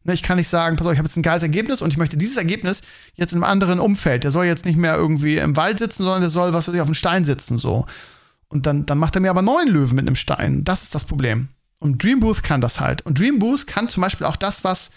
Ne, 0.04 0.14
ich 0.14 0.22
kann 0.22 0.38
nicht 0.38 0.48
sagen, 0.48 0.76
pass 0.76 0.86
auf, 0.86 0.92
ich 0.92 0.98
habe 0.98 1.06
jetzt 1.06 1.16
ein 1.16 1.22
geiles 1.22 1.42
Ergebnis 1.42 1.82
und 1.82 1.92
ich 1.92 1.98
möchte 1.98 2.16
dieses 2.16 2.36
Ergebnis 2.36 2.82
jetzt 3.14 3.32
in 3.32 3.42
einem 3.42 3.50
anderen 3.50 3.80
Umfeld. 3.80 4.24
Der 4.24 4.30
soll 4.30 4.46
jetzt 4.46 4.64
nicht 4.64 4.78
mehr 4.78 4.96
irgendwie 4.96 5.36
im 5.36 5.56
Wald 5.56 5.78
sitzen, 5.78 6.02
sondern 6.02 6.22
der 6.22 6.30
soll, 6.30 6.52
was 6.52 6.66
weiß 6.66 6.74
ich, 6.74 6.80
auf 6.80 6.88
dem 6.88 6.94
Stein 6.94 7.24
sitzen, 7.24 7.58
so. 7.58 7.86
Und 8.48 8.66
dann, 8.66 8.86
dann 8.86 8.98
macht 8.98 9.14
er 9.14 9.20
mir 9.20 9.30
aber 9.30 9.42
neun 9.42 9.68
Löwen 9.68 9.96
mit 9.96 10.06
einem 10.06 10.16
Stein. 10.16 10.64
Das 10.64 10.82
ist 10.82 10.94
das 10.94 11.04
Problem. 11.04 11.48
Und 11.78 12.02
Dream 12.02 12.20
Booth 12.20 12.42
kann 12.42 12.60
das 12.60 12.80
halt. 12.80 13.04
Und 13.04 13.18
Dream 13.18 13.38
Booth 13.38 13.66
kann 13.66 13.88
zum 13.88 14.00
Beispiel 14.00 14.26
auch 14.26 14.36
das, 14.36 14.64
was, 14.64 14.90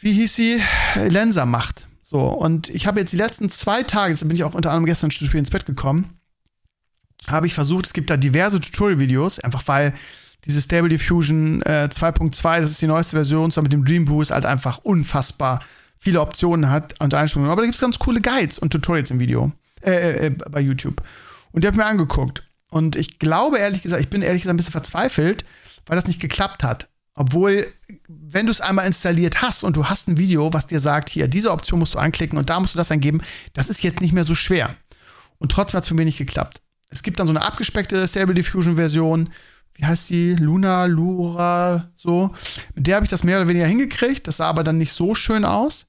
wie 0.00 0.12
hieß 0.12 0.34
sie, 0.34 0.62
Lenser 0.94 1.46
macht. 1.46 1.88
So, 2.00 2.20
und 2.20 2.68
ich 2.68 2.86
habe 2.86 3.00
jetzt 3.00 3.12
die 3.12 3.18
letzten 3.18 3.50
zwei 3.50 3.82
Tage, 3.82 4.14
da 4.14 4.26
bin 4.26 4.36
ich 4.36 4.44
auch 4.44 4.54
unter 4.54 4.70
anderem 4.70 4.86
gestern 4.86 5.10
zu 5.10 5.24
spät 5.24 5.38
ins 5.38 5.50
Bett 5.50 5.66
gekommen, 5.66 6.18
habe 7.26 7.46
ich 7.46 7.54
versucht, 7.54 7.86
es 7.86 7.92
gibt 7.92 8.10
da 8.10 8.16
diverse 8.16 8.60
Tutorial-Videos, 8.60 9.40
einfach 9.40 9.62
weil 9.66 9.94
diese 10.44 10.60
Stable 10.60 10.90
Diffusion 10.90 11.62
äh, 11.62 11.88
2.2, 11.90 12.60
das 12.60 12.70
ist 12.70 12.82
die 12.82 12.86
neueste 12.86 13.16
Version, 13.16 13.50
zwar 13.50 13.62
mit 13.62 13.72
dem 13.72 13.84
Dream 13.84 14.04
Boost 14.04 14.30
halt 14.30 14.44
einfach 14.44 14.78
unfassbar 14.78 15.60
viele 15.98 16.20
Optionen 16.20 16.70
hat 16.70 17.00
und 17.00 17.14
Einstellungen. 17.14 17.50
Aber 17.50 17.62
da 17.62 17.66
gibt 17.66 17.76
es 17.76 17.80
ganz 17.80 17.98
coole 17.98 18.20
Guides 18.20 18.58
und 18.58 18.70
Tutorials 18.70 19.10
im 19.10 19.20
Video, 19.20 19.52
äh, 19.82 19.92
äh, 19.92 20.26
äh, 20.26 20.30
bei 20.30 20.60
YouTube. 20.60 21.02
Und 21.54 21.62
die 21.62 21.68
habe 21.68 21.76
mir 21.76 21.86
angeguckt. 21.86 22.42
Und 22.68 22.96
ich 22.96 23.20
glaube 23.20 23.58
ehrlich 23.58 23.80
gesagt, 23.80 24.02
ich 24.02 24.10
bin 24.10 24.22
ehrlich 24.22 24.42
gesagt 24.42 24.54
ein 24.54 24.56
bisschen 24.56 24.72
verzweifelt, 24.72 25.44
weil 25.86 25.94
das 25.94 26.08
nicht 26.08 26.20
geklappt 26.20 26.64
hat. 26.64 26.88
Obwohl, 27.14 27.72
wenn 28.08 28.46
du 28.46 28.50
es 28.50 28.60
einmal 28.60 28.88
installiert 28.88 29.40
hast 29.40 29.62
und 29.62 29.76
du 29.76 29.86
hast 29.88 30.08
ein 30.08 30.18
Video, 30.18 30.52
was 30.52 30.66
dir 30.66 30.80
sagt, 30.80 31.10
hier, 31.10 31.28
diese 31.28 31.52
Option 31.52 31.78
musst 31.78 31.94
du 31.94 31.98
anklicken 32.00 32.36
und 32.36 32.50
da 32.50 32.58
musst 32.58 32.74
du 32.74 32.76
das 32.76 32.90
eingeben, 32.90 33.20
das 33.52 33.68
ist 33.68 33.84
jetzt 33.84 34.00
nicht 34.00 34.12
mehr 34.12 34.24
so 34.24 34.34
schwer. 34.34 34.74
Und 35.38 35.52
trotzdem 35.52 35.76
hat 35.76 35.84
es 35.84 35.88
für 35.88 35.94
mich 35.94 36.06
nicht 36.06 36.18
geklappt. 36.18 36.60
Es 36.90 37.04
gibt 37.04 37.20
dann 37.20 37.28
so 37.28 37.32
eine 37.32 37.44
abgespeckte 37.44 38.08
Stable 38.08 38.34
Diffusion 38.34 38.74
Version, 38.74 39.30
wie 39.74 39.84
heißt 39.84 40.10
die? 40.10 40.34
Luna, 40.34 40.86
Lura, 40.86 41.88
so. 41.94 42.34
Mit 42.74 42.88
der 42.88 42.96
habe 42.96 43.06
ich 43.06 43.10
das 43.10 43.22
mehr 43.22 43.38
oder 43.38 43.48
weniger 43.48 43.66
hingekriegt. 43.66 44.26
Das 44.26 44.38
sah 44.38 44.48
aber 44.48 44.64
dann 44.64 44.78
nicht 44.78 44.92
so 44.92 45.14
schön 45.14 45.44
aus. 45.44 45.86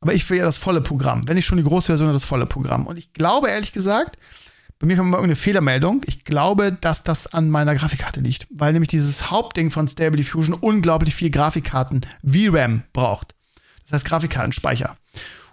Aber 0.00 0.12
ich 0.12 0.28
will 0.28 0.38
ja 0.38 0.44
das 0.44 0.58
volle 0.58 0.80
Programm. 0.80 1.26
Wenn 1.28 1.36
ich 1.36 1.46
schon 1.46 1.58
die 1.58 1.64
große 1.64 1.86
Version 1.86 2.12
das 2.12 2.24
volle 2.24 2.46
Programm. 2.46 2.86
Und 2.86 2.96
ich 2.96 3.12
glaube, 3.12 3.48
ehrlich 3.48 3.72
gesagt, 3.72 4.18
bei 4.78 4.86
mir 4.86 4.96
kommt 4.96 5.10
mal 5.10 5.18
irgendeine 5.18 5.36
Fehlermeldung. 5.36 6.02
Ich 6.06 6.24
glaube, 6.24 6.72
dass 6.72 7.02
das 7.02 7.32
an 7.32 7.48
meiner 7.48 7.74
Grafikkarte 7.74 8.20
liegt. 8.20 8.46
Weil 8.50 8.72
nämlich 8.72 8.88
dieses 8.88 9.30
Hauptding 9.30 9.70
von 9.70 9.88
Stable 9.88 10.16
Diffusion 10.16 10.54
unglaublich 10.54 11.14
viel 11.14 11.30
Grafikkarten 11.30 12.04
VRAM 12.24 12.82
braucht. 12.92 13.34
Das 13.84 13.92
heißt 13.92 14.04
Grafikkartenspeicher. 14.04 14.96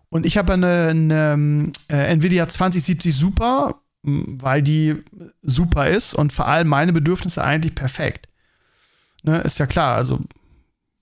Und 0.10 0.26
ich 0.26 0.38
habe 0.38 0.54
eine, 0.54 0.90
eine 0.90 1.72
äh, 1.88 2.12
Nvidia 2.12 2.50
2070 2.50 3.16
Super 3.16 3.82
weil 4.04 4.62
die 4.62 5.00
super 5.42 5.90
ist 5.90 6.14
und 6.14 6.34
vor 6.34 6.48
allem 6.48 6.68
meine 6.68 6.94
Bedürfnisse 6.94 7.44
eigentlich 7.44 7.76
perfekt. 7.76 8.28
Ne, 9.24 9.38
ist 9.40 9.60
ja 9.60 9.68
klar, 9.68 9.96
also 9.96 10.20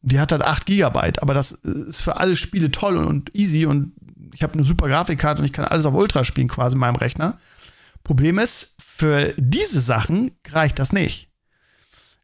die 0.02 0.20
hat 0.20 0.32
halt 0.32 0.42
8 0.42 0.66
Gigabyte, 0.66 1.22
aber 1.22 1.34
das 1.34 1.54
ist 1.54 2.02
für 2.02 2.18
alle 2.18 2.36
Spiele 2.36 2.72
toll 2.72 2.98
und, 2.98 3.06
und 3.06 3.36
easy 3.36 3.66
und 3.66 3.94
ich 4.34 4.44
habe 4.44 4.54
eine 4.54 4.64
super 4.64 4.88
Grafikkarte 4.88 5.42
und 5.42 5.46
ich 5.46 5.54
kann 5.54 5.66
alles 5.66 5.86
auf 5.86 5.94
Ultra 5.94 6.24
spielen 6.24 6.50
quasi 6.50 6.76
in 6.76 6.80
meinem 6.80 6.98
Rechner. 6.98 7.38
Problem 8.10 8.40
ist, 8.40 8.74
für 8.84 9.36
diese 9.38 9.80
Sachen 9.80 10.32
reicht 10.50 10.80
das 10.80 10.92
nicht. 10.92 11.30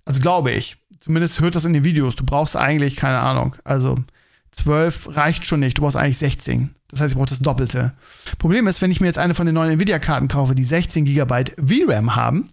Also 0.04 0.20
glaube 0.20 0.50
ich. 0.50 0.78
Zumindest 1.00 1.42
hört 1.42 1.54
das 1.54 1.64
in 1.64 1.74
den 1.74 1.84
Videos. 1.84 2.16
Du 2.16 2.26
brauchst 2.26 2.58
eigentlich, 2.58 2.96
keine 2.96 3.20
Ahnung, 3.20 3.56
also 3.64 4.04
12 4.50 5.16
reicht 5.16 5.46
schon 5.46 5.60
nicht. 5.60 5.78
Du 5.78 5.84
brauchst 5.84 5.96
eigentlich 5.96 6.18
16. 6.18 6.74
Das 6.88 7.02
heißt, 7.02 7.12
ich 7.12 7.18
brauche 7.20 7.30
das 7.30 7.38
Doppelte. 7.38 7.94
Problem 8.40 8.66
ist, 8.66 8.82
wenn 8.82 8.90
ich 8.90 9.00
mir 9.00 9.06
jetzt 9.06 9.20
eine 9.20 9.36
von 9.36 9.46
den 9.46 9.54
neuen 9.54 9.74
Nvidia-Karten 9.74 10.28
kaufe, 10.28 10.56
die 10.56 10.64
16 10.64 11.06
GB 11.06 11.52
VRAM 11.64 12.16
haben, 12.16 12.50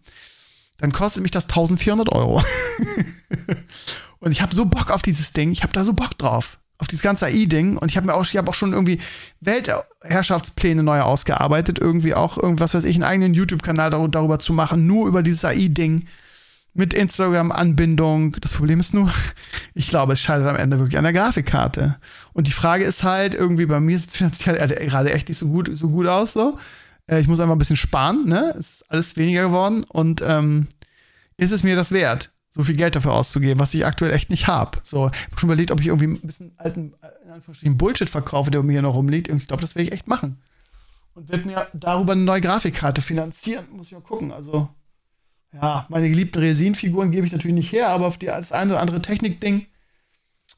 dann 0.77 0.93
kostet 0.93 1.23
mich 1.23 1.31
das 1.31 1.45
1400 1.45 2.13
Euro. 2.13 2.45
und 4.19 4.33
ich 4.33 4.43
habe 4.43 4.55
so 4.55 4.67
Bock 4.67 4.91
auf 4.91 5.01
dieses 5.01 5.33
Ding. 5.33 5.53
Ich 5.53 5.63
habe 5.63 5.73
da 5.73 5.85
so 5.85 5.95
Bock 5.95 6.19
drauf. 6.19 6.59
Auf 6.79 6.89
dieses 6.89 7.03
ganze 7.03 7.27
AI-Ding. 7.27 7.77
Und 7.77 7.91
ich 7.91 7.97
habe 7.97 8.07
mir 8.07 8.15
auch, 8.15 8.25
ich 8.25 8.37
habe 8.37 8.49
auch 8.49 8.55
schon 8.55 8.73
irgendwie 8.73 9.01
Weltherrschaftspläne 9.41 10.83
neu 10.83 11.01
ausgearbeitet. 11.01 11.79
Irgendwie 11.79 12.15
auch 12.15 12.39
irgendwas, 12.39 12.75
weiß 12.75 12.85
ich, 12.85 12.97
einen 12.97 13.05
eigenen 13.05 13.35
YouTube-Kanal 13.35 13.91
darüber 13.91 14.39
zu 14.39 14.53
machen, 14.53 14.87
nur 14.87 15.07
über 15.07 15.23
dieses 15.23 15.45
AI-Ding 15.45 16.07
mit 16.75 16.95
Instagram-Anbindung. 16.95 18.37
Das 18.41 18.55
Problem 18.55 18.81
ist 18.81 18.95
nur, 18.95 19.11
ich 19.75 19.89
glaube, 19.89 20.15
es 20.15 20.21
scheitert 20.21 20.49
am 20.49 20.57
Ende 20.57 20.79
wirklich 20.79 20.99
an 20.99 21.05
der 21.05 21.13
Grafikkarte. 21.13 21.97
Und 22.33 22.47
die 22.47 22.53
Frage 22.53 22.85
ist 22.85 23.05
halt, 23.05 23.35
irgendwie 23.35 23.67
bei 23.67 23.81
mir 23.81 23.99
sieht 23.99 24.11
es 24.11 24.17
finanziell 24.17 24.57
gerade 24.87 25.13
echt 25.13 25.29
nicht 25.29 25.39
so 25.39 25.49
gut, 25.49 25.71
so 25.73 25.89
gut 25.89 26.07
aus. 26.07 26.33
So. 26.33 26.59
Äh, 27.07 27.21
ich 27.21 27.29
muss 27.29 27.41
einfach 27.41 27.55
ein 27.55 27.59
bisschen 27.59 27.77
sparen, 27.77 28.27
ne? 28.27 28.55
Es 28.59 28.71
ist 28.71 28.85
alles 28.91 29.17
weniger 29.17 29.45
geworden. 29.45 29.85
Und 29.89 30.23
ähm, 30.27 30.69
ist 31.37 31.53
es 31.53 31.63
mir 31.63 31.77
das 31.77 31.93
wert, 31.93 32.31
so 32.55 32.63
viel 32.65 32.77
Geld 32.77 32.95
dafür 32.95 33.15
auszugeben, 33.15 33.59
was 33.59 33.73
ich 33.73 33.87
aktuell 33.87 34.13
echt 34.13 34.29
nicht 34.29 34.47
habe? 34.47 34.79
So, 34.83 35.09
ich 35.09 35.27
habe 35.31 35.41
schon 35.41 35.49
überlegt, 35.49 35.71
ob 35.71 35.81
ich 35.81 35.87
irgendwie 35.87 36.09
ein 36.09 36.21
bisschen 36.21 36.53
alten, 36.59 36.95
in 37.25 37.31
Anführungsstrichen 37.31 37.79
Bullshit 37.79 38.11
verkaufe, 38.11 38.51
der 38.51 38.63
mir 38.63 38.73
hier 38.73 38.83
noch 38.83 38.95
rumliegt. 38.95 39.29
Ich 39.29 39.49
glaube, 39.49 39.63
das 39.63 39.75
werde 39.75 39.87
ich 39.89 39.93
echt 39.93 40.07
machen. 40.07 40.39
Und 41.15 41.31
werde 41.31 41.47
mir 41.47 41.67
darüber 41.73 42.13
eine 42.13 42.21
neue 42.21 42.43
Grafikkarte 42.43 43.01
finanzieren. 43.01 43.65
Muss 43.73 43.87
ich 43.87 43.93
mal 43.93 44.03
gucken. 44.03 44.33
Also, 44.33 44.69
ja, 45.55 45.87
meine 45.89 46.11
geliebten 46.11 46.41
Resinfiguren 46.41 47.11
gebe 47.11 47.27
ich 47.27 47.33
natürlich 47.33 47.55
nicht 47.55 47.73
her, 47.73 47.89
aber 47.89 48.07
auf 48.07 48.19
die, 48.19 48.27
das 48.27 48.53
eine 48.53 48.73
oder 48.73 48.81
andere 48.83 49.01
Technikding, 49.01 49.67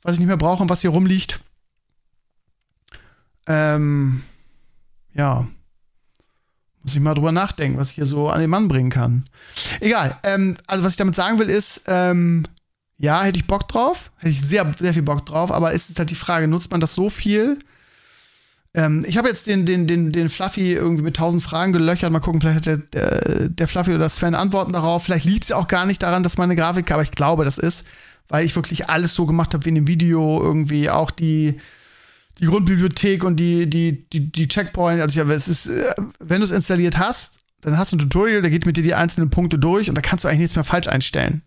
was 0.02 0.14
ich 0.14 0.18
nicht 0.18 0.28
mehr 0.28 0.37
brauche 0.37 0.62
und 0.62 0.70
was 0.70 0.80
hier 0.80 0.90
rumliegt, 0.90 1.40
ähm, 3.46 4.22
ja, 5.12 5.46
muss 6.85 6.94
ich 6.94 7.01
mal 7.01 7.14
drüber 7.14 7.33
nachdenken, 7.33 7.79
was 7.79 7.88
ich 7.88 7.97
hier 7.97 8.07
so 8.07 8.29
an 8.29 8.40
den 8.40 8.51
Mann 8.51 8.68
bringen 8.68 8.90
kann. 8.90 9.25
Egal, 9.81 10.16
ähm, 10.23 10.57
also 10.66 10.85
was 10.85 10.92
ich 10.92 10.99
damit 10.99 11.16
sagen 11.16 11.38
will 11.40 11.51
ist, 11.51 11.83
ähm, 11.87 12.44
ja, 12.99 13.23
hätte 13.23 13.38
ich 13.38 13.47
Bock 13.47 13.66
drauf, 13.66 14.12
hätte 14.18 14.31
ich 14.31 14.40
sehr, 14.40 14.70
sehr 14.79 14.94
viel 14.94 15.03
Bock 15.03 15.27
drauf, 15.27 15.51
aber 15.51 15.73
ist 15.73 15.90
es 15.90 15.99
halt 15.99 16.11
die 16.11 16.14
Frage, 16.14 16.47
nutzt 16.47 16.70
man 16.70 16.81
das 16.81 16.94
so 16.94 17.11
viel, 17.11 17.59
ähm, 18.75 19.05
ich 19.07 19.16
habe 19.16 19.29
jetzt 19.29 19.47
den, 19.47 19.64
den, 19.64 19.87
den, 19.87 20.11
den 20.11 20.29
Fluffy 20.29 20.73
irgendwie 20.73 21.05
mit 21.05 21.16
tausend 21.16 21.42
Fragen 21.42 21.73
gelöchert. 21.73 22.11
Mal 22.11 22.18
gucken, 22.18 22.40
vielleicht 22.40 22.66
hat 22.66 22.92
der, 22.92 23.49
der, 23.49 23.68
Fluffy 23.68 23.94
oder 23.94 24.09
Sven 24.09 24.35
Antworten 24.35 24.73
darauf. 24.73 25.05
Vielleicht 25.05 25.25
liegt 25.25 25.44
es 25.44 25.51
ja 25.51 25.57
auch 25.57 25.68
gar 25.68 25.87
nicht 25.87 26.03
daran, 26.03 26.25
dass 26.25 26.38
meine 26.38 26.57
Grafik, 26.57 26.90
aber 26.90 27.03
ich 27.03 27.12
glaube, 27.12 27.44
das 27.44 27.57
ist, 27.57 27.87
weil 28.29 28.44
ich 28.44 28.57
wirklich 28.57 28.90
alles 28.90 29.14
so 29.14 29.27
gemacht 29.27 29.55
habe 29.55 29.64
wie 29.64 29.68
in 29.68 29.77
dem 29.77 29.87
Video, 29.87 30.42
irgendwie 30.42 30.90
auch 30.90 31.12
die, 31.12 31.59
die 32.38 32.47
Grundbibliothek 32.47 33.25
und 33.25 33.37
die, 33.37 33.68
die, 33.68 34.09
die, 34.11 34.31
die 34.31 34.49
Checkpoint. 34.49 35.01
Also, 35.01 35.20
ja, 35.20 35.31
es 35.31 35.49
ist, 35.49 35.66
äh, 35.66 35.94
wenn 36.20 36.40
du 36.40 36.44
es 36.44 36.51
installiert 36.51 36.99
hast, 36.99 37.40
dann 37.61 37.79
hast 37.79 37.92
du 37.92 37.97
ein 37.97 38.01
Tutorial, 38.01 38.42
da 38.42 38.49
geht 38.49 38.66
mit 38.66 38.77
dir 38.77 38.83
die 38.83 38.94
einzelnen 38.94 39.31
Punkte 39.31 39.59
durch 39.59 39.88
und 39.88 39.94
da 39.94 40.03
kannst 40.03 40.25
du 40.25 40.29
eigentlich 40.29 40.40
nichts 40.40 40.57
mehr 40.57 40.64
falsch 40.64 40.87
einstellen. 40.87 41.42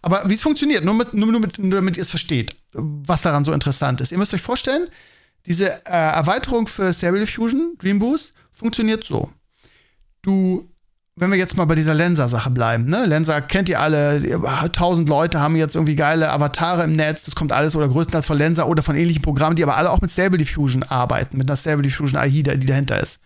Aber 0.00 0.28
wie 0.28 0.34
es 0.34 0.42
funktioniert, 0.42 0.84
nur, 0.84 0.94
mit, 0.94 1.14
nur, 1.14 1.32
nur, 1.32 1.40
mit, 1.40 1.58
nur 1.58 1.70
damit 1.70 1.96
ihr 1.96 2.02
es 2.02 2.10
versteht, 2.10 2.54
was 2.72 3.22
daran 3.22 3.42
so 3.42 3.52
interessant 3.52 4.00
ist. 4.00 4.12
Ihr 4.12 4.18
müsst 4.18 4.34
euch 4.34 4.42
vorstellen, 4.42 4.88
diese 5.46 5.84
äh, 5.86 5.90
Erweiterung 5.90 6.66
für 6.66 6.92
Stable 6.92 7.20
Diffusion, 7.20 7.76
Dream 7.78 7.98
Boost, 7.98 8.34
funktioniert 8.52 9.02
so. 9.02 9.32
Du, 10.22 10.68
wenn 11.16 11.30
wir 11.30 11.38
jetzt 11.38 11.56
mal 11.56 11.64
bei 11.64 11.76
dieser 11.76 11.94
Lenser-Sache 11.94 12.50
bleiben, 12.50 12.86
ne? 12.86 13.06
Lenser 13.06 13.40
kennt 13.40 13.68
ihr 13.68 13.80
alle, 13.80 14.20
tausend 14.72 15.08
Leute 15.08 15.40
haben 15.40 15.54
jetzt 15.54 15.76
irgendwie 15.76 15.94
geile 15.94 16.30
Avatare 16.30 16.84
im 16.84 16.96
Netz, 16.96 17.24
das 17.24 17.36
kommt 17.36 17.52
alles 17.52 17.76
oder 17.76 17.88
größtenteils 17.88 18.26
von 18.26 18.36
Lenser 18.36 18.66
oder 18.66 18.82
von 18.82 18.96
ähnlichen 18.96 19.22
Programmen, 19.22 19.54
die 19.54 19.62
aber 19.62 19.76
alle 19.76 19.90
auch 19.90 20.00
mit 20.00 20.10
Stable 20.10 20.38
Diffusion 20.38 20.82
arbeiten, 20.82 21.36
mit 21.36 21.48
einer 21.48 21.56
Stable 21.56 21.82
Diffusion 21.82 22.18
AI, 22.18 22.42
die 22.42 22.66
dahinter 22.66 23.00
ist. 23.00 23.20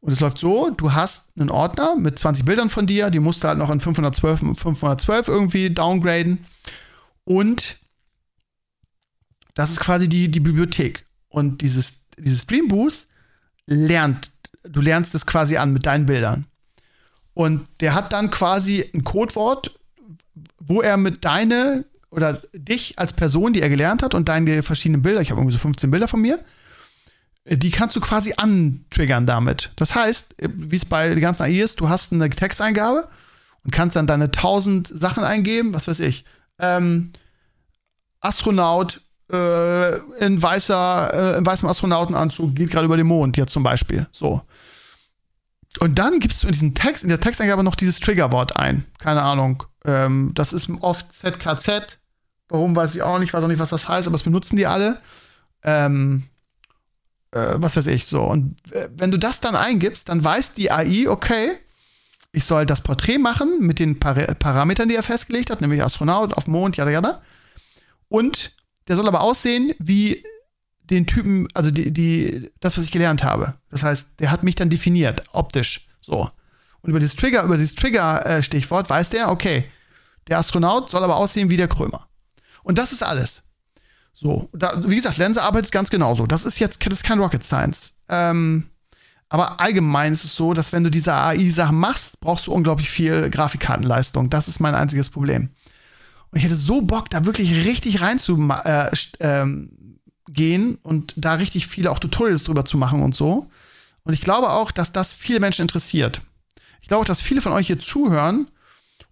Und 0.00 0.12
es 0.12 0.20
läuft 0.20 0.38
so, 0.38 0.70
du 0.70 0.94
hast 0.94 1.28
einen 1.38 1.50
Ordner 1.50 1.94
mit 1.96 2.18
20 2.18 2.44
Bildern 2.44 2.70
von 2.70 2.86
dir, 2.86 3.10
die 3.10 3.20
musst 3.20 3.44
du 3.44 3.48
halt 3.48 3.58
noch 3.58 3.70
in 3.70 3.78
512, 3.78 4.40
512 4.58 5.28
irgendwie 5.28 5.70
downgraden. 5.70 6.44
Und 7.24 7.78
das 9.54 9.70
ist 9.70 9.80
quasi 9.80 10.08
die, 10.08 10.28
die 10.28 10.40
Bibliothek. 10.40 11.04
Und 11.28 11.60
dieses, 11.60 12.08
dieses 12.18 12.46
Dream 12.46 12.66
Boost 12.66 13.06
lernt, 13.66 14.32
du 14.64 14.80
lernst 14.80 15.14
es 15.14 15.24
quasi 15.24 15.56
an 15.56 15.72
mit 15.72 15.86
deinen 15.86 16.06
Bildern. 16.06 16.46
Und 17.34 17.64
der 17.80 17.94
hat 17.94 18.12
dann 18.12 18.30
quasi 18.30 18.88
ein 18.94 19.04
Codewort, 19.04 19.78
wo 20.58 20.82
er 20.82 20.96
mit 20.96 21.24
deine 21.24 21.84
oder 22.10 22.42
dich 22.52 22.98
als 22.98 23.14
Person, 23.14 23.54
die 23.54 23.62
er 23.62 23.70
gelernt 23.70 24.02
hat 24.02 24.14
und 24.14 24.28
deine 24.28 24.62
verschiedenen 24.62 25.02
Bilder, 25.02 25.22
ich 25.22 25.30
habe 25.30 25.40
irgendwie 25.40 25.54
so 25.54 25.60
15 25.60 25.90
Bilder 25.90 26.08
von 26.08 26.20
mir, 26.20 26.38
die 27.46 27.70
kannst 27.70 27.96
du 27.96 28.00
quasi 28.00 28.34
antriggern 28.36 29.26
damit. 29.26 29.72
Das 29.76 29.94
heißt, 29.94 30.36
wie 30.38 30.76
es 30.76 30.84
bei 30.84 31.08
den 31.08 31.20
ganzen 31.20 31.42
AI 31.42 31.62
ist, 31.62 31.80
du 31.80 31.88
hast 31.88 32.12
eine 32.12 32.28
Texteingabe 32.28 33.08
und 33.64 33.70
kannst 33.72 33.96
dann 33.96 34.06
deine 34.06 34.30
tausend 34.30 34.88
Sachen 34.88 35.24
eingeben, 35.24 35.74
was 35.74 35.88
weiß 35.88 36.00
ich. 36.00 36.24
Ähm, 36.58 37.10
Astronaut 38.20 39.00
äh, 39.32 39.96
in 40.24 40.40
weißer, 40.40 41.34
äh, 41.34 41.38
in 41.38 41.46
weißem 41.46 41.68
Astronautenanzug 41.68 42.54
geht 42.54 42.70
gerade 42.70 42.84
über 42.84 42.96
den 42.96 43.06
Mond, 43.06 43.36
jetzt 43.36 43.52
zum 43.52 43.62
Beispiel. 43.62 44.06
So. 44.12 44.42
Und 45.80 45.98
dann 45.98 46.20
gibst 46.20 46.42
du 46.42 46.46
in 46.46 46.52
diesen 46.52 46.74
Text, 46.74 47.02
in 47.02 47.08
der 47.08 47.20
Texteingabe 47.20 47.62
noch 47.62 47.74
dieses 47.74 48.00
Triggerwort 48.00 48.56
ein. 48.56 48.86
Keine 48.98 49.22
Ahnung. 49.22 49.64
Ähm, 49.84 50.32
das 50.34 50.52
ist 50.52 50.68
oft 50.80 51.12
ZKZ. 51.12 51.98
Warum 52.48 52.76
weiß 52.76 52.94
ich 52.94 53.02
auch 53.02 53.18
nicht, 53.18 53.32
weiß 53.32 53.44
auch 53.44 53.48
nicht, 53.48 53.58
was 53.58 53.70
das 53.70 53.88
heißt, 53.88 54.06
aber 54.06 54.14
das 54.14 54.24
benutzen 54.24 54.56
die 54.56 54.66
alle. 54.66 55.00
Ähm, 55.62 56.24
äh, 57.30 57.54
was 57.56 57.76
weiß 57.76 57.86
ich, 57.86 58.06
so. 58.06 58.22
Und 58.22 58.56
äh, 58.72 58.90
wenn 58.94 59.10
du 59.10 59.18
das 59.18 59.40
dann 59.40 59.56
eingibst, 59.56 60.08
dann 60.08 60.22
weiß 60.22 60.52
die 60.52 60.70
AI, 60.70 61.08
okay, 61.08 61.52
ich 62.32 62.44
soll 62.44 62.66
das 62.66 62.80
Porträt 62.80 63.18
machen 63.18 63.58
mit 63.60 63.78
den 63.78 63.98
Par 63.98 64.14
Parametern, 64.14 64.88
die 64.88 64.94
er 64.94 65.02
festgelegt 65.02 65.50
hat, 65.50 65.60
nämlich 65.60 65.82
Astronaut 65.82 66.34
auf 66.34 66.46
Mond, 66.46 66.76
jada, 66.76 66.90
jada. 66.90 67.22
Und 68.08 68.52
der 68.88 68.96
soll 68.96 69.08
aber 69.08 69.20
aussehen 69.20 69.74
wie 69.78 70.24
den 70.90 71.06
Typen, 71.06 71.48
also 71.54 71.70
die, 71.70 71.92
die, 71.92 72.50
das, 72.60 72.76
was 72.76 72.84
ich 72.84 72.90
gelernt 72.90 73.24
habe. 73.24 73.54
Das 73.70 73.82
heißt, 73.82 74.08
der 74.18 74.30
hat 74.30 74.42
mich 74.42 74.54
dann 74.54 74.70
definiert, 74.70 75.22
optisch. 75.32 75.86
So. 76.00 76.30
Und 76.80 76.90
über 76.90 77.00
dieses 77.00 77.16
Trigger, 77.16 77.44
über 77.44 77.56
dieses 77.56 77.74
Trigger-Stichwort 77.74 78.90
weiß 78.90 79.10
der, 79.10 79.30
okay, 79.30 79.64
der 80.28 80.38
Astronaut 80.38 80.90
soll 80.90 81.02
aber 81.04 81.16
aussehen 81.16 81.50
wie 81.50 81.56
der 81.56 81.68
Krömer. 81.68 82.08
Und 82.62 82.78
das 82.78 82.92
ist 82.92 83.02
alles. 83.02 83.42
So, 84.12 84.48
da, 84.52 84.80
wie 84.86 84.96
gesagt, 84.96 85.16
Lense 85.16 85.42
arbeitet 85.42 85.72
ganz 85.72 85.90
genauso. 85.90 86.26
Das 86.26 86.44
ist 86.44 86.58
jetzt 86.58 86.84
das 86.84 86.94
ist 86.94 87.04
kein 87.04 87.18
Rocket 87.18 87.42
Science. 87.44 87.94
Ähm, 88.08 88.68
aber 89.28 89.60
allgemein 89.60 90.12
ist 90.12 90.24
es 90.24 90.34
so, 90.34 90.52
dass 90.52 90.72
wenn 90.72 90.84
du 90.84 90.90
diese 90.90 91.14
AI-Sachen 91.14 91.76
machst, 91.78 92.20
brauchst 92.20 92.46
du 92.46 92.52
unglaublich 92.52 92.90
viel 92.90 93.30
Grafikkartenleistung. 93.30 94.28
Das 94.28 94.46
ist 94.46 94.60
mein 94.60 94.74
einziges 94.74 95.08
Problem. 95.08 95.48
Und 96.30 96.38
ich 96.38 96.44
hätte 96.44 96.54
so 96.54 96.82
Bock, 96.82 97.08
da 97.08 97.24
wirklich 97.24 97.54
richtig 97.64 98.02
rein 98.02 98.18
zu 98.18 98.36
äh, 98.64 98.90
ähm, 99.20 99.70
gehen 100.32 100.76
und 100.82 101.14
da 101.16 101.34
richtig 101.34 101.66
viele 101.66 101.90
auch 101.90 101.98
Tutorials 101.98 102.44
drüber 102.44 102.64
zu 102.64 102.76
machen 102.76 103.02
und 103.02 103.14
so. 103.14 103.50
Und 104.04 104.12
ich 104.14 104.20
glaube 104.20 104.50
auch, 104.50 104.70
dass 104.70 104.92
das 104.92 105.12
viele 105.12 105.40
Menschen 105.40 105.62
interessiert. 105.62 106.22
Ich 106.80 106.88
glaube 106.88 107.02
auch, 107.02 107.06
dass 107.06 107.20
viele 107.20 107.40
von 107.40 107.52
euch 107.52 107.68
hier 107.68 107.78
zuhören 107.78 108.48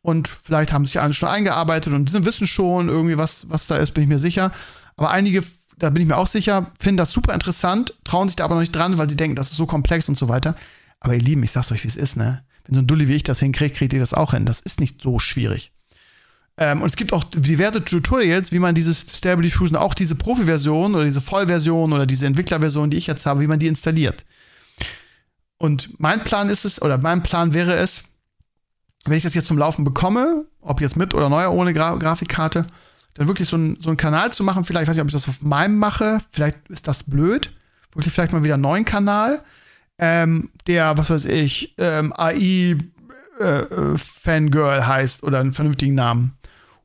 und 0.02 0.28
vielleicht 0.28 0.72
haben 0.72 0.85
sich 0.85 1.00
alle 1.00 1.12
schon 1.12 1.28
eingearbeitet 1.28 1.92
und 1.92 2.12
wissen 2.24 2.46
schon 2.46 2.88
irgendwie, 2.88 3.18
was, 3.18 3.48
was 3.48 3.66
da 3.66 3.76
ist, 3.76 3.92
bin 3.92 4.04
ich 4.04 4.09
mir 4.09 4.18
sicher. 4.18 4.50
Aber 4.96 5.11
einige, 5.11 5.44
da 5.78 5.90
bin 5.90 6.02
ich 6.02 6.09
mir 6.09 6.16
auch 6.16 6.26
sicher, 6.26 6.72
finden 6.78 6.96
das 6.96 7.11
super 7.11 7.35
interessant, 7.35 7.94
trauen 8.04 8.28
sich 8.28 8.37
da 8.37 8.44
aber 8.44 8.54
noch 8.54 8.61
nicht 8.61 8.74
dran, 8.74 8.98
weil 8.98 9.09
sie 9.09 9.16
denken, 9.16 9.37
das 9.37 9.50
ist 9.50 9.56
so 9.56 9.66
komplex 9.66 10.09
und 10.09 10.18
so 10.18 10.28
weiter. 10.28 10.56
Aber 11.00 11.14
ihr 11.14 11.22
Lieben, 11.22 11.42
ich 11.42 11.52
sag's 11.52 11.72
euch, 11.72 11.85
wie 11.85 11.88
es 11.88 11.96
ist, 11.96 12.16
ne? 12.16 12.44
Wenn 12.64 12.74
so 12.74 12.80
ein 12.80 12.87
Dulli 12.87 13.09
wie 13.09 13.14
ich 13.14 13.22
das 13.22 13.40
hinkriegt, 13.40 13.76
kriegt 13.76 13.92
ihr 13.92 14.00
das 14.00 14.14
auch 14.14 14.33
hin. 14.33 14.44
Das 14.44 14.61
ist 14.61 14.80
nicht 14.80 15.00
so 15.00 15.18
schwierig. 15.18 15.72
Ähm, 16.61 16.83
und 16.83 16.88
es 16.88 16.96
gibt 16.96 17.14
auch 17.14 17.25
diverse 17.25 17.83
Tutorials, 17.83 18.53
wie 18.53 18.59
man 18.59 18.75
dieses 18.75 19.01
Stable 19.01 19.42
Diffusion, 19.42 19.77
auch 19.77 19.94
diese 19.94 20.14
Profi-Version 20.14 20.94
oder 20.94 21.05
diese 21.05 21.23
Vollversion 21.23 21.92
oder 21.92 22.05
diese 22.05 22.27
Entwicklerversion, 22.27 22.90
die 22.90 22.99
ich 22.99 23.07
jetzt 23.07 23.25
habe, 23.25 23.40
wie 23.40 23.46
man 23.46 23.59
die 23.59 23.66
installiert. 23.66 24.27
Und 25.57 25.99
mein 25.99 26.23
Plan 26.23 26.51
ist 26.51 26.66
es, 26.66 26.81
oder 26.81 26.99
mein 26.99 27.23
Plan 27.23 27.55
wäre 27.55 27.75
es, 27.75 28.05
wenn 29.07 29.16
ich 29.16 29.23
das 29.23 29.35
jetzt 29.35 29.46
zum 29.46 29.57
Laufen 29.57 29.85
bekomme, 29.85 30.44
ob 30.61 30.83
jetzt 30.83 30.96
mit 30.96 31.14
oder 31.14 31.31
neu 31.31 31.49
ohne 31.49 31.73
Gra 31.73 31.96
Grafikkarte, 31.96 32.66
dann 33.14 33.27
wirklich 33.27 33.49
so, 33.49 33.57
ein, 33.57 33.79
so 33.81 33.88
einen 33.88 33.96
Kanal 33.96 34.31
zu 34.31 34.44
machen. 34.44 34.64
Vielleicht 34.64 34.88
weiß 34.88 34.96
ich, 34.96 35.03
ob 35.03 35.09
ich 35.09 35.14
das 35.14 35.29
auf 35.29 35.40
meinem 35.40 35.79
mache. 35.79 36.18
Vielleicht 36.31 36.59
ist 36.68 36.87
das 36.87 37.03
blöd. 37.05 37.53
Wirklich 37.94 38.12
vielleicht 38.12 38.33
mal 38.33 38.44
wieder 38.44 38.55
einen 38.55 38.62
neuen 38.62 38.85
Kanal, 38.85 39.42
ähm, 39.99 40.51
der, 40.66 40.96
was 40.96 41.11
weiß 41.11 41.25
ich, 41.25 41.75
ähm, 41.79 42.12
AI 42.16 42.77
äh, 43.40 43.44
äh, 43.44 43.99
Fangirl 43.99 44.87
heißt 44.87 45.23
oder 45.25 45.40
einen 45.40 45.53
vernünftigen 45.53 45.94
Namen. 45.94 46.37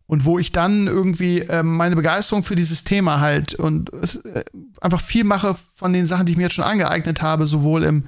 Und 0.07 0.23
wo 0.25 0.37
ich 0.37 0.51
dann 0.51 0.87
irgendwie 0.87 1.39
äh, 1.41 1.63
meine 1.63 1.95
Begeisterung 1.95 2.43
für 2.43 2.55
dieses 2.55 2.83
Thema 2.83 3.21
halt 3.21 3.55
und 3.55 3.91
äh, 3.93 4.43
einfach 4.79 5.01
viel 5.01 5.23
mache 5.23 5.55
von 5.55 5.93
den 5.93 6.05
Sachen, 6.05 6.25
die 6.25 6.33
ich 6.33 6.37
mir 6.37 6.43
jetzt 6.43 6.55
schon 6.55 6.63
angeeignet 6.63 7.21
habe, 7.21 7.47
sowohl 7.47 7.83
im 7.83 8.05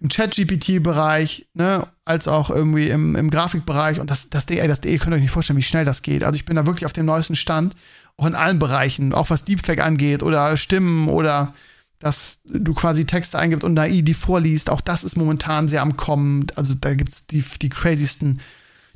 im 0.00 0.08
Chat-GPT-Bereich, 0.10 1.48
ne, 1.54 1.86
als 2.04 2.28
auch 2.28 2.50
irgendwie 2.50 2.88
im, 2.90 3.16
im 3.16 3.30
Grafikbereich. 3.30 3.98
Und 3.98 4.10
das, 4.10 4.28
das 4.28 4.46
DE, 4.46 4.66
das 4.66 4.80
DE 4.80 4.98
könnt 4.98 5.12
ihr 5.12 5.16
euch 5.16 5.22
nicht 5.22 5.30
vorstellen, 5.30 5.58
wie 5.58 5.62
schnell 5.62 5.84
das 5.84 6.02
geht. 6.02 6.22
Also 6.22 6.36
ich 6.36 6.44
bin 6.44 6.56
da 6.56 6.66
wirklich 6.66 6.86
auf 6.86 6.92
dem 6.92 7.06
neuesten 7.06 7.34
Stand, 7.34 7.74
auch 8.16 8.26
in 8.26 8.34
allen 8.34 8.58
Bereichen, 8.58 9.12
auch 9.12 9.30
was 9.30 9.44
Deepfake 9.44 9.82
angeht 9.82 10.22
oder 10.22 10.56
Stimmen 10.56 11.08
oder 11.08 11.54
dass 11.98 12.40
du 12.44 12.74
quasi 12.74 13.06
Texte 13.06 13.38
eingibst 13.38 13.64
und 13.64 13.78
AI 13.78 14.02
die 14.02 14.14
vorliest. 14.14 14.68
Auch 14.68 14.82
das 14.82 15.02
ist 15.02 15.16
momentan 15.16 15.68
sehr 15.68 15.80
am 15.80 15.96
Kommen. 15.96 16.46
Also 16.54 16.74
da 16.74 16.94
gibt's 16.94 17.26
die, 17.26 17.42
die 17.62 17.70
craziesten. 17.70 18.40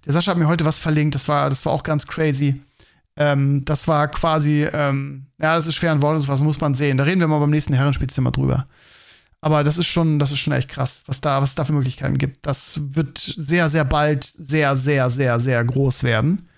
Der 0.04 0.12
Sascha 0.12 0.32
hat 0.32 0.38
mir 0.38 0.48
heute 0.48 0.64
was 0.64 0.78
verlinkt, 0.78 1.14
das 1.14 1.28
war, 1.28 1.50
das 1.50 1.64
war 1.66 1.72
auch 1.72 1.82
ganz 1.82 2.06
crazy. 2.06 2.60
Ähm, 3.16 3.64
das 3.64 3.88
war 3.88 4.08
quasi, 4.08 4.66
ähm, 4.72 5.26
ja, 5.38 5.54
das 5.54 5.66
ist 5.66 5.74
schwer 5.74 5.92
in 5.92 6.02
Worten, 6.02 6.26
was 6.26 6.42
muss 6.42 6.60
man 6.60 6.74
sehen. 6.74 6.96
Da 6.96 7.04
reden 7.04 7.20
wir 7.20 7.28
mal 7.28 7.40
beim 7.40 7.50
nächsten 7.50 7.74
Herrenspielzimmer 7.74 8.30
drüber. 8.30 8.66
Aber 9.40 9.64
das 9.64 9.78
ist 9.78 9.86
schon, 9.86 10.18
das 10.18 10.32
ist 10.32 10.38
schon 10.38 10.52
echt 10.52 10.68
krass, 10.68 11.02
was 11.06 11.20
da, 11.20 11.40
was 11.40 11.54
da 11.54 11.64
für 11.64 11.72
Möglichkeiten 11.72 12.18
gibt. 12.18 12.46
Das 12.46 12.80
wird 12.94 13.18
sehr, 13.18 13.68
sehr 13.68 13.84
bald 13.84 14.24
sehr, 14.24 14.76
sehr, 14.76 15.10
sehr, 15.10 15.40
sehr 15.40 15.64
groß 15.64 16.02
werden. 16.02 16.48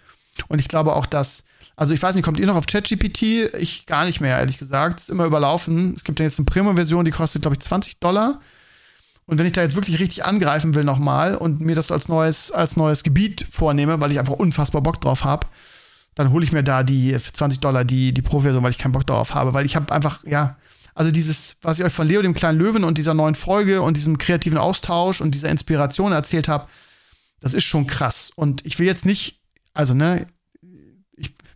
Und 0.49 0.61
ich 0.61 0.69
glaube 0.69 0.95
auch, 0.95 1.07
dass, 1.07 1.45
also 1.77 1.95
ich 1.95 2.03
weiß 2.03 2.15
nicht, 2.15 2.25
kommt 2.25 2.41
ihr 2.41 2.47
noch 2.47 2.57
auf 2.57 2.67
ChatGPT? 2.67 3.55
Ich 3.59 3.87
gar 3.87 4.05
nicht 4.05 4.21
mehr, 4.21 4.39
ehrlich 4.39 4.59
gesagt. 4.59 4.99
Es 4.99 5.05
ist 5.05 5.11
immer 5.11 5.27
überlaufen. 5.27 5.95
Es 5.95 6.03
gibt 6.05 6.19
ja 6.19 6.25
jetzt 6.27 6.39
eine 6.39 6.47
Premium-Version, 6.47 7.05
die 7.05 7.11
kostet, 7.13 7.43
glaube 7.43 7.55
ich, 7.55 7.61
20 7.61 8.01
Dollar. 8.01 8.41
Und 9.27 9.39
wenn 9.39 9.47
ich 9.47 9.53
da 9.53 9.63
jetzt 9.63 9.77
wirklich 9.77 10.01
richtig 10.01 10.25
angreifen 10.25 10.75
will 10.75 10.85
nochmal 10.85 11.37
und 11.37 11.61
mir 11.61 11.77
das 11.77 11.93
als 11.93 12.09
neues, 12.09 12.51
als 12.51 12.77
neues 12.77 13.03
Gebiet 13.03 13.47
vornehme, 13.49 14.01
weil 14.01 14.11
ich 14.11 14.19
einfach 14.19 14.35
unfassbar 14.35 14.83
Bock 14.83 15.01
drauf 15.01 15.25
habe, 15.25 15.47
dann 16.15 16.31
hole 16.31 16.45
ich 16.45 16.53
mir 16.53 16.63
da 16.63 16.83
die 16.83 17.17
20 17.17 17.61
Dollar 17.61 17.85
die, 17.85 18.13
die 18.13 18.23
Pro-Version, 18.23 18.63
weil 18.63 18.71
ich 18.71 18.79
keinen 18.79 18.93
Bock 18.93 19.07
darauf 19.07 19.35
habe. 19.35 19.55
Weil 19.55 19.65
ich 19.65 19.77
habe 19.77 19.93
einfach, 19.93 20.25
ja, 20.27 20.57
also 20.95 21.11
dieses, 21.11 21.57
was 21.63 21.79
ich 21.79 21.85
euch 21.85 21.93
von 21.93 22.07
Leo, 22.07 22.21
dem 22.21 22.35
kleinen 22.35 22.59
Löwen 22.59 22.85
und 22.85 22.99
dieser 22.99 23.15
neuen 23.15 23.35
Folge 23.35 23.81
und 23.81 23.97
diesem 23.97 24.19
kreativen 24.19 24.59
Austausch 24.59 25.21
und 25.21 25.35
dieser 25.35 25.49
Inspiration 25.49 26.13
erzählt 26.13 26.49
habe, 26.49 26.69
das 27.41 27.55
ist 27.55 27.65
schon 27.65 27.87
krass. 27.87 28.31
Und 28.35 28.67
ich 28.67 28.79
will 28.79 28.87
jetzt 28.87 29.07
nicht, 29.07 29.41
also 29.73 29.95
ne, 29.95 30.27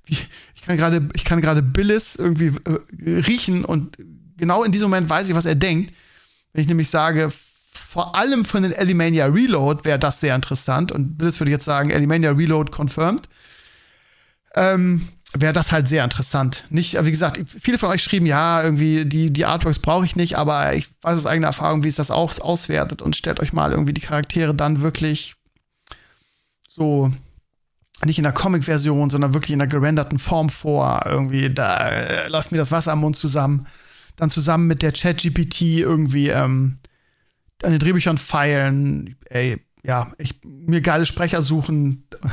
ich, 0.07 0.29
ich 0.55 0.63
kann 0.63 0.77
gerade, 0.77 1.09
ich 1.15 1.25
kann 1.25 1.41
gerade 1.41 1.63
Billis 1.63 2.17
irgendwie 2.17 2.53
äh, 2.65 3.21
riechen 3.21 3.65
und 3.65 3.99
genau 4.37 4.65
in 4.65 4.73
diesem 4.73 4.91
Moment 4.91 5.09
weiß 5.11 5.29
ich, 5.29 5.35
was 5.35 5.47
er 5.47 5.55
denkt. 5.55 5.93
Wenn 6.53 6.63
ich 6.63 6.69
nämlich 6.69 6.89
sage, 6.89 7.33
vor 7.97 8.15
allem 8.15 8.45
von 8.45 8.63
den 8.63 8.73
Elimania 8.73 9.25
Reload 9.25 9.87
wäre 9.87 9.99
das 9.99 10.21
sehr 10.21 10.35
interessant 10.35 10.93
und 10.93 11.17
Billis 11.17 11.41
würde 11.41 11.51
jetzt 11.51 11.65
sagen, 11.65 11.89
Elimania 11.89 12.31
Reload 12.31 12.71
confirmed. 12.71 13.27
Ähm, 14.55 15.09
wäre 15.33 15.55
das 15.55 15.73
halt 15.73 15.89
sehr 15.89 16.05
interessant. 16.05 16.65
Nicht, 16.69 17.03
wie 17.03 17.11
gesagt, 17.11 17.43
viele 17.49 17.79
von 17.79 17.89
euch 17.89 18.03
schrieben, 18.03 18.27
ja, 18.27 18.63
irgendwie 18.63 19.07
die, 19.07 19.33
die 19.33 19.47
Artworks 19.47 19.79
brauche 19.79 20.05
ich 20.05 20.15
nicht, 20.15 20.37
aber 20.37 20.75
ich 20.75 20.89
weiß 21.01 21.17
aus 21.17 21.25
eigener 21.25 21.47
Erfahrung, 21.47 21.85
wie 21.85 21.89
es 21.89 21.97
das 21.97 22.11
auch 22.11 22.39
auswertet 22.39 23.01
und 23.01 23.17
stellt 23.17 23.41
euch 23.41 23.55
mal 23.55 23.71
irgendwie 23.71 23.95
die 23.95 24.03
Charaktere 24.03 24.55
dann 24.55 24.83
wirklich 24.83 25.37
so 26.69 27.11
nicht 28.05 28.19
in 28.19 28.25
der 28.25 28.33
Comic-Version, 28.35 29.09
sondern 29.09 29.33
wirklich 29.33 29.55
in 29.55 29.59
der 29.61 29.69
gerenderten 29.69 30.19
Form 30.19 30.51
vor. 30.51 31.01
Irgendwie, 31.07 31.49
da 31.49 31.89
äh, 31.89 32.29
lasst 32.29 32.53
mir 32.53 32.59
das 32.59 32.73
Wasser 32.73 32.93
am 32.93 33.01
Mund 33.01 33.17
zusammen. 33.17 33.67
Dann 34.17 34.29
zusammen 34.29 34.67
mit 34.67 34.83
der 34.83 34.93
Chat-GPT 34.93 35.63
irgendwie 35.63 36.29
ähm, 36.29 36.77
an 37.63 37.71
den 37.71 37.79
Drehbüchern 37.79 38.19
feilen. 38.19 39.17
Ey, 39.27 39.59
ja, 39.83 40.13
ich, 40.19 40.41
mir 40.45 40.81
geile 40.81 41.07
Sprecher 41.07 41.43
suchen. 41.43 42.07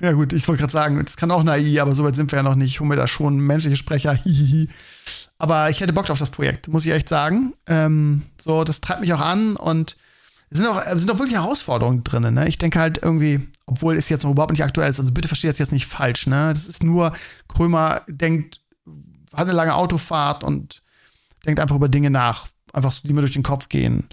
Ja, 0.00 0.12
gut, 0.12 0.32
ich 0.32 0.46
wollte 0.46 0.60
gerade 0.60 0.72
sagen, 0.72 1.04
das 1.04 1.16
kann 1.16 1.32
auch 1.32 1.44
AI, 1.44 1.82
aber 1.82 1.92
soweit 1.92 2.14
sind 2.14 2.30
wir 2.30 2.36
ja 2.36 2.44
noch 2.44 2.54
nicht. 2.54 2.70
Ich 2.70 2.78
hole 2.78 2.88
mir 2.88 2.94
da 2.94 3.08
schon 3.08 3.40
menschliche 3.40 3.74
Sprecher. 3.76 4.16
Aber 5.38 5.70
ich 5.70 5.80
hätte 5.80 5.92
Bock 5.92 6.10
auf 6.10 6.18
das 6.18 6.30
Projekt, 6.30 6.68
muss 6.68 6.84
ich 6.84 6.92
echt 6.92 7.08
sagen. 7.08 7.54
Ähm, 7.66 8.22
so, 8.40 8.64
das 8.64 8.80
treibt 8.80 9.00
mich 9.00 9.12
auch 9.12 9.20
an 9.20 9.56
und 9.56 9.96
es 10.50 10.58
sind 10.58 10.66
auch, 10.66 10.82
sind 10.94 11.10
auch 11.10 11.18
wirklich 11.18 11.36
Herausforderungen 11.36 12.02
drin. 12.04 12.34
Ne? 12.34 12.48
Ich 12.48 12.58
denke 12.58 12.80
halt 12.80 12.98
irgendwie, 13.02 13.48
obwohl 13.66 13.96
es 13.96 14.08
jetzt 14.08 14.24
noch 14.24 14.30
überhaupt 14.30 14.52
nicht 14.52 14.64
aktuell 14.64 14.90
ist, 14.90 14.98
also 14.98 15.12
bitte 15.12 15.28
versteht 15.28 15.50
das 15.50 15.58
jetzt 15.58 15.72
nicht 15.72 15.86
falsch. 15.86 16.26
Ne? 16.26 16.52
Das 16.52 16.66
ist 16.66 16.82
nur, 16.82 17.12
Krömer 17.48 18.02
denkt, 18.08 18.60
hat 19.32 19.46
eine 19.46 19.52
lange 19.52 19.74
Autofahrt 19.74 20.42
und 20.42 20.82
denkt 21.46 21.60
einfach 21.60 21.76
über 21.76 21.88
Dinge 21.88 22.10
nach, 22.10 22.48
einfach 22.72 22.92
so, 22.92 23.06
die 23.06 23.12
mir 23.12 23.20
durch 23.20 23.34
den 23.34 23.42
Kopf 23.42 23.68
gehen. 23.68 24.08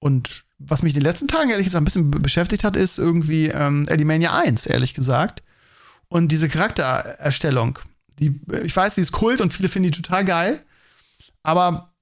Und 0.00 0.44
was 0.58 0.82
mich 0.82 0.94
in 0.94 1.00
den 1.00 1.06
letzten 1.06 1.28
Tagen 1.28 1.50
ehrlich 1.50 1.66
gesagt 1.66 1.82
ein 1.82 1.84
bisschen 1.84 2.10
beschäftigt 2.10 2.64
hat, 2.64 2.76
ist 2.76 2.98
irgendwie 2.98 3.48
ähm, 3.48 3.86
Elimania 3.88 4.36
1, 4.36 4.66
ehrlich 4.66 4.94
gesagt. 4.94 5.42
Und 6.08 6.28
diese 6.28 6.48
Charaktererstellung. 6.48 7.78
Die, 8.18 8.40
ich 8.64 8.74
weiß, 8.74 8.96
die 8.96 9.00
ist 9.02 9.12
Kult 9.12 9.40
und 9.40 9.52
viele 9.52 9.68
finden 9.68 9.90
die 9.90 10.02
total 10.02 10.24
geil. 10.24 10.62
Aber 11.42 11.92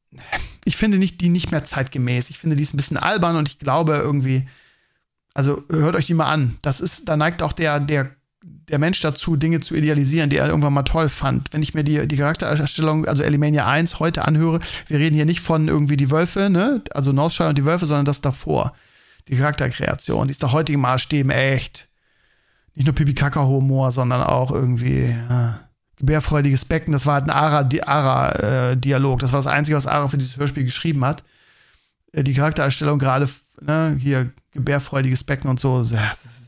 ich 0.65 0.77
finde 0.77 0.99
nicht, 0.99 1.21
die 1.21 1.29
nicht 1.29 1.51
mehr 1.51 1.65
zeitgemäß. 1.65 2.31
Ich 2.31 2.39
finde, 2.39 2.57
die 2.57 2.63
ist 2.63 2.75
ein 2.75 2.79
bisschen 2.79 2.97
albern 2.97 3.37
und 3.37 3.49
ich 3.49 3.59
glaube 3.59 3.95
irgendwie, 3.97 4.49
also 5.35 5.65
hört 5.71 5.95
euch 5.95 6.07
die 6.07 6.15
mal 6.15 6.31
an. 6.31 6.57
Das 6.63 6.81
ist, 6.81 7.09
da 7.09 7.17
neigt 7.17 7.43
auch 7.43 7.53
der, 7.53 7.81
der 7.81 8.11
der 8.69 8.79
Mensch 8.79 9.01
dazu, 9.01 9.37
Dinge 9.37 9.61
zu 9.61 9.75
idealisieren, 9.75 10.31
die 10.31 10.37
er 10.37 10.49
irgendwann 10.49 10.75
mal 10.75 10.83
toll 10.83 11.09
fand. 11.09 11.53
Wenn 11.53 11.62
ich 11.62 11.75
mir 11.75 11.85
die, 11.85 12.07
die 12.07 12.16
Charaktererstellung, 12.16 13.07
also 13.07 13.23
Elimania 13.23 13.66
1 13.66 13.99
heute 13.99 14.25
anhöre, 14.25 14.61
wir 14.87 14.99
reden 14.99 15.14
hier 15.14 15.25
nicht 15.25 15.41
von 15.41 15.69
irgendwie 15.69 15.97
die 15.97 16.11
Wölfe, 16.11 16.51
ne, 16.51 16.83
also 16.93 17.12
Northshire 17.12 17.49
und 17.49 17.59
die 17.59 17.64
Wölfe, 17.64 17.87
sondern 17.87 18.05
das 18.05 18.21
davor. 18.21 18.73
Die 19.29 19.37
Charakterkreation, 19.37 20.29
die 20.29 20.33
ist 20.33 20.43
nach 20.43 20.53
heutigen 20.53 20.81
Maßstäben 20.81 21.31
echt 21.31 21.89
nicht 22.79 22.87
nur 22.87 22.95
Pipi-Kaka-Humor, 22.95 23.91
sondern 23.91 24.23
auch 24.23 24.53
irgendwie 24.53 25.12
ja, 25.29 25.59
gebärfreudiges 25.97 26.64
Becken. 26.64 26.93
Das 26.93 27.07
war 27.07 27.14
halt 27.14 27.25
ein 27.25 27.31
Ara-Dialog. 27.31 29.12
Ara, 29.14 29.21
das 29.21 29.33
war 29.33 29.41
das 29.41 29.49
Einzige, 29.49 29.77
was 29.77 29.89
Ara 29.89 30.07
für 30.07 30.16
dieses 30.16 30.37
Hörspiel 30.37 30.62
geschrieben 30.62 31.05
hat. 31.05 31.25
Äh, 32.12 32.23
die 32.23 32.35
Charaktererstellung 32.35 33.01
gerade, 33.01 33.29
ne, 33.61 33.97
hier 33.99 34.31
gebärfreudiges 34.53 35.25
Becken 35.25 35.51
und 35.51 35.59
so. 35.59 35.79
Das 35.79 36.25
ist, 36.25 36.48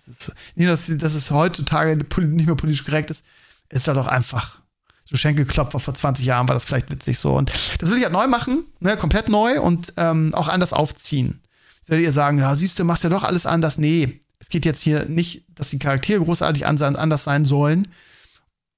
nicht, 0.55 0.69
dass, 0.69 0.87
dass 0.97 1.15
es 1.15 1.31
heutzutage 1.31 1.97
nicht 1.97 2.47
mehr 2.47 2.55
politisch 2.55 2.85
korrekt 2.85 3.11
ist, 3.11 3.25
ist 3.69 3.89
halt 3.89 3.99
auch 3.99 4.07
einfach 4.07 4.61
so 5.11 5.17
Schenkelklopfer 5.17 5.81
vor 5.81 5.93
20 5.93 6.25
Jahren 6.25 6.49
war 6.49 6.55
das 6.55 6.65
vielleicht 6.65 6.91
witzig 6.91 7.19
so. 7.19 7.35
Und 7.35 7.53
das 7.79 7.91
will 7.91 7.99
ich 7.99 8.05
halt 8.05 8.13
neu 8.13 8.29
machen, 8.29 8.65
ne, 8.79 8.97
komplett 8.97 9.29
neu 9.29 9.61
und 9.61 9.93
ähm, 9.97 10.33
auch 10.35 10.47
anders 10.49 10.73
aufziehen. 10.73 11.41
Soll 11.83 11.99
ihr 11.99 12.13
sagen, 12.13 12.39
ja, 12.39 12.55
siehst 12.55 12.79
du, 12.79 12.85
machst 12.85 13.03
ja 13.03 13.11
doch 13.11 13.25
alles 13.25 13.45
anders. 13.45 13.77
Nee, 13.77 14.21
es 14.39 14.49
geht 14.49 14.65
jetzt 14.65 14.83
hier 14.83 15.07
nicht, 15.07 15.45
dass 15.49 15.71
die 15.71 15.81
Charaktere 15.81 16.23
großartig 16.23 16.65
anders 16.65 17.25
sein 17.25 17.45
sollen, 17.45 17.89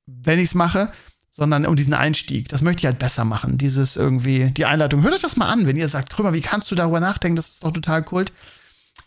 wenn 0.06 0.38
ich 0.38 0.46
es 0.46 0.54
mache, 0.54 0.90
sondern 1.30 1.66
um 1.66 1.76
diesen 1.76 1.94
Einstieg. 1.94 2.48
Das 2.48 2.62
möchte 2.62 2.80
ich 2.80 2.86
halt 2.86 2.98
besser 2.98 3.24
machen. 3.24 3.58
Dieses 3.58 3.96
irgendwie, 3.96 4.50
die 4.52 4.64
Einleitung. 4.64 5.02
Hört 5.02 5.14
euch 5.14 5.20
das 5.20 5.36
mal 5.36 5.50
an, 5.50 5.66
wenn 5.66 5.76
ihr 5.76 5.88
sagt, 5.88 6.10
Krümmer, 6.10 6.32
wie 6.32 6.40
kannst 6.40 6.70
du 6.70 6.74
darüber 6.74 7.00
nachdenken? 7.00 7.36
Das 7.36 7.48
ist 7.48 7.64
doch 7.64 7.72
total 7.72 8.02
kult. 8.02 8.32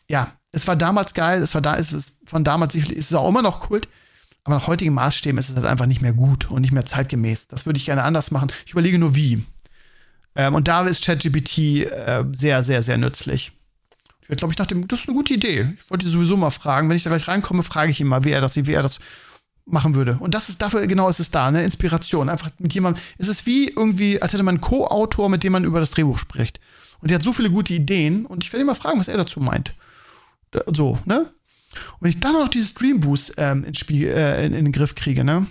Ja, 0.07 0.31
es 0.55 0.67
war 0.67 0.77
damals 0.77 1.13
geil, 1.13 1.41
es 1.41 1.53
war 1.53 1.61
da, 1.61 1.75
es 1.75 1.91
ist 1.91 2.17
von 2.25 2.45
damals, 2.45 2.75
ist 2.75 2.89
es 2.89 3.13
auch 3.13 3.27
immer 3.27 3.41
noch 3.41 3.59
kult. 3.59 3.89
Aber 4.45 4.55
nach 4.55 4.67
heutigen 4.67 4.93
Maßstäben 4.93 5.37
ist 5.37 5.49
es 5.49 5.55
halt 5.55 5.65
einfach 5.65 5.85
nicht 5.85 6.01
mehr 6.01 6.13
gut 6.13 6.49
und 6.49 6.61
nicht 6.61 6.71
mehr 6.71 6.85
zeitgemäß. 6.85 7.47
Das 7.47 7.65
würde 7.65 7.77
ich 7.77 7.85
gerne 7.85 8.03
anders 8.03 8.31
machen. 8.31 8.49
Ich 8.65 8.71
überlege 8.71 8.97
nur 8.97 9.15
wie. 9.15 9.43
Ähm, 10.33 10.55
und 10.55 10.69
da 10.69 10.83
ist 10.83 11.03
ChatGPT 11.03 11.57
äh, 11.57 12.23
sehr, 12.31 12.63
sehr, 12.63 12.83
sehr 12.83 12.97
nützlich. 12.97 13.51
Ich 14.21 14.29
werde, 14.29 14.39
glaube 14.39 14.53
ich, 14.53 14.57
nach 14.57 14.67
dem, 14.67 14.87
das 14.87 15.01
ist 15.01 15.09
eine 15.09 15.17
gute 15.17 15.33
Idee. 15.33 15.73
Ich 15.77 15.89
wollte 15.89 16.07
sowieso 16.07 16.37
mal 16.37 16.51
fragen. 16.51 16.87
Wenn 16.87 16.95
ich 16.95 17.03
da 17.03 17.09
gleich 17.09 17.27
reinkomme, 17.27 17.63
frage 17.63 17.91
ich 17.91 17.99
ihn 17.99 18.07
mal, 18.07 18.23
wie 18.23 18.31
er 18.31 18.39
das, 18.39 18.55
wie 18.55 18.71
er 18.71 18.81
das 18.81 18.99
machen 19.65 19.93
würde. 19.93 20.15
Und 20.21 20.35
das 20.35 20.47
ist 20.47 20.61
dafür, 20.61 20.87
genau 20.87 21.09
ist 21.09 21.19
es 21.19 21.31
da, 21.31 21.51
ne? 21.51 21.65
Inspiration. 21.65 22.29
Einfach 22.29 22.49
mit 22.59 22.73
jemandem. 22.73 23.03
Es 23.17 23.27
ist 23.27 23.45
wie 23.45 23.67
irgendwie, 23.67 24.21
als 24.21 24.31
hätte 24.31 24.43
man 24.43 24.55
einen 24.55 24.61
Co-Autor, 24.61 25.27
mit 25.27 25.43
dem 25.43 25.51
man 25.51 25.65
über 25.65 25.81
das 25.81 25.91
Drehbuch 25.91 26.17
spricht. 26.17 26.61
Und 27.01 27.11
der 27.11 27.15
hat 27.15 27.23
so 27.23 27.33
viele 27.33 27.51
gute 27.51 27.73
Ideen 27.73 28.25
und 28.25 28.45
ich 28.45 28.53
werde 28.53 28.61
ihn 28.61 28.67
mal 28.67 28.75
fragen, 28.75 28.99
was 28.99 29.09
er 29.09 29.17
dazu 29.17 29.41
meint. 29.41 29.73
So, 30.67 30.99
ne? 31.05 31.19
Und 31.19 32.01
wenn 32.01 32.09
ich 32.09 32.19
dann 32.19 32.33
noch 32.33 32.47
dieses 32.47 32.73
Dream 32.73 32.99
Boost 32.99 33.33
ähm, 33.37 33.63
ins 33.63 33.79
Spiel, 33.79 34.07
äh, 34.07 34.45
in, 34.45 34.53
in, 34.53 34.65
den 34.65 34.71
Griff 34.71 34.95
kriege, 34.95 35.23
ne? 35.23 35.47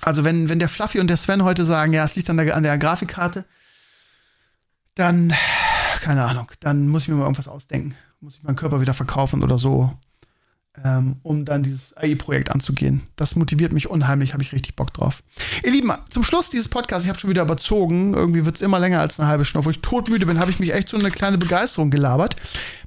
Also 0.00 0.24
wenn, 0.24 0.48
wenn 0.48 0.58
der 0.58 0.68
Fluffy 0.68 1.00
und 1.00 1.08
der 1.08 1.16
Sven 1.16 1.44
heute 1.44 1.64
sagen, 1.64 1.92
ja, 1.92 2.04
es 2.04 2.16
liegt 2.16 2.28
an 2.28 2.36
der, 2.36 2.56
an 2.56 2.62
der 2.62 2.76
Grafikkarte, 2.78 3.44
dann, 4.94 5.32
keine 6.00 6.24
Ahnung, 6.24 6.50
dann 6.60 6.88
muss 6.88 7.02
ich 7.02 7.08
mir 7.08 7.14
mal 7.14 7.22
irgendwas 7.22 7.48
ausdenken. 7.48 7.96
Muss 8.20 8.36
ich 8.36 8.42
meinen 8.42 8.56
Körper 8.56 8.80
wieder 8.80 8.94
verkaufen 8.94 9.42
oder 9.42 9.58
so 9.58 9.96
ähm, 10.82 11.16
um 11.22 11.44
dann 11.44 11.62
dieses 11.62 11.96
AI-Projekt 11.96 12.50
anzugehen. 12.50 13.02
Das 13.16 13.36
motiviert 13.36 13.72
mich 13.72 13.88
unheimlich, 13.88 14.32
habe 14.32 14.42
ich 14.42 14.52
richtig 14.52 14.74
Bock 14.74 14.92
drauf. 14.92 15.22
Ihr 15.62 15.70
Lieben, 15.70 15.92
zum 16.10 16.24
Schluss 16.24 16.50
dieses 16.50 16.68
Podcasts, 16.68 17.04
ich 17.04 17.08
habe 17.08 17.18
schon 17.18 17.30
wieder 17.30 17.42
überzogen, 17.42 18.14
irgendwie 18.14 18.44
wird 18.44 18.56
es 18.56 18.62
immer 18.62 18.80
länger 18.80 19.00
als 19.00 19.20
eine 19.20 19.28
halbe 19.28 19.44
Stunde, 19.44 19.66
wo 19.66 19.70
ich 19.70 19.80
todmüde 19.80 20.26
bin, 20.26 20.40
habe 20.40 20.50
ich 20.50 20.58
mich 20.58 20.72
echt 20.74 20.88
so 20.88 20.96
eine 20.96 21.10
kleine 21.10 21.38
Begeisterung 21.38 21.90
gelabert. 21.90 22.36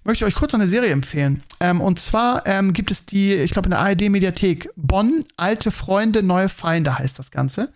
Möchte 0.03 0.25
euch 0.25 0.35
kurz 0.35 0.53
eine 0.53 0.67
Serie 0.67 0.91
empfehlen. 0.91 1.43
Ähm, 1.59 1.79
und 1.79 1.99
zwar 1.99 2.45
ähm, 2.45 2.73
gibt 2.73 2.91
es 2.91 3.05
die, 3.05 3.33
ich 3.33 3.51
glaube 3.51 3.67
in 3.67 3.71
der 3.71 3.79
ARD-Mediathek, 3.79 4.69
Bonn, 4.75 5.23
alte 5.38 5.71
Freunde, 5.71 6.23
neue 6.23 6.49
Feinde 6.49 6.97
heißt 6.97 7.17
das 7.17 7.31
Ganze. 7.31 7.71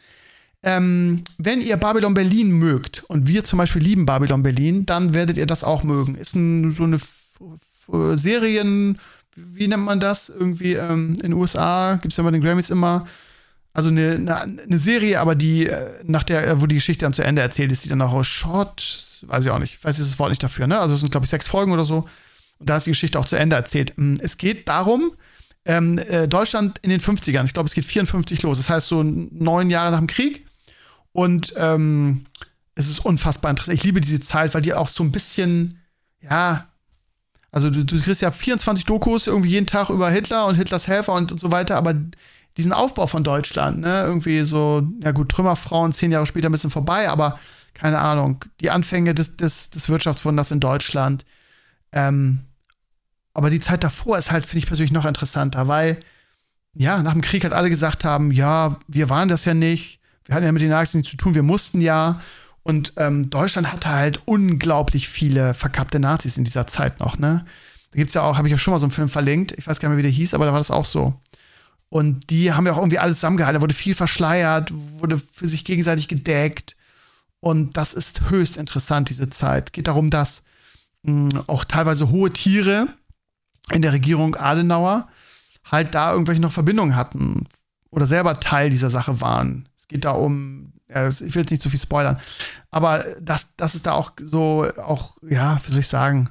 Ähm, 0.63 1.23
wenn 1.37 1.61
ihr 1.61 1.77
Babylon 1.77 2.13
Berlin 2.13 2.51
mögt, 2.51 3.03
und 3.07 3.27
wir 3.27 3.43
zum 3.43 3.57
Beispiel 3.57 3.81
lieben 3.81 4.05
Babylon 4.05 4.43
Berlin, 4.43 4.85
dann 4.85 5.13
werdet 5.13 5.37
ihr 5.37 5.47
das 5.47 5.63
auch 5.63 5.83
mögen. 5.83 6.15
Ist 6.15 6.35
ein, 6.35 6.69
so 6.69 6.83
eine 6.83 6.99
Serien- 8.17 8.99
wie 9.35 9.67
nennt 9.67 9.83
man 9.83 9.99
das? 9.99 10.29
Irgendwie 10.29 10.73
ähm, 10.73 11.13
in 11.15 11.31
den 11.31 11.33
USA 11.33 11.95
gibt 11.95 12.13
es 12.13 12.17
ja 12.17 12.23
bei 12.23 12.31
den 12.31 12.41
Grammys 12.41 12.69
immer, 12.69 13.07
also 13.73 13.89
eine, 13.89 14.15
eine, 14.15 14.41
eine, 14.41 14.79
Serie, 14.79 15.19
aber 15.19 15.35
die, 15.35 15.67
äh, 15.67 16.01
nach 16.03 16.23
der, 16.23 16.61
wo 16.61 16.65
die 16.65 16.75
Geschichte 16.75 17.05
dann 17.05 17.13
zu 17.13 17.23
Ende 17.23 17.41
erzählt 17.41 17.71
ist, 17.71 17.85
die 17.85 17.89
dann 17.89 18.01
auch 18.01 18.23
Short, 18.23 19.21
weiß 19.25 19.45
ich 19.45 19.51
auch 19.51 19.59
nicht, 19.59 19.75
ich 19.75 19.83
weiß 19.83 19.97
das 19.97 20.19
Wort 20.19 20.29
nicht 20.29 20.43
dafür, 20.43 20.67
ne? 20.67 20.79
Also 20.79 20.95
es 20.95 20.99
sind, 20.99 21.11
glaube 21.11 21.25
ich, 21.25 21.29
sechs 21.29 21.47
Folgen 21.47 21.71
oder 21.71 21.85
so. 21.85 22.07
Und 22.59 22.69
da 22.69 22.77
ist 22.77 22.85
die 22.85 22.91
Geschichte 22.91 23.17
auch 23.17 23.25
zu 23.25 23.37
Ende 23.37 23.55
erzählt. 23.55 23.93
Mm, 23.95 24.15
es 24.19 24.37
geht 24.37 24.67
darum, 24.67 25.13
ähm, 25.63 25.97
äh, 25.97 26.27
Deutschland 26.27 26.79
in 26.79 26.89
den 26.89 26.99
50ern, 26.99 27.45
ich 27.45 27.53
glaube, 27.53 27.67
es 27.67 27.73
geht 27.73 27.85
54 27.85 28.41
los. 28.43 28.57
Das 28.57 28.69
heißt, 28.69 28.87
so 28.87 29.03
neun 29.03 29.69
Jahre 29.69 29.91
nach 29.91 29.99
dem 29.99 30.07
Krieg. 30.07 30.45
Und 31.13 31.53
ähm, 31.57 32.25
es 32.75 32.89
ist 32.89 32.99
unfassbar 33.05 33.51
interessant. 33.51 33.77
Ich 33.77 33.83
liebe 33.83 34.01
diese 34.01 34.19
Zeit, 34.19 34.53
weil 34.53 34.61
die 34.61 34.73
auch 34.73 34.87
so 34.87 35.03
ein 35.03 35.11
bisschen, 35.11 35.79
ja, 36.21 36.67
also 37.51 37.69
du, 37.69 37.83
du 37.83 37.99
kriegst 37.99 38.21
ja 38.21 38.31
24 38.31 38.85
Dokus 38.85 39.27
irgendwie 39.27 39.49
jeden 39.49 39.67
Tag 39.67 39.89
über 39.89 40.09
Hitler 40.09 40.47
und 40.47 40.55
Hitlers 40.55 40.87
Helfer 40.87 41.13
und, 41.13 41.31
und 41.31 41.39
so 41.39 41.51
weiter, 41.51 41.75
aber 41.77 41.95
diesen 42.57 42.73
Aufbau 42.73 43.07
von 43.07 43.23
Deutschland, 43.23 43.79
ne, 43.79 44.03
irgendwie 44.03 44.43
so, 44.43 44.87
ja 45.01 45.11
gut, 45.11 45.29
Trümmerfrauen 45.29 45.93
zehn 45.93 46.11
Jahre 46.11 46.25
später 46.25 46.49
ein 46.49 46.51
bisschen 46.51 46.69
vorbei, 46.69 47.09
aber 47.09 47.39
keine 47.73 47.99
Ahnung, 47.99 48.43
die 48.59 48.69
Anfänge 48.69 49.15
des, 49.15 49.37
des, 49.37 49.69
des 49.69 49.89
Wirtschaftswunders 49.89 50.51
in 50.51 50.59
Deutschland. 50.59 51.25
Ähm, 51.91 52.41
aber 53.33 53.49
die 53.49 53.61
Zeit 53.61 53.83
davor 53.83 54.17
ist 54.17 54.31
halt, 54.31 54.45
finde 54.45 54.59
ich 54.59 54.67
persönlich 54.67 54.91
noch 54.91 55.05
interessanter, 55.05 55.67
weil, 55.67 55.99
ja, 56.73 57.01
nach 57.01 57.13
dem 57.13 57.21
Krieg 57.21 57.45
hat 57.45 57.53
alle 57.53 57.69
gesagt 57.69 58.03
haben, 58.03 58.31
ja, 58.31 58.77
wir 58.87 59.09
waren 59.09 59.29
das 59.29 59.45
ja 59.45 59.53
nicht, 59.53 59.99
wir 60.25 60.35
hatten 60.35 60.45
ja 60.45 60.51
mit 60.51 60.61
den 60.61 60.69
Nazis 60.69 60.95
nichts 60.95 61.11
zu 61.11 61.17
tun, 61.17 61.35
wir 61.35 61.43
mussten 61.43 61.81
ja. 61.81 62.21
Und 62.63 62.93
ähm, 62.97 63.29
Deutschland 63.29 63.71
hatte 63.71 63.89
halt 63.89 64.19
unglaublich 64.25 65.09
viele 65.09 65.53
verkappte 65.53 65.99
Nazis 65.99 66.37
in 66.37 66.43
dieser 66.43 66.67
Zeit 66.67 66.99
noch, 66.99 67.17
ne? 67.17 67.45
Da 67.91 67.97
gibt's 67.97 68.13
ja 68.13 68.21
auch, 68.21 68.37
habe 68.37 68.47
ich 68.47 68.51
ja 68.51 68.57
schon 68.57 68.71
mal 68.71 68.79
so 68.79 68.85
einen 68.85 68.91
Film 68.91 69.09
verlinkt, 69.09 69.51
ich 69.57 69.67
weiß 69.67 69.79
gar 69.79 69.89
nicht 69.89 69.95
mehr, 69.95 70.05
wie 70.05 70.09
der 70.09 70.11
hieß, 70.11 70.33
aber 70.33 70.45
da 70.45 70.51
war 70.51 70.59
das 70.59 70.71
auch 70.71 70.85
so. 70.85 71.19
Und 71.89 72.29
die 72.29 72.53
haben 72.53 72.65
ja 72.65 72.71
auch 72.71 72.77
irgendwie 72.77 72.99
alles 72.99 73.17
zusammengehalten, 73.17 73.59
da 73.59 73.61
wurde 73.61 73.73
viel 73.73 73.95
verschleiert, 73.95 74.71
wurde 74.99 75.17
für 75.17 75.47
sich 75.47 75.65
gegenseitig 75.65 76.07
gedeckt. 76.07 76.77
Und 77.41 77.75
das 77.75 77.93
ist 77.93 78.29
höchst 78.29 78.55
interessant, 78.55 79.09
diese 79.09 79.29
Zeit. 79.29 79.73
Geht 79.73 79.87
darum, 79.87 80.09
dass 80.09 80.43
mh, 81.03 81.33
hm, 81.33 81.43
auch 81.47 81.65
teilweise 81.65 82.09
hohe 82.09 82.29
Tiere 82.29 82.87
in 83.71 83.81
der 83.81 83.91
Regierung 83.91 84.35
Adenauer 84.35 85.09
halt 85.65 85.93
da 85.93 86.13
irgendwelche 86.13 86.41
noch 86.41 86.51
Verbindungen 86.51 86.95
hatten 86.95 87.47
oder 87.89 88.05
selber 88.05 88.39
Teil 88.39 88.69
dieser 88.69 88.89
Sache 88.89 89.19
waren. 89.19 89.67
Es 89.77 89.87
geht 89.87 90.05
da 90.05 90.11
um 90.11 90.70
ich 90.93 91.35
will 91.35 91.41
jetzt 91.41 91.51
nicht 91.51 91.61
zu 91.61 91.69
viel 91.69 91.79
spoilern. 91.79 92.19
Aber 92.69 93.05
dass, 93.19 93.47
dass 93.55 93.75
es 93.75 93.81
da 93.81 93.93
auch 93.93 94.13
so, 94.21 94.67
auch, 94.77 95.17
ja, 95.21 95.59
wie 95.63 95.71
soll 95.71 95.79
ich 95.79 95.87
sagen, 95.87 96.29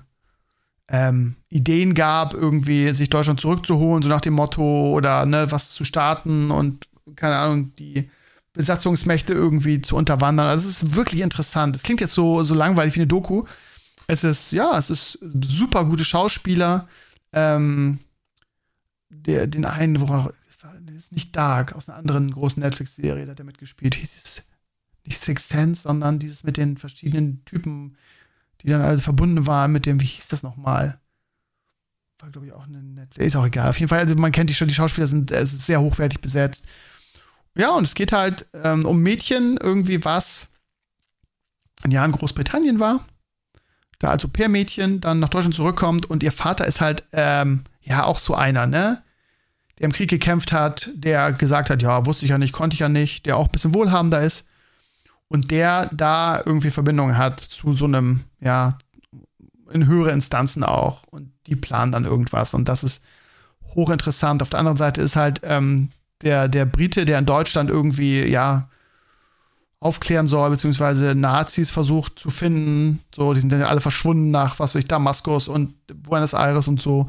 ähm, 0.89 1.37
Ideen 1.49 1.95
gab, 1.95 2.35
irgendwie 2.35 2.91
sich 2.91 3.11
Deutschland 3.11 3.41
zurückzuholen, 3.41 4.03
so 4.03 4.09
nach 4.09 4.21
dem 4.21 4.35
Motto, 4.35 4.91
oder 4.91 5.25
ne, 5.25 5.51
was 5.51 5.71
zu 5.71 5.85
starten 5.85 6.51
und, 6.51 6.89
keine 7.17 7.37
Ahnung, 7.37 7.75
die 7.77 8.11
Besatzungsmächte 8.53 9.33
irgendwie 9.33 9.81
zu 9.81 9.97
unterwandern. 9.97 10.49
Also 10.49 10.69
es 10.69 10.83
ist 10.83 10.95
wirklich 10.95 11.21
interessant. 11.21 11.77
Es 11.77 11.83
klingt 11.83 12.01
jetzt 12.01 12.15
so, 12.15 12.43
so 12.43 12.55
langweilig 12.55 12.95
wie 12.97 13.01
eine 13.01 13.07
Doku. 13.07 13.45
Es 14.09 14.25
ist, 14.25 14.51
ja, 14.51 14.77
es 14.77 14.91
ist 14.91 15.19
super 15.23 15.85
gute 15.85 16.05
Schauspieler. 16.05 16.89
Ähm, 17.33 18.01
der, 19.09 19.47
den 19.47 19.65
einen, 19.65 20.01
worauf, 20.01 20.33
ist 21.11 21.13
nicht 21.13 21.37
Dark, 21.37 21.75
aus 21.75 21.89
einer 21.89 21.99
anderen 21.99 22.31
großen 22.31 22.63
Netflix-Serie, 22.63 23.25
da 23.25 23.33
hat 23.33 23.39
er 23.39 23.45
mitgespielt. 23.45 23.95
Hieß 23.95 24.25
es 24.25 24.45
nicht 25.05 25.21
Sixth 25.21 25.49
Sense, 25.49 25.83
sondern 25.83 26.19
dieses 26.19 26.45
mit 26.45 26.57
den 26.57 26.77
verschiedenen 26.77 27.45
Typen, 27.45 27.97
die 28.61 28.69
dann 28.69 28.83
alle 28.83 28.99
verbunden 28.99 29.47
waren 29.47 29.73
mit 29.73 29.87
dem, 29.87 30.01
wie 30.01 30.07
hieß 30.07 30.29
das 30.29 30.43
nochmal? 30.43 31.01
War, 32.19 32.31
glaube 32.31 32.47
ich, 32.47 32.53
auch 32.53 32.67
eine 32.67 32.83
Netflix. 32.83 33.27
Ist 33.27 33.37
auch 33.37 33.47
egal. 33.47 33.71
Auf 33.71 33.79
jeden 33.79 33.89
Fall, 33.89 34.01
also 34.01 34.15
man 34.15 34.33
kennt 34.33 34.51
die 34.51 34.55
schon, 34.55 34.69
die 34.69 34.75
Schauspieler 34.75 35.07
sind, 35.07 35.31
es 35.31 35.53
ist 35.53 35.67
sehr 35.67 35.81
hochwertig 35.81 36.21
besetzt. 36.21 36.67
Ja, 37.55 37.71
und 37.71 37.85
es 37.85 37.95
geht 37.95 38.13
halt 38.13 38.47
ähm, 38.53 38.85
um 38.85 39.01
Mädchen, 39.03 39.57
irgendwie 39.57 40.05
was 40.05 40.49
ein 41.83 41.91
Jahr 41.91 42.05
in 42.05 42.13
Großbritannien 42.13 42.79
war. 42.79 43.05
Da 43.99 44.09
also 44.11 44.29
Per-Mädchen 44.29 45.01
dann 45.01 45.19
nach 45.19 45.31
Deutschland 45.31 45.55
zurückkommt 45.55 46.07
und 46.07 46.23
ihr 46.23 46.33
Vater 46.33 46.67
ist 46.67 46.81
halt, 46.81 47.05
ähm, 47.13 47.65
ja, 47.81 48.05
auch 48.05 48.19
so 48.19 48.35
einer, 48.35 48.67
ne? 48.67 49.03
Der 49.79 49.87
im 49.87 49.93
Krieg 49.93 50.11
gekämpft 50.11 50.53
hat, 50.53 50.91
der 50.95 51.33
gesagt 51.33 51.71
hat, 51.71 51.83
ja, 51.83 52.05
wusste 52.05 52.27
ich 52.27 52.31
ja 52.31 52.39
nicht, 52.39 52.53
konnte 52.53 52.75
ich 52.75 52.81
ja 52.81 52.91
nicht, 52.91 53.25
der 53.25 53.39
auch 53.39 53.47
ein 53.47 53.53
bisschen 53.53 53.75
wohlhabender 53.75 54.23
ist 54.23 54.50
und 55.31 55.53
der 55.53 55.89
da 55.95 56.43
irgendwie 56.45 56.71
Verbindung 56.71 57.17
hat 57.17 57.39
zu 57.39 57.73
so 57.73 57.85
einem, 57.85 58.25
ja, 58.41 58.77
in 59.73 59.87
höhere 59.87 60.11
Instanzen 60.11 60.65
auch 60.65 61.05
und 61.05 61.31
die 61.47 61.55
planen 61.55 61.93
dann 61.93 62.05
irgendwas 62.05 62.53
und 62.53 62.69
das 62.69 62.83
ist 62.83 63.03
hochinteressant. 63.77 64.43
Auf 64.43 64.51
der 64.51 64.59
anderen 64.59 64.77
Seite 64.77 65.01
ist 65.01 65.15
halt 65.15 65.41
ähm, 65.45 65.91
der, 66.23 66.49
der 66.49 66.67
Brite, 66.67 67.05
der 67.05 67.21
in 67.21 67.27
Deutschland 67.27 67.71
irgendwie, 67.71 68.27
ja, 68.27 68.69
aufklären 69.79 70.27
soll, 70.27 70.51
beziehungsweise 70.51 71.15
Nazis 71.15 71.71
versucht 71.71 72.19
zu 72.19 72.29
finden. 72.29 72.99
So, 73.15 73.33
die 73.33 73.41
sind 73.41 73.53
dann 73.53 73.63
alle 73.63 73.81
verschwunden 73.81 74.33
nach, 74.33 74.59
was 74.59 74.75
weiß 74.75 74.81
ich, 74.81 74.89
Damaskus 74.89 75.47
und 75.47 75.75
Buenos 75.87 76.35
Aires 76.35 76.67
und 76.69 76.83
so. 76.83 77.07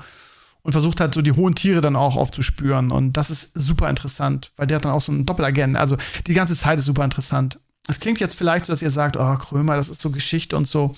Und 0.62 0.74
versucht 0.74 1.02
halt 1.02 1.16
so 1.16 1.24
die 1.24 1.32
hohen 1.32 1.56
Tiere 1.56 1.82
dann 1.82 1.96
auch 1.96 2.16
aufzuspüren. 2.16 2.92
Und 2.92 3.14
das 3.18 3.32
ist 3.32 3.52
super 3.56 3.90
interessant, 3.90 4.52
weil 4.58 4.68
der 4.68 4.76
hat 4.76 4.86
dann 4.86 4.92
auch 4.92 5.02
so 5.02 5.12
einen 5.12 5.26
Doppelagenten. 5.26 5.76
Also 5.76 5.98
die 6.28 6.36
ganze 6.36 6.56
Zeit 6.56 6.78
ist 6.78 6.86
super 6.86 7.04
interessant. 7.04 7.60
Es 7.88 8.00
klingt 8.00 8.20
jetzt 8.20 8.36
vielleicht 8.36 8.66
so, 8.66 8.74
dass 8.74 8.82
ihr 8.82 8.92
sagt, 8.92 9.18
oh, 9.18 9.38
Krömer, 9.38 9.76
das 9.76 9.90
ist 9.90 10.02
so 10.02 10.12
Geschichte 10.12 10.56
und 10.56 10.68
so. 10.68 10.96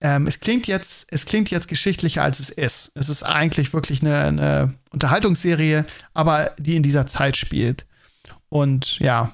ähm, 0.00 0.26
es 0.26 0.40
klingt 0.40 0.66
jetzt, 0.66 1.06
es 1.10 1.24
klingt 1.24 1.50
jetzt 1.50 1.68
geschichtlicher 1.68 2.22
als 2.22 2.40
es 2.40 2.50
ist. 2.50 2.92
Es 2.94 3.08
ist 3.08 3.22
eigentlich 3.22 3.72
wirklich 3.72 4.02
eine, 4.02 4.18
eine 4.18 4.74
Unterhaltungsserie, 4.90 5.86
aber 6.14 6.52
die 6.58 6.76
in 6.76 6.82
dieser 6.82 7.06
Zeit 7.06 7.36
spielt. 7.36 7.86
Und 8.48 8.98
ja, 8.98 9.32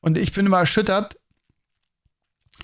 und 0.00 0.18
ich 0.18 0.32
bin 0.32 0.46
immer 0.46 0.58
erschüttert. 0.58 1.16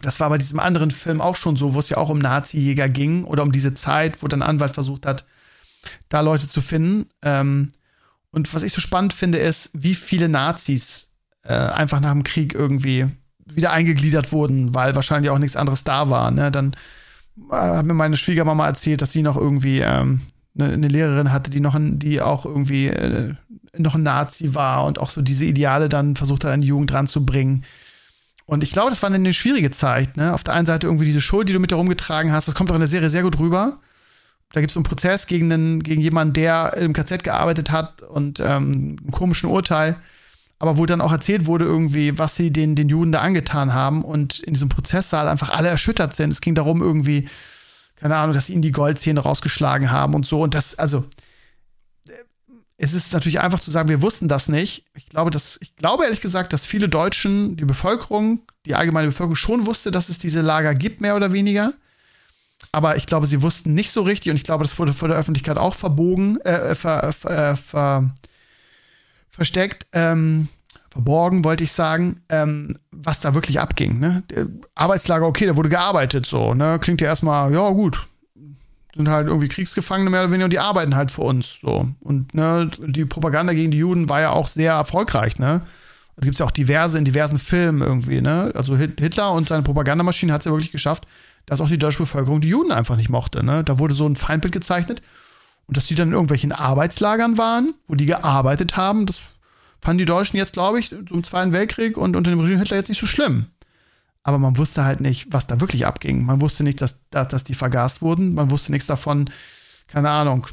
Das 0.03 0.21
war 0.21 0.29
bei 0.31 0.39
diesem 0.39 0.59
anderen 0.59 0.91
Film 0.91 1.21
auch 1.21 1.37
schon 1.37 1.57
so, 1.57 1.75
wo 1.75 1.79
es 1.79 1.89
ja 1.89 1.97
auch 1.97 2.09
um 2.09 2.19
Nazi-Jäger 2.19 2.89
ging 2.89 3.25
oder 3.25 3.43
um 3.43 3.53
diese 3.53 3.75
Zeit, 3.75 4.23
wo 4.23 4.29
dann 4.29 4.43
Anwalt 4.43 4.73
versucht 4.73 5.07
hat, 5.07 5.25
da 6.09 6.21
Leute 6.21 6.49
zu 6.49 6.61
finden. 6.61 7.09
Ähm, 7.23 7.73
und 8.31 8.53
was 8.55 8.63
ich 8.63 8.73
so 8.73 8.81
spannend 8.81 9.13
finde, 9.13 9.39
ist, 9.39 9.71
wie 9.75 9.95
viele 9.95 10.29
Nazis 10.29 11.11
äh, 11.43 11.53
einfach 11.53 12.01
nach 12.01 12.13
dem 12.13 12.25
Krieg 12.25 12.55
irgendwie 12.55 13.09
wieder 13.47 13.73
eingegliedert 13.73 14.33
wurden, 14.33 14.75
weil 14.75 14.95
wahrscheinlich 14.95 15.31
auch 15.31 15.39
nichts 15.39 15.57
anderes 15.57 15.85
da 15.85 16.11
war. 16.11 16.31
Ne? 16.31 16.51
Dann 16.51 16.73
äh, 17.51 17.55
hat 17.55 17.87
mir 17.87 17.95
meine 17.95 18.17
Schwiegermama 18.17 18.67
erzählt, 18.67 19.03
dass 19.03 19.13
sie 19.13 19.23
noch 19.23 19.37
irgendwie 19.37 19.81
ähm, 19.81 20.21
eine, 20.59 20.73
eine, 20.73 20.89
Lehrerin 20.89 21.33
hatte, 21.33 21.51
die 21.51 21.61
noch 21.61 21.75
ein, 21.75 21.99
die 21.99 22.21
auch 22.21 22.45
irgendwie 22.45 22.89
äh, 22.89 23.35
noch 23.77 23.95
ein 23.95 24.03
Nazi 24.03 24.55
war 24.55 24.85
und 24.85 24.99
auch 24.99 25.11
so 25.11 25.23
diese 25.23 25.47
Ideale 25.47 25.89
dann 25.89 26.17
versucht 26.17 26.45
hat, 26.45 26.53
an 26.53 26.61
die 26.61 26.69
Jugend 26.69 26.93
ranzubringen. 26.93 27.65
Und 28.45 28.63
ich 28.63 28.73
glaube, 28.73 28.91
das 28.91 29.03
war 29.03 29.11
eine 29.11 29.33
schwierige 29.33 29.71
Zeit. 29.71 30.17
Ne? 30.17 30.35
Auf 30.35 30.45
der 30.45 30.55
einen 30.55 30.67
Seite 30.67 30.87
irgendwie 30.87 31.07
diese 31.07 31.21
Schuld, 31.21 31.49
die 31.49 31.53
du 31.53 31.61
mit 31.61 31.73
herumgetragen 31.73 32.33
hast, 32.33 32.49
das 32.49 32.55
kommt 32.55 32.71
auch 32.71 32.75
in 32.75 32.81
der 32.81 32.89
Serie 32.89 33.09
sehr 33.09 33.23
gut 33.23 33.39
rüber. 33.39 33.79
Da 34.53 34.61
gibt 34.61 34.71
es 34.71 34.77
einen 34.77 34.85
Prozess 34.85 35.27
gegen, 35.27 35.51
einen, 35.51 35.83
gegen 35.83 36.03
jemanden, 36.03 36.35
der 36.35 36.77
im 36.77 36.93
KZ 36.93 37.25
gearbeitet 37.25 37.71
hat 37.71 38.03
und 38.03 38.41
ähm, 38.41 38.99
einen 39.01 39.11
komischen 39.11 39.49
Urteil 39.49 39.97
aber 40.63 40.79
wo 40.79 40.87
dann 40.87 41.01
auch 41.01 41.11
erzählt 41.11 41.47
wurde, 41.47 41.65
irgendwie, 41.65 42.17
was 42.21 42.37
sie 42.37 42.53
den, 42.53 42.77
den 42.77 42.89
Juden 42.89 43.11
da 43.11 43.19
angetan 43.19 43.75
haben 43.75 44.05
und 44.05 44.39
in 44.39 44.55
diesem 44.55 44.69
Prozesssaal 44.69 45.27
einfach 45.27 45.51
alle 45.51 45.67
erschüttert 45.67 46.15
sind. 46.15 46.31
Es 46.31 46.41
ging 46.41 46.55
darum, 46.55 46.81
irgendwie, 46.83 47.29
keine 47.97 48.15
Ahnung, 48.15 48.33
dass 48.33 48.49
ihnen 48.49 48.63
die 48.63 48.71
Goldzähne 48.71 49.19
rausgeschlagen 49.19 49.91
haben 49.91 50.15
und 50.15 50.25
so. 50.25 50.41
Und 50.41 50.55
das, 50.55 50.79
also, 50.79 51.05
es 52.77 52.95
ist 52.95 53.13
natürlich 53.13 53.41
einfach 53.41 53.59
zu 53.59 53.73
sagen, 53.73 53.89
wir 53.89 54.03
wussten 54.03 54.29
das 54.29 54.47
nicht. 54.47 54.85
Ich 54.95 55.07
glaube, 55.07 55.33
dass, 55.33 55.59
ich 55.61 55.75
glaube 55.75 56.05
ehrlich 56.05 56.21
gesagt, 56.21 56.53
dass 56.53 56.65
viele 56.65 56.89
Deutschen, 56.89 57.57
die 57.57 57.65
Bevölkerung, 57.65 58.43
die 58.65 58.77
allgemeine 58.77 59.09
Bevölkerung 59.09 59.35
schon 59.35 59.67
wusste, 59.67 59.91
dass 59.91 60.11
es 60.11 60.19
diese 60.19 60.43
Lager 60.43 60.77
gibt, 60.77 61.01
mehr 61.01 61.17
oder 61.17 61.33
weniger. 61.33 61.73
Aber 62.71 62.97
ich 62.97 63.07
glaube, 63.07 63.27
sie 63.27 63.43
wussten 63.43 63.75
nicht 63.75 63.91
so 63.91 64.03
richtig 64.03 64.31
und 64.31 64.37
ich 64.37 64.45
glaube, 64.45 64.63
das 64.63 64.79
wurde 64.79 64.93
vor 64.93 65.09
der 65.09 65.17
Öffentlichkeit 65.17 65.59
auch 65.59 65.75
verbogen, 65.75 66.41
äh, 66.43 66.77
ver, 66.77 67.13
ver, 67.13 67.57
ver 67.57 68.15
versteckt, 69.33 69.87
ähm, 69.93 70.49
verborgen, 70.91 71.45
wollte 71.45 71.65
ich 71.65 71.73
sagen, 71.73 72.21
ähm, 72.29 72.77
was 72.91 73.21
da 73.21 73.35
wirklich 73.35 73.59
abging. 73.59 73.99
Ne? 73.99 74.23
Arbeitslager, 74.75 75.27
okay, 75.27 75.47
da 75.47 75.57
wurde 75.57 75.71
gearbeitet, 75.71 76.27
so, 76.27 76.55
ne? 76.55 76.79
Klingt 76.81 77.01
ja 77.01 77.09
erstmal, 77.09 77.53
ja, 77.53 77.69
gut. 77.71 78.07
Sind 78.95 79.09
halt 79.09 79.27
irgendwie 79.27 79.49
Kriegsgefangene 79.49 80.11
mehr 80.11 80.21
oder 80.21 80.31
weniger 80.31 80.45
und 80.45 80.53
die 80.53 80.59
arbeiten 80.59 80.95
halt 80.95 81.11
für 81.11 81.23
uns. 81.23 81.59
So. 81.63 81.89
Und 82.01 82.35
ne, 82.35 82.71
die 82.79 83.07
Propaganda 83.07 83.55
gegen 83.55 83.71
die 83.71 83.79
Juden 83.79 84.11
war 84.11 84.21
ja 84.21 84.31
auch 84.31 84.47
sehr 84.47 84.73
erfolgreich, 84.73 85.39
ne? 85.39 85.63
Also 86.15 86.27
gibt 86.27 86.35
es 86.35 86.41
ja 86.41 86.47
auch 86.47 86.51
diverse 86.51 86.99
in 86.99 87.07
diversen 87.07 87.39
Filmen 87.39 87.81
irgendwie, 87.81 88.21
ne? 88.21 88.53
Also 88.55 88.77
Hitler 88.77 89.33
und 89.33 89.49
seine 89.49 89.63
Propagandamaschine 89.63 90.31
hat 90.31 90.43
es 90.43 90.45
ja 90.45 90.53
wirklich 90.53 90.73
geschafft, 90.73 91.07
dass 91.47 91.63
auch 91.63 91.69
die 91.69 91.79
deutsche 91.79 92.01
Bevölkerung 92.01 92.43
die 92.43 92.51
Juden 92.51 92.71
einfach 92.71 92.97
nicht 92.97 93.09
mochte. 93.09 93.43
Ne? 93.43 93.65
Da 93.65 93.79
wurde 93.79 93.95
so 93.95 94.07
ein 94.07 94.15
Feindbild 94.15 94.53
gezeichnet 94.53 95.01
und 95.67 95.77
dass 95.77 95.87
die 95.87 95.95
dann 95.95 96.09
in 96.09 96.15
irgendwelchen 96.15 96.53
Arbeitslagern 96.53 97.39
waren, 97.39 97.75
wo 97.87 97.95
die 97.95 98.07
gearbeitet 98.07 98.77
haben, 98.77 99.07
das 99.07 99.21
fanden 99.81 99.99
die 99.99 100.05
Deutschen 100.05 100.37
jetzt, 100.37 100.53
glaube 100.53 100.81
ich, 100.81 100.91
zum 100.91 101.25
Zweiten 101.25 101.53
Weltkrieg 101.53 101.97
und 101.97 102.17
unter 102.17 102.31
dem 102.31 102.41
Regime 102.41 102.59
Hitler 102.59 102.77
jetzt 102.77 102.89
nicht 102.89 103.01
so 103.01 103.07
schlimm. 103.07 103.47
Aber 104.23 104.39
man 104.39 104.57
wusste 104.57 104.85
halt 104.85 105.01
nicht, 105.01 105.27
was 105.31 105.49
da 105.49 105.61
wirklich 105.61 105.87
abging. 105.87 106.25
Man 106.25 106.41
wusste 106.41 106.63
nicht, 106.63 106.81
dass, 106.81 107.01
dass, 107.11 107.29
dass 107.29 107.45
die 107.45 107.55
vergast 107.55 108.03
wurden. 108.03 108.35
Man 108.35 108.51
wusste 108.51 108.71
nichts 108.71 108.87
davon, 108.87 109.25
keine 109.89 110.11
Ahnung, 110.11 110.47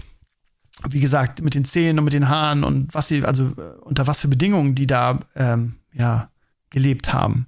wie 0.89 0.99
gesagt, 0.99 1.43
mit 1.43 1.53
den 1.53 1.66
Zähnen 1.66 1.99
und 1.99 2.05
mit 2.05 2.14
den 2.14 2.30
Haaren 2.30 2.64
und 2.64 2.93
was 2.93 3.07
sie, 3.07 3.24
also 3.24 3.53
äh, 3.57 3.80
unter 3.82 4.07
was 4.07 4.22
für 4.22 4.28
Bedingungen 4.28 4.76
die 4.76 4.88
da, 4.88 5.20
ähm, 5.36 5.76
ja, 5.93 6.32
gelebt 6.72 7.14
haben. 7.14 7.47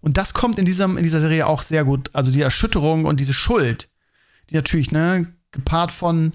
Und 0.00 0.16
das 0.16 0.34
kommt 0.34 0.58
in, 0.58 0.64
diesem, 0.64 0.96
in 0.96 1.04
dieser 1.04 1.20
Serie 1.20 1.46
auch 1.46 1.62
sehr 1.62 1.84
gut. 1.84 2.10
Also 2.12 2.32
die 2.32 2.40
Erschütterung 2.40 3.04
und 3.04 3.20
diese 3.20 3.32
Schuld, 3.32 3.88
die 4.50 4.54
natürlich, 4.54 4.90
ne, 4.90 5.32
gepaart 5.52 5.92
von, 5.92 6.32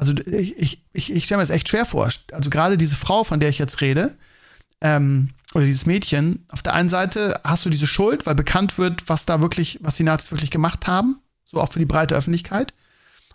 also 0.00 0.14
ich, 0.14 0.56
ich, 0.56 0.82
ich, 0.94 1.12
ich 1.12 1.24
stelle 1.24 1.36
mir 1.36 1.42
das 1.42 1.54
echt 1.54 1.68
schwer 1.68 1.84
vor. 1.84 2.08
Also 2.32 2.48
gerade 2.48 2.78
diese 2.78 2.96
Frau, 2.96 3.22
von 3.22 3.38
der 3.38 3.50
ich 3.50 3.58
jetzt 3.58 3.82
rede, 3.82 4.16
ähm, 4.80 5.28
oder 5.52 5.66
dieses 5.66 5.84
Mädchen, 5.84 6.46
auf 6.48 6.62
der 6.62 6.72
einen 6.72 6.88
Seite 6.88 7.38
hast 7.44 7.66
du 7.66 7.68
diese 7.68 7.86
Schuld, 7.86 8.24
weil 8.24 8.34
bekannt 8.34 8.78
wird, 8.78 9.10
was 9.10 9.26
da 9.26 9.42
wirklich, 9.42 9.78
was 9.82 9.96
die 9.96 10.02
Nazis 10.02 10.30
wirklich 10.30 10.50
gemacht 10.50 10.86
haben, 10.86 11.20
so 11.44 11.60
auch 11.60 11.70
für 11.70 11.78
die 11.78 11.84
breite 11.84 12.14
Öffentlichkeit. 12.14 12.72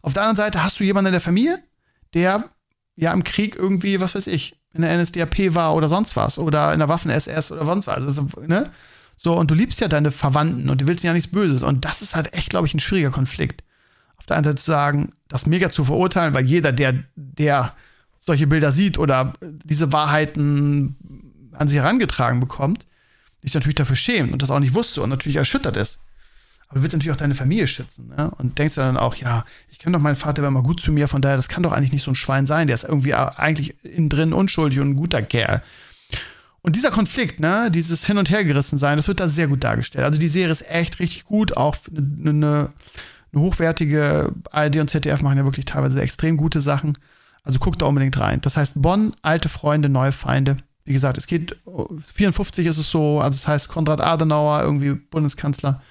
Auf 0.02 0.14
der 0.14 0.24
anderen 0.24 0.38
Seite 0.38 0.64
hast 0.64 0.80
du 0.80 0.84
jemanden 0.84 1.10
in 1.10 1.14
der 1.14 1.22
Familie, 1.22 1.62
der 2.16 2.46
ja 2.96 3.14
im 3.14 3.24
Krieg 3.24 3.56
irgendwie, 3.56 4.00
was 4.00 4.16
weiß 4.16 4.26
ich, 4.26 4.60
in 4.74 4.82
der 4.82 4.98
NSDAP 4.98 5.54
war 5.54 5.76
oder 5.76 5.88
sonst 5.88 6.16
was 6.16 6.40
oder 6.40 6.74
in 6.74 6.80
der 6.80 6.90
Waffen-SS 6.90 7.52
oder 7.52 7.66
sonst 7.68 7.86
was. 7.86 8.08
Also, 8.08 8.26
ne? 8.48 8.72
So, 9.16 9.38
und 9.38 9.52
du 9.52 9.56
liebst 9.56 9.82
ja 9.82 9.88
deine 9.88 10.10
Verwandten 10.10 10.72
und 10.72 10.82
du 10.82 10.88
willst 10.88 11.04
ja 11.04 11.14
nichts 11.14 11.30
Böses. 11.30 11.62
Und 11.62 11.86
das 11.86 12.02
ist 12.02 12.16
halt 12.16 12.34
echt, 12.34 12.50
glaube 12.50 12.66
ich, 12.66 12.74
ein 12.74 12.80
schwieriger 12.80 13.12
Konflikt 13.12 13.64
auf 14.26 14.28
der 14.28 14.38
einen 14.38 14.44
Seite 14.46 14.56
zu 14.56 14.72
sagen, 14.72 15.12
das 15.28 15.46
mega 15.46 15.70
zu 15.70 15.84
verurteilen, 15.84 16.34
weil 16.34 16.46
jeder, 16.46 16.72
der, 16.72 16.96
der 17.16 17.74
solche 18.18 18.48
Bilder 18.48 18.72
sieht 18.72 18.98
oder 18.98 19.34
diese 19.42 19.94
Wahrheiten 19.94 20.96
an 21.52 21.68
sich 21.68 21.78
herangetragen 21.78 22.40
bekommt, 22.40 22.88
sich 23.44 23.54
natürlich 23.54 23.76
dafür 23.76 23.96
schämt 23.96 24.34
und 24.34 24.42
das 24.42 24.50
auch 24.50 24.60
nicht 24.60 24.74
wusste 24.74 25.04
und 25.04 25.12
natürlich 25.12 25.36
erschüttert 25.36 25.78
ist. 25.78 26.00
Aber 26.68 26.80
du 26.80 26.82
willst 26.82 26.96
natürlich 26.96 27.14
auch 27.14 27.20
deine 27.20 27.36
Familie 27.36 27.68
schützen, 27.68 28.08
ne? 28.18 28.32
Und 28.40 28.58
denkst 28.58 28.74
dann 28.74 28.98
auch, 28.98 29.14
ja, 29.14 29.46
ich 29.70 29.78
kenne 29.78 29.96
doch 29.96 30.02
meinen 30.02 30.16
Vater, 30.16 30.42
der 30.42 30.46
war 30.46 30.52
mal 30.52 30.64
gut 30.64 30.82
zu 30.82 30.92
mir, 30.92 31.08
von 31.08 31.22
daher, 31.22 31.38
das 31.38 31.48
kann 31.48 31.62
doch 31.62 31.72
eigentlich 31.72 31.92
nicht 31.92 32.02
so 32.02 32.10
ein 32.10 32.16
Schwein 32.16 32.48
sein, 32.48 32.66
der 32.66 32.74
ist 32.74 32.84
irgendwie 32.84 33.14
eigentlich 33.14 33.76
innen 33.84 34.10
drin 34.10 34.34
unschuldig 34.34 34.80
und 34.80 34.90
ein 34.90 34.96
guter 34.96 35.22
Kerl. 35.22 35.62
Und 36.64 36.76
dieser 36.76 36.90
Konflikt, 36.90 37.40
ne, 37.40 37.70
dieses 37.70 38.08
Hin- 38.08 38.18
und 38.18 38.32
Hergerissen 38.32 38.80
sein, 38.80 38.98
das 38.98 39.08
wird 39.08 39.20
da 39.20 39.30
sehr 39.30 39.48
gut 39.48 39.64
dargestellt. 39.64 40.04
Also 40.04 40.18
die 40.18 40.28
Serie 40.28 40.50
ist 40.50 40.68
echt 40.68 40.98
richtig 40.98 41.26
gut, 41.26 41.56
auch 41.56 41.76
eine, 41.96 42.32
eine 42.32 42.74
hochwertige 43.42 44.34
ARD 44.52 44.78
und 44.78 44.90
ZDF 44.90 45.22
machen 45.22 45.38
ja 45.38 45.46
wirklich 45.46 45.66
teilweise 45.66 46.02
extrem 46.02 46.38
gute 46.38 46.62
Sachen. 46.62 46.94
Also 47.44 47.60
guckt 47.60 47.82
da 47.82 47.86
unbedingt 47.86 48.20
rein. 48.20 48.42
Das 48.42 48.58
heißt 48.58 48.82
Bonn, 48.82 49.14
alte 49.22 49.50
Freunde, 49.50 49.90
neue 49.90 50.12
Feinde. 50.12 50.58
Wie 50.84 50.94
gesagt, 50.94 51.18
es 51.18 51.28
geht, 51.28 51.58
54 52.14 52.66
ist 52.68 52.78
es 52.78 52.90
so, 52.90 53.20
also 53.20 53.36
es 53.36 53.42
das 53.42 53.48
heißt 53.48 53.70
Konrad 53.70 54.02
Adenauer, 54.02 54.62
irgendwie 54.62 54.94
Bundeskanzler. 54.94 55.82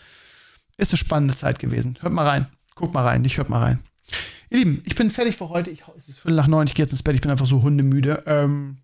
Ist 0.76 0.92
eine 0.92 0.99
spannende 0.99 1.34
Zeit 1.34 1.59
gewesen. 1.59 1.99
Hört 2.01 2.12
mal 2.12 2.26
rein. 2.26 2.47
Guckt 2.74 2.95
mal 2.95 3.05
rein, 3.05 3.22
nicht 3.22 3.38
hört 3.38 3.49
mal 3.49 3.61
rein. 3.61 3.80
Ihr 4.51 4.59
Lieben, 4.59 4.82
ich 4.84 4.95
bin 4.95 5.11
fertig 5.11 5.36
für 5.36 5.49
heute. 5.49 5.70
Ich, 5.70 5.84
es 5.97 6.09
ist 6.09 6.18
Viertel 6.20 6.36
nach 6.36 6.47
neun, 6.47 6.66
ich 6.66 6.74
gehe 6.74 6.84
jetzt 6.84 6.92
ins 6.92 7.03
Bett, 7.03 7.14
ich 7.14 7.20
bin 7.20 7.30
einfach 7.30 7.47
so 7.47 7.62
hundemüde. 7.62 8.24
Ähm, 8.26 8.78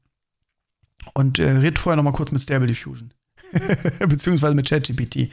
und 1.15 1.39
äh, 1.39 1.51
red 1.51 1.79
vorher 1.79 1.97
noch 1.97 2.05
mal 2.05 2.13
kurz 2.13 2.31
mit 2.31 2.43
Stable 2.43 2.67
Diffusion. 2.67 3.13
Beziehungsweise 4.09 4.55
mit 4.55 4.69
ChatGPT. 4.69 5.31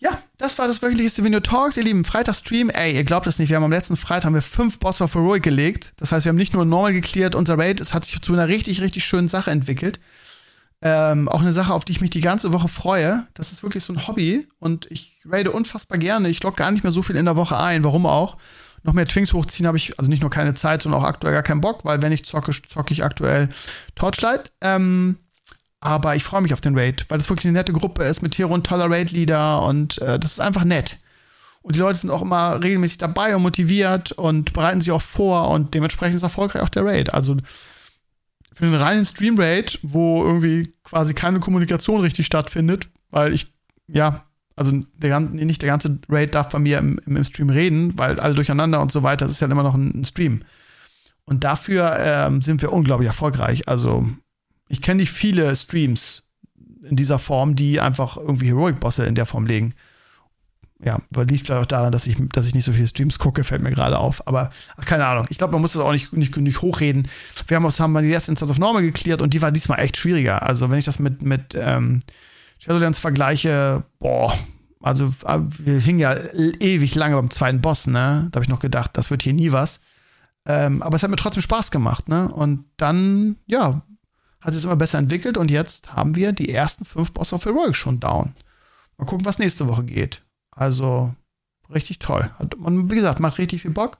Ja, 0.00 0.22
das 0.36 0.58
war 0.58 0.68
das 0.68 0.80
wöchentliche 0.80 1.10
Stevenio 1.10 1.40
Talks, 1.40 1.76
ihr 1.76 1.82
Lieben. 1.82 2.04
Freitag-Stream, 2.04 2.70
ey, 2.70 2.94
ihr 2.94 3.02
glaubt 3.02 3.26
es 3.26 3.40
nicht, 3.40 3.48
wir 3.48 3.56
haben 3.56 3.64
am 3.64 3.72
letzten 3.72 3.96
Freitag 3.96 4.26
haben 4.26 4.34
wir 4.34 4.42
fünf 4.42 4.78
Boss 4.78 5.00
of 5.00 5.14
Heroic 5.14 5.42
gelegt. 5.42 5.92
Das 5.96 6.12
heißt, 6.12 6.24
wir 6.24 6.30
haben 6.30 6.36
nicht 6.36 6.54
nur 6.54 6.64
normal 6.64 6.92
geklärt, 6.92 7.34
unser 7.34 7.58
Raid, 7.58 7.80
es 7.80 7.94
hat 7.94 8.04
sich 8.04 8.22
zu 8.22 8.32
einer 8.32 8.46
richtig, 8.46 8.80
richtig 8.80 9.04
schönen 9.04 9.26
Sache 9.26 9.50
entwickelt. 9.50 9.98
Ähm, 10.80 11.28
auch 11.28 11.40
eine 11.40 11.52
Sache, 11.52 11.74
auf 11.74 11.84
die 11.84 11.90
ich 11.90 12.00
mich 12.00 12.10
die 12.10 12.20
ganze 12.20 12.52
Woche 12.52 12.68
freue. 12.68 13.26
Das 13.34 13.50
ist 13.50 13.64
wirklich 13.64 13.82
so 13.82 13.92
ein 13.92 14.06
Hobby 14.06 14.46
und 14.60 14.86
ich 14.90 15.20
raide 15.24 15.50
unfassbar 15.50 15.98
gerne. 15.98 16.28
Ich 16.28 16.40
logge 16.44 16.58
gar 16.58 16.70
nicht 16.70 16.84
mehr 16.84 16.92
so 16.92 17.02
viel 17.02 17.16
in 17.16 17.24
der 17.24 17.34
Woche 17.34 17.58
ein, 17.58 17.82
warum 17.82 18.06
auch. 18.06 18.36
Noch 18.84 18.92
mehr 18.92 19.08
Twinks 19.08 19.32
hochziehen 19.32 19.66
habe 19.66 19.76
ich, 19.76 19.98
also 19.98 20.08
nicht 20.08 20.22
nur 20.22 20.30
keine 20.30 20.54
Zeit, 20.54 20.82
sondern 20.82 21.00
auch 21.00 21.06
aktuell 21.06 21.32
gar 21.32 21.42
keinen 21.42 21.60
Bock, 21.60 21.84
weil 21.84 22.00
wenn 22.00 22.12
ich 22.12 22.24
zocke, 22.24 22.52
zocke 22.68 22.92
ich 22.92 23.02
aktuell 23.02 23.48
Torchlight. 23.96 24.52
Ähm, 24.60 25.18
aber 25.80 26.16
ich 26.16 26.24
freue 26.24 26.40
mich 26.42 26.52
auf 26.52 26.60
den 26.60 26.76
Raid, 26.76 27.06
weil 27.08 27.18
das 27.18 27.28
wirklich 27.28 27.46
eine 27.46 27.58
nette 27.58 27.72
Gruppe 27.72 28.04
ist 28.04 28.22
mit 28.22 28.36
Hero 28.36 28.52
und 28.52 28.66
toller 28.66 28.90
Raid-Leader 28.90 29.62
und 29.62 29.98
äh, 30.02 30.18
das 30.18 30.32
ist 30.32 30.40
einfach 30.40 30.64
nett. 30.64 30.98
Und 31.62 31.74
die 31.74 31.80
Leute 31.80 31.98
sind 31.98 32.10
auch 32.10 32.22
immer 32.22 32.62
regelmäßig 32.62 32.98
dabei 32.98 33.36
und 33.36 33.42
motiviert 33.42 34.12
und 34.12 34.52
bereiten 34.52 34.80
sich 34.80 34.90
auch 34.90 35.02
vor 35.02 35.50
und 35.50 35.74
dementsprechend 35.74 36.16
ist 36.16 36.22
erfolgreich 36.22 36.62
auch 36.62 36.68
der 36.68 36.84
Raid. 36.84 37.12
Also 37.14 37.36
für 38.52 38.64
einen 38.64 38.74
reinen 38.74 39.04
Stream-Raid, 39.04 39.78
wo 39.82 40.24
irgendwie 40.24 40.72
quasi 40.82 41.14
keine 41.14 41.40
Kommunikation 41.40 42.00
richtig 42.00 42.26
stattfindet, 42.26 42.88
weil 43.10 43.32
ich, 43.32 43.46
ja, 43.86 44.24
also 44.56 44.72
der, 44.96 45.20
nicht 45.20 45.62
der 45.62 45.68
ganze 45.68 46.00
Raid 46.08 46.34
darf 46.34 46.48
bei 46.48 46.58
mir 46.58 46.78
im, 46.78 46.98
im 47.06 47.22
Stream 47.22 47.50
reden, 47.50 47.96
weil 47.96 48.18
alle 48.18 48.34
durcheinander 48.34 48.80
und 48.80 48.90
so 48.90 49.04
weiter, 49.04 49.26
das 49.26 49.32
ist 49.32 49.40
ja 49.40 49.46
immer 49.46 49.62
noch 49.62 49.74
ein, 49.74 50.00
ein 50.00 50.04
Stream. 50.04 50.42
Und 51.24 51.44
dafür 51.44 51.96
ähm, 51.98 52.42
sind 52.42 52.62
wir 52.62 52.72
unglaublich 52.72 53.06
erfolgreich. 53.06 53.68
Also 53.68 54.08
ich 54.68 54.82
kenne 54.82 55.00
nicht 55.00 55.10
viele 55.10 55.54
Streams 55.56 56.24
in 56.82 56.96
dieser 56.96 57.18
Form, 57.18 57.54
die 57.54 57.80
einfach 57.80 58.16
irgendwie 58.16 58.48
Heroic-Bosse 58.48 59.04
in 59.04 59.14
der 59.14 59.26
Form 59.26 59.46
legen. 59.46 59.74
Ja, 60.80 61.00
weil 61.10 61.26
liegt 61.26 61.46
vielleicht 61.46 61.62
auch 61.62 61.66
daran, 61.66 61.90
dass 61.90 62.06
ich, 62.06 62.16
dass 62.32 62.46
ich 62.46 62.54
nicht 62.54 62.64
so 62.64 62.70
viele 62.70 62.86
Streams 62.86 63.18
gucke, 63.18 63.42
fällt 63.42 63.62
mir 63.62 63.72
gerade 63.72 63.98
auf. 63.98 64.26
Aber 64.28 64.50
ach, 64.76 64.84
keine 64.84 65.06
Ahnung. 65.06 65.26
Ich 65.28 65.38
glaube, 65.38 65.52
man 65.52 65.60
muss 65.60 65.72
das 65.72 65.82
auch 65.82 65.90
nicht, 65.90 66.12
nicht, 66.12 66.36
nicht 66.36 66.62
hochreden. 66.62 67.08
Wir 67.48 67.56
haben, 67.56 67.68
haben 67.68 67.92
mal 67.92 68.02
die 68.02 68.10
erste 68.10 68.30
Instance 68.30 68.52
of 68.52 68.58
Normal 68.58 68.82
geklärt 68.82 69.20
und 69.20 69.34
die 69.34 69.42
war 69.42 69.50
diesmal 69.50 69.80
echt 69.80 69.96
schwieriger. 69.96 70.42
Also, 70.42 70.70
wenn 70.70 70.78
ich 70.78 70.84
das 70.84 71.00
mit, 71.00 71.20
mit 71.20 71.56
ähm, 71.60 71.98
Shadowlands 72.60 73.00
vergleiche, 73.00 73.82
boah, 73.98 74.38
Also 74.80 75.12
äh, 75.24 75.40
wir 75.48 75.80
hingen 75.80 75.98
ja 75.98 76.14
ewig 76.60 76.94
lange 76.94 77.16
beim 77.16 77.30
zweiten 77.30 77.60
Boss, 77.60 77.86
ne? 77.86 78.28
Da 78.30 78.36
habe 78.36 78.44
ich 78.44 78.48
noch 78.48 78.60
gedacht, 78.60 78.92
das 78.94 79.10
wird 79.10 79.22
hier 79.22 79.32
nie 79.32 79.52
was. 79.52 79.80
Ähm, 80.46 80.82
aber 80.82 80.96
es 80.96 81.02
hat 81.02 81.10
mir 81.10 81.16
trotzdem 81.16 81.42
Spaß 81.42 81.70
gemacht, 81.70 82.08
ne? 82.08 82.28
Und 82.28 82.64
dann, 82.76 83.36
ja, 83.46 83.82
hat 84.40 84.54
sich 84.54 84.64
immer 84.64 84.76
besser 84.76 84.98
entwickelt 84.98 85.36
und 85.36 85.50
jetzt 85.50 85.94
haben 85.94 86.14
wir 86.16 86.32
die 86.32 86.52
ersten 86.52 86.84
fünf 86.84 87.12
Boss 87.12 87.32
of 87.32 87.44
Heroic 87.44 87.76
schon 87.76 88.00
down. 88.00 88.34
Mal 88.96 89.04
gucken, 89.04 89.26
was 89.26 89.38
nächste 89.38 89.68
Woche 89.68 89.84
geht. 89.84 90.22
Also 90.50 91.14
richtig 91.72 91.98
toll. 91.98 92.30
Und 92.62 92.90
wie 92.90 92.96
gesagt, 92.96 93.20
macht 93.20 93.38
richtig 93.38 93.62
viel 93.62 93.70
Bock. 93.70 93.98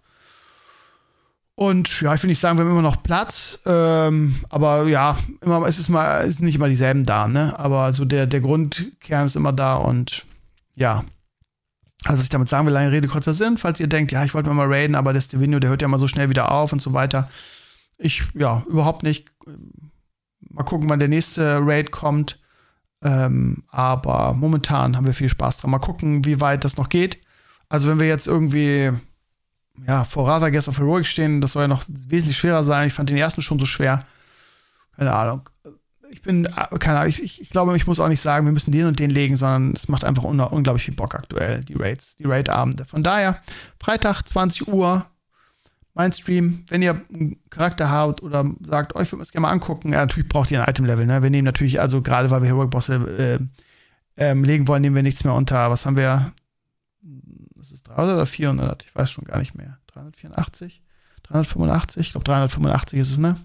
Und 1.55 2.03
ja, 2.03 2.15
ich 2.15 2.23
will 2.23 2.29
nicht 2.29 2.39
sagen, 2.39 2.57
wir 2.57 2.65
haben 2.65 2.71
immer 2.71 2.83
noch 2.83 3.03
Platz, 3.03 3.61
ähm, 3.67 4.37
aber 4.49 4.85
ja, 4.85 5.19
immer, 5.41 5.67
es 5.67 5.81
ist 5.81 5.89
mal, 5.89 6.23
es 6.23 6.35
ist 6.35 6.41
nicht 6.41 6.55
immer 6.55 6.69
dieselben 6.69 7.03
da, 7.03 7.27
ne? 7.27 7.59
Aber 7.59 7.93
so 7.93 8.05
der, 8.05 8.29
der 8.29 8.41
Grundkern 8.41 9.27
ist 9.27 9.35
immer 9.35 9.53
da 9.53 9.75
und 9.75 10.25
ja. 10.77 11.05
Also, 12.05 12.19
was 12.19 12.25
ich 12.25 12.31
damit 12.31 12.49
sagen 12.49 12.65
will, 12.65 12.73
lange 12.73 12.93
Rede, 12.93 13.09
kurzer 13.09 13.35
Sinn, 13.35 13.59
falls 13.59 13.81
ihr 13.81 13.89
denkt, 13.89 14.13
ja, 14.13 14.25
ich 14.25 14.35
wollte 14.35 14.49
mal 14.51 14.73
raiden, 14.73 14.95
aber 14.95 15.13
der 15.13 15.21
Stevino, 15.21 15.59
der 15.59 15.71
hört 15.71 15.83
ja 15.83 15.89
mal 15.89 15.99
so 15.99 16.07
schnell 16.07 16.31
wieder 16.31 16.53
auf 16.53 16.73
und 16.73 16.81
so 16.81 16.93
weiter. 16.93 17.29
Ich, 17.99 18.23
ja, 18.35 18.63
überhaupt 18.69 19.03
nicht. 19.03 19.33
Mal 20.51 20.65
gucken, 20.65 20.89
wann 20.89 20.99
der 20.99 21.09
nächste 21.09 21.61
Raid 21.63 21.91
kommt. 21.91 22.39
Ähm, 23.03 23.63
aber 23.69 24.35
momentan 24.35 24.97
haben 24.97 25.07
wir 25.07 25.15
viel 25.15 25.29
Spaß 25.29 25.59
dran. 25.59 25.71
Mal 25.71 25.79
gucken, 25.79 26.25
wie 26.25 26.41
weit 26.41 26.65
das 26.65 26.77
noch 26.77 26.89
geht. 26.89 27.19
Also, 27.69 27.89
wenn 27.89 28.01
wir 28.01 28.09
jetzt 28.09 28.27
irgendwie 28.27 28.93
ja, 29.87 30.05
vor 30.05 30.27
Rather 30.27 30.51
Guest 30.51 30.69
of 30.69 30.79
Heroic 30.79 31.07
stehen, 31.07 31.41
das 31.41 31.53
soll 31.53 31.63
ja 31.63 31.69
noch 31.69 31.85
wesentlich 31.89 32.37
schwerer 32.37 32.65
sein. 32.65 32.87
Ich 32.87 32.95
fand 32.95 33.11
den 33.11 33.17
ersten 33.17 33.43
schon 33.43 33.59
so 33.59 33.67
schwer. 33.67 34.05
Keine 34.97 35.15
Ahnung. 35.15 35.49
Ich 36.11 36.23
bin, 36.23 36.49
keine 36.81 37.01
Ahnung, 37.01 37.11
ich, 37.11 37.41
ich, 37.41 37.51
glaube, 37.51 37.77
ich 37.77 37.87
muss 37.87 38.01
auch 38.01 38.09
nicht 38.09 38.21
sagen, 38.21 38.47
wir 38.47 38.53
müssen 38.53 38.73
den 38.73 38.87
und 38.87 38.99
den 38.99 39.11
legen, 39.11 39.37
sondern 39.37 39.73
es 39.73 39.89
macht 39.89 40.05
einfach 40.05 40.25
un 40.25 40.41
unglaublich 40.41 40.87
viel 40.87 40.95
Bock 40.95 41.15
aktuell, 41.15 41.63
die 41.65 41.75
Raids, 41.75 42.17
die 42.17 42.25
Raid-Abende. 42.25 42.87
Von 42.87 43.03
daher, 43.03 43.43
Freitag, 43.79 44.23
20 44.23 44.69
Uhr, 44.69 45.05
mein 45.99 46.13
Stream. 46.13 46.65
Wenn 46.69 46.81
ihr 46.81 47.03
einen 47.13 47.37
Charakter 47.51 47.91
habt 47.91 48.23
oder 48.23 48.49
sagt, 48.63 48.95
euch 48.95 49.09
oh, 49.09 49.13
würde 49.13 49.25
es 49.25 49.33
gerne 49.33 49.43
mal 49.43 49.51
angucken, 49.51 49.93
ja, 49.93 49.99
natürlich 49.99 50.29
braucht 50.29 50.51
ihr 50.51 50.63
ein 50.63 50.71
Item-Level. 50.71 51.05
Ne? 51.05 51.23
Wir 51.23 51.31
nehmen 51.31 51.45
natürlich, 51.45 51.81
also 51.81 52.01
gerade 52.01 52.31
weil 52.31 52.41
wir 52.41 52.49
Heroic-Bosse 52.49 53.41
äh, 54.17 54.31
äh, 54.31 54.35
legen 54.35 54.69
wollen, 54.69 54.81
nehmen 54.81 54.97
wir 54.97 55.03
nichts 55.03 55.25
mehr 55.25 55.35
unter. 55.35 55.71
Was 55.71 55.85
haben 55.85 55.97
wir? 55.97 56.33
das 57.57 57.73
ist 57.73 57.89
300 57.89 58.15
oder 58.15 58.27
400, 58.27 58.85
ich 58.85 58.95
weiß 58.95 59.11
schon 59.11 59.25
gar 59.25 59.39
nicht 59.39 59.57
mehr. 59.57 59.79
384, 59.89 60.83
385, 61.25 62.07
ich 62.07 62.13
glaube 62.13 62.25
385 62.25 63.01
ist 63.01 63.11
es, 63.11 63.19
ne? 63.19 63.37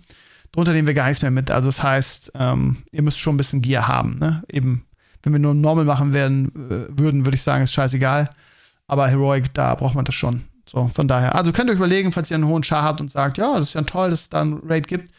Drunter 0.52 0.74
nehmen 0.74 0.88
wir 0.88 0.94
gar 0.94 1.08
nichts 1.08 1.24
mehr 1.24 1.32
mit. 1.32 1.50
Also 1.50 1.70
das 1.70 1.82
heißt, 1.82 2.34
ähm, 2.36 2.84
ihr 2.92 3.02
müsst 3.02 3.20
schon 3.20 3.34
ein 3.34 3.38
bisschen 3.38 3.64
Gear 3.64 3.88
haben, 3.88 4.18
ne? 4.20 4.44
Eben, 4.48 4.86
wenn 5.24 5.34
wir 5.34 5.40
nur 5.40 5.56
Normal 5.56 5.86
machen 5.86 6.14
werden, 6.14 6.50
äh, 6.70 7.00
würden, 7.00 7.26
würde 7.26 7.36
ich 7.36 7.42
sagen, 7.42 7.64
ist 7.64 7.74
scheißegal. 7.74 8.30
Aber 8.86 9.08
Heroic, 9.08 9.52
da 9.56 9.74
braucht 9.74 9.96
man 9.96 10.06
das 10.06 10.14
schon. 10.14 10.44
So, 10.66 10.88
von 10.88 11.08
daher. 11.08 11.36
Also 11.36 11.52
könnt 11.52 11.70
ihr 11.70 11.74
euch 11.74 11.78
überlegen, 11.78 12.12
falls 12.12 12.32
ihr 12.32 12.36
einen 12.36 12.48
hohen 12.48 12.64
Char 12.64 12.84
habt 12.84 13.02
und 13.02 13.12
sagt, 13.12 13.38
ja, 13.38 13.58
das 13.58 13.70
ist 13.70 13.74
ja 13.74 13.82
toll, 13.82 14.10
dass 14.10 14.22
es 14.22 14.30
da 14.30 14.42
ein 14.42 14.62
Raid 14.68 14.88
gibt. 14.88 15.10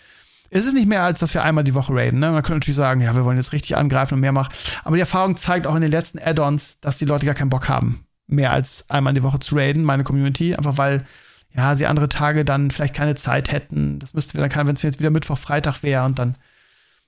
Es 0.50 0.66
ist 0.66 0.74
nicht 0.74 0.88
mehr, 0.88 1.02
als 1.02 1.20
dass 1.20 1.34
wir 1.34 1.42
einmal 1.42 1.64
die 1.64 1.74
Woche 1.74 1.92
raiden. 1.92 2.20
Ne? 2.20 2.30
Man 2.30 2.42
könnte 2.42 2.60
natürlich 2.60 2.76
sagen, 2.76 3.00
ja, 3.00 3.14
wir 3.14 3.24
wollen 3.24 3.36
jetzt 3.36 3.52
richtig 3.52 3.76
angreifen 3.76 4.14
und 4.14 4.20
mehr 4.20 4.32
machen. 4.32 4.52
Aber 4.84 4.96
die 4.96 5.00
Erfahrung 5.00 5.36
zeigt 5.36 5.66
auch 5.66 5.74
in 5.74 5.80
den 5.80 5.90
letzten 5.90 6.18
Add-ons, 6.18 6.78
dass 6.80 6.96
die 6.98 7.04
Leute 7.06 7.26
gar 7.26 7.34
keinen 7.34 7.50
Bock 7.50 7.68
haben 7.68 8.06
mehr 8.26 8.52
als 8.52 8.88
einmal 8.88 9.12
in 9.12 9.16
die 9.16 9.22
Woche 9.22 9.38
zu 9.38 9.56
raiden, 9.56 9.84
meine 9.84 10.04
Community, 10.04 10.54
einfach 10.54 10.78
weil 10.78 11.04
ja, 11.54 11.74
sie 11.76 11.86
andere 11.86 12.08
Tage 12.08 12.44
dann 12.44 12.70
vielleicht 12.70 12.94
keine 12.94 13.14
Zeit 13.14 13.52
hätten. 13.52 13.98
Das 14.00 14.14
müssten 14.14 14.36
wir 14.36 14.46
dann, 14.46 14.66
wenn 14.66 14.74
es 14.74 14.82
jetzt 14.82 14.98
wieder 14.98 15.10
Mittwoch, 15.10 15.38
Freitag 15.38 15.82
wäre 15.82 16.04
und 16.04 16.18
dann, 16.18 16.34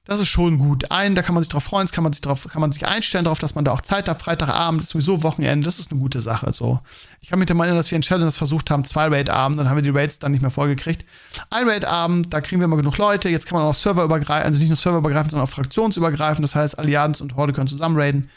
das 0.06 0.20
ist 0.20 0.28
schon 0.28 0.58
gut. 0.58 0.90
Ein, 0.90 1.14
da 1.16 1.22
kann 1.22 1.34
man 1.34 1.42
sich 1.42 1.50
drauf 1.50 1.64
freuen, 1.64 1.86
kann 1.88 2.04
man 2.04 2.12
sich 2.12 2.22
drauf, 2.22 2.46
kann 2.50 2.60
man 2.60 2.70
sich 2.70 2.86
einstellen 2.86 3.24
darauf, 3.24 3.40
dass 3.40 3.54
man 3.56 3.64
da 3.64 3.72
auch 3.72 3.80
Zeit 3.80 4.08
hat. 4.08 4.22
Freitagabend 4.22 4.82
ist 4.82 4.90
sowieso 4.90 5.22
Wochenende, 5.24 5.64
das 5.64 5.80
ist 5.80 5.90
eine 5.90 6.00
gute 6.00 6.20
Sache. 6.20 6.52
So, 6.52 6.80
ich 7.20 7.28
kann 7.28 7.40
mich 7.40 7.52
mal 7.52 7.64
erinnern, 7.64 7.78
dass 7.78 7.90
wir 7.90 7.96
in 7.96 8.02
Challenge 8.02 8.30
versucht 8.30 8.70
haben, 8.70 8.84
zwei 8.84 9.08
Raid-Abend, 9.08 9.58
dann 9.58 9.68
haben 9.68 9.76
wir 9.76 9.82
die 9.82 9.90
Raids 9.90 10.20
dann 10.20 10.30
nicht 10.30 10.42
mehr 10.42 10.52
vollgekriegt. 10.52 11.04
Ein 11.50 11.68
Raid-Abend, 11.68 12.32
da 12.32 12.40
kriegen 12.40 12.60
wir 12.60 12.66
immer 12.66 12.76
genug 12.76 12.96
Leute. 12.98 13.28
Jetzt 13.28 13.46
kann 13.46 13.58
man 13.58 13.66
auch 13.66 13.74
serverübergreifend, 13.74 14.46
also 14.46 14.60
nicht 14.60 14.68
nur 14.68 14.76
serverübergreifend, 14.76 15.32
sondern 15.32 15.48
auch 15.48 15.52
fraktionsübergreifend. 15.52 16.44
Das 16.44 16.54
heißt, 16.54 16.78
Allianz 16.78 17.20
und 17.20 17.34
Horde 17.34 17.52
können 17.52 17.66
zusammen 17.66 17.98
raiden. 17.98 18.30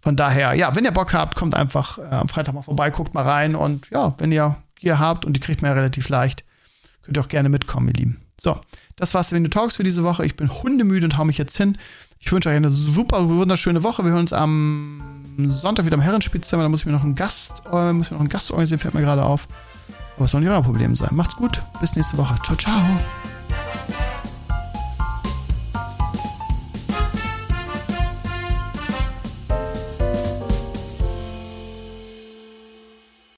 Von 0.00 0.14
daher, 0.14 0.54
ja, 0.54 0.76
wenn 0.76 0.84
ihr 0.84 0.92
Bock 0.92 1.12
habt, 1.14 1.34
kommt 1.36 1.54
einfach 1.54 1.98
äh, 1.98 2.02
am 2.02 2.28
Freitag 2.28 2.54
mal 2.54 2.62
vorbei, 2.62 2.90
guckt 2.90 3.14
mal 3.14 3.24
rein 3.24 3.56
und 3.56 3.90
ja, 3.90 4.14
wenn 4.18 4.30
ihr 4.30 4.56
Gear 4.76 4.98
habt 4.98 5.24
und 5.24 5.32
die 5.32 5.40
kriegt 5.40 5.62
man 5.62 5.70
ja 5.70 5.74
relativ 5.74 6.08
leicht, 6.08 6.44
könnt 7.02 7.16
ihr 7.16 7.22
auch 7.22 7.28
gerne 7.28 7.48
mitkommen, 7.48 7.88
ihr 7.88 7.94
Lieben. 7.94 8.20
So, 8.40 8.60
das 8.98 9.14
war's 9.14 9.32
wenn 9.32 9.44
du 9.44 9.50
Talks 9.50 9.76
für 9.76 9.82
diese 9.82 10.04
Woche. 10.04 10.26
Ich 10.26 10.36
bin 10.36 10.50
hundemüde 10.50 11.06
und 11.06 11.16
hau 11.16 11.24
mich 11.24 11.38
jetzt 11.38 11.56
hin. 11.56 11.78
Ich 12.20 12.30
wünsche 12.32 12.48
euch 12.48 12.56
eine 12.56 12.70
super, 12.70 13.28
wunderschöne 13.28 13.82
Woche. 13.82 14.04
Wir 14.04 14.10
hören 14.10 14.20
uns 14.20 14.32
am 14.32 15.02
Sonntag 15.48 15.86
wieder 15.86 15.94
im 15.94 16.00
Herrenspielzimmer. 16.00 16.62
Da 16.64 16.68
muss 16.68 16.80
ich 16.80 16.86
mir 16.86 16.92
noch 16.92 17.04
einen 17.04 17.14
Gast, 17.14 17.62
äh, 17.72 17.92
muss 17.92 18.10
mir 18.10 18.16
noch 18.16 18.20
einen 18.20 18.28
Gast 18.28 18.50
organisieren, 18.50 18.80
fällt 18.80 18.94
mir 18.94 19.02
gerade 19.02 19.24
auf. 19.24 19.48
Aber 20.16 20.24
es 20.24 20.32
soll 20.32 20.40
nicht 20.40 20.50
euer 20.50 20.62
Problem 20.62 20.96
sein. 20.96 21.10
Macht's 21.12 21.36
gut. 21.36 21.62
Bis 21.80 21.94
nächste 21.94 22.18
Woche. 22.18 22.34
Ciao, 22.42 22.56
ciao. 22.56 22.82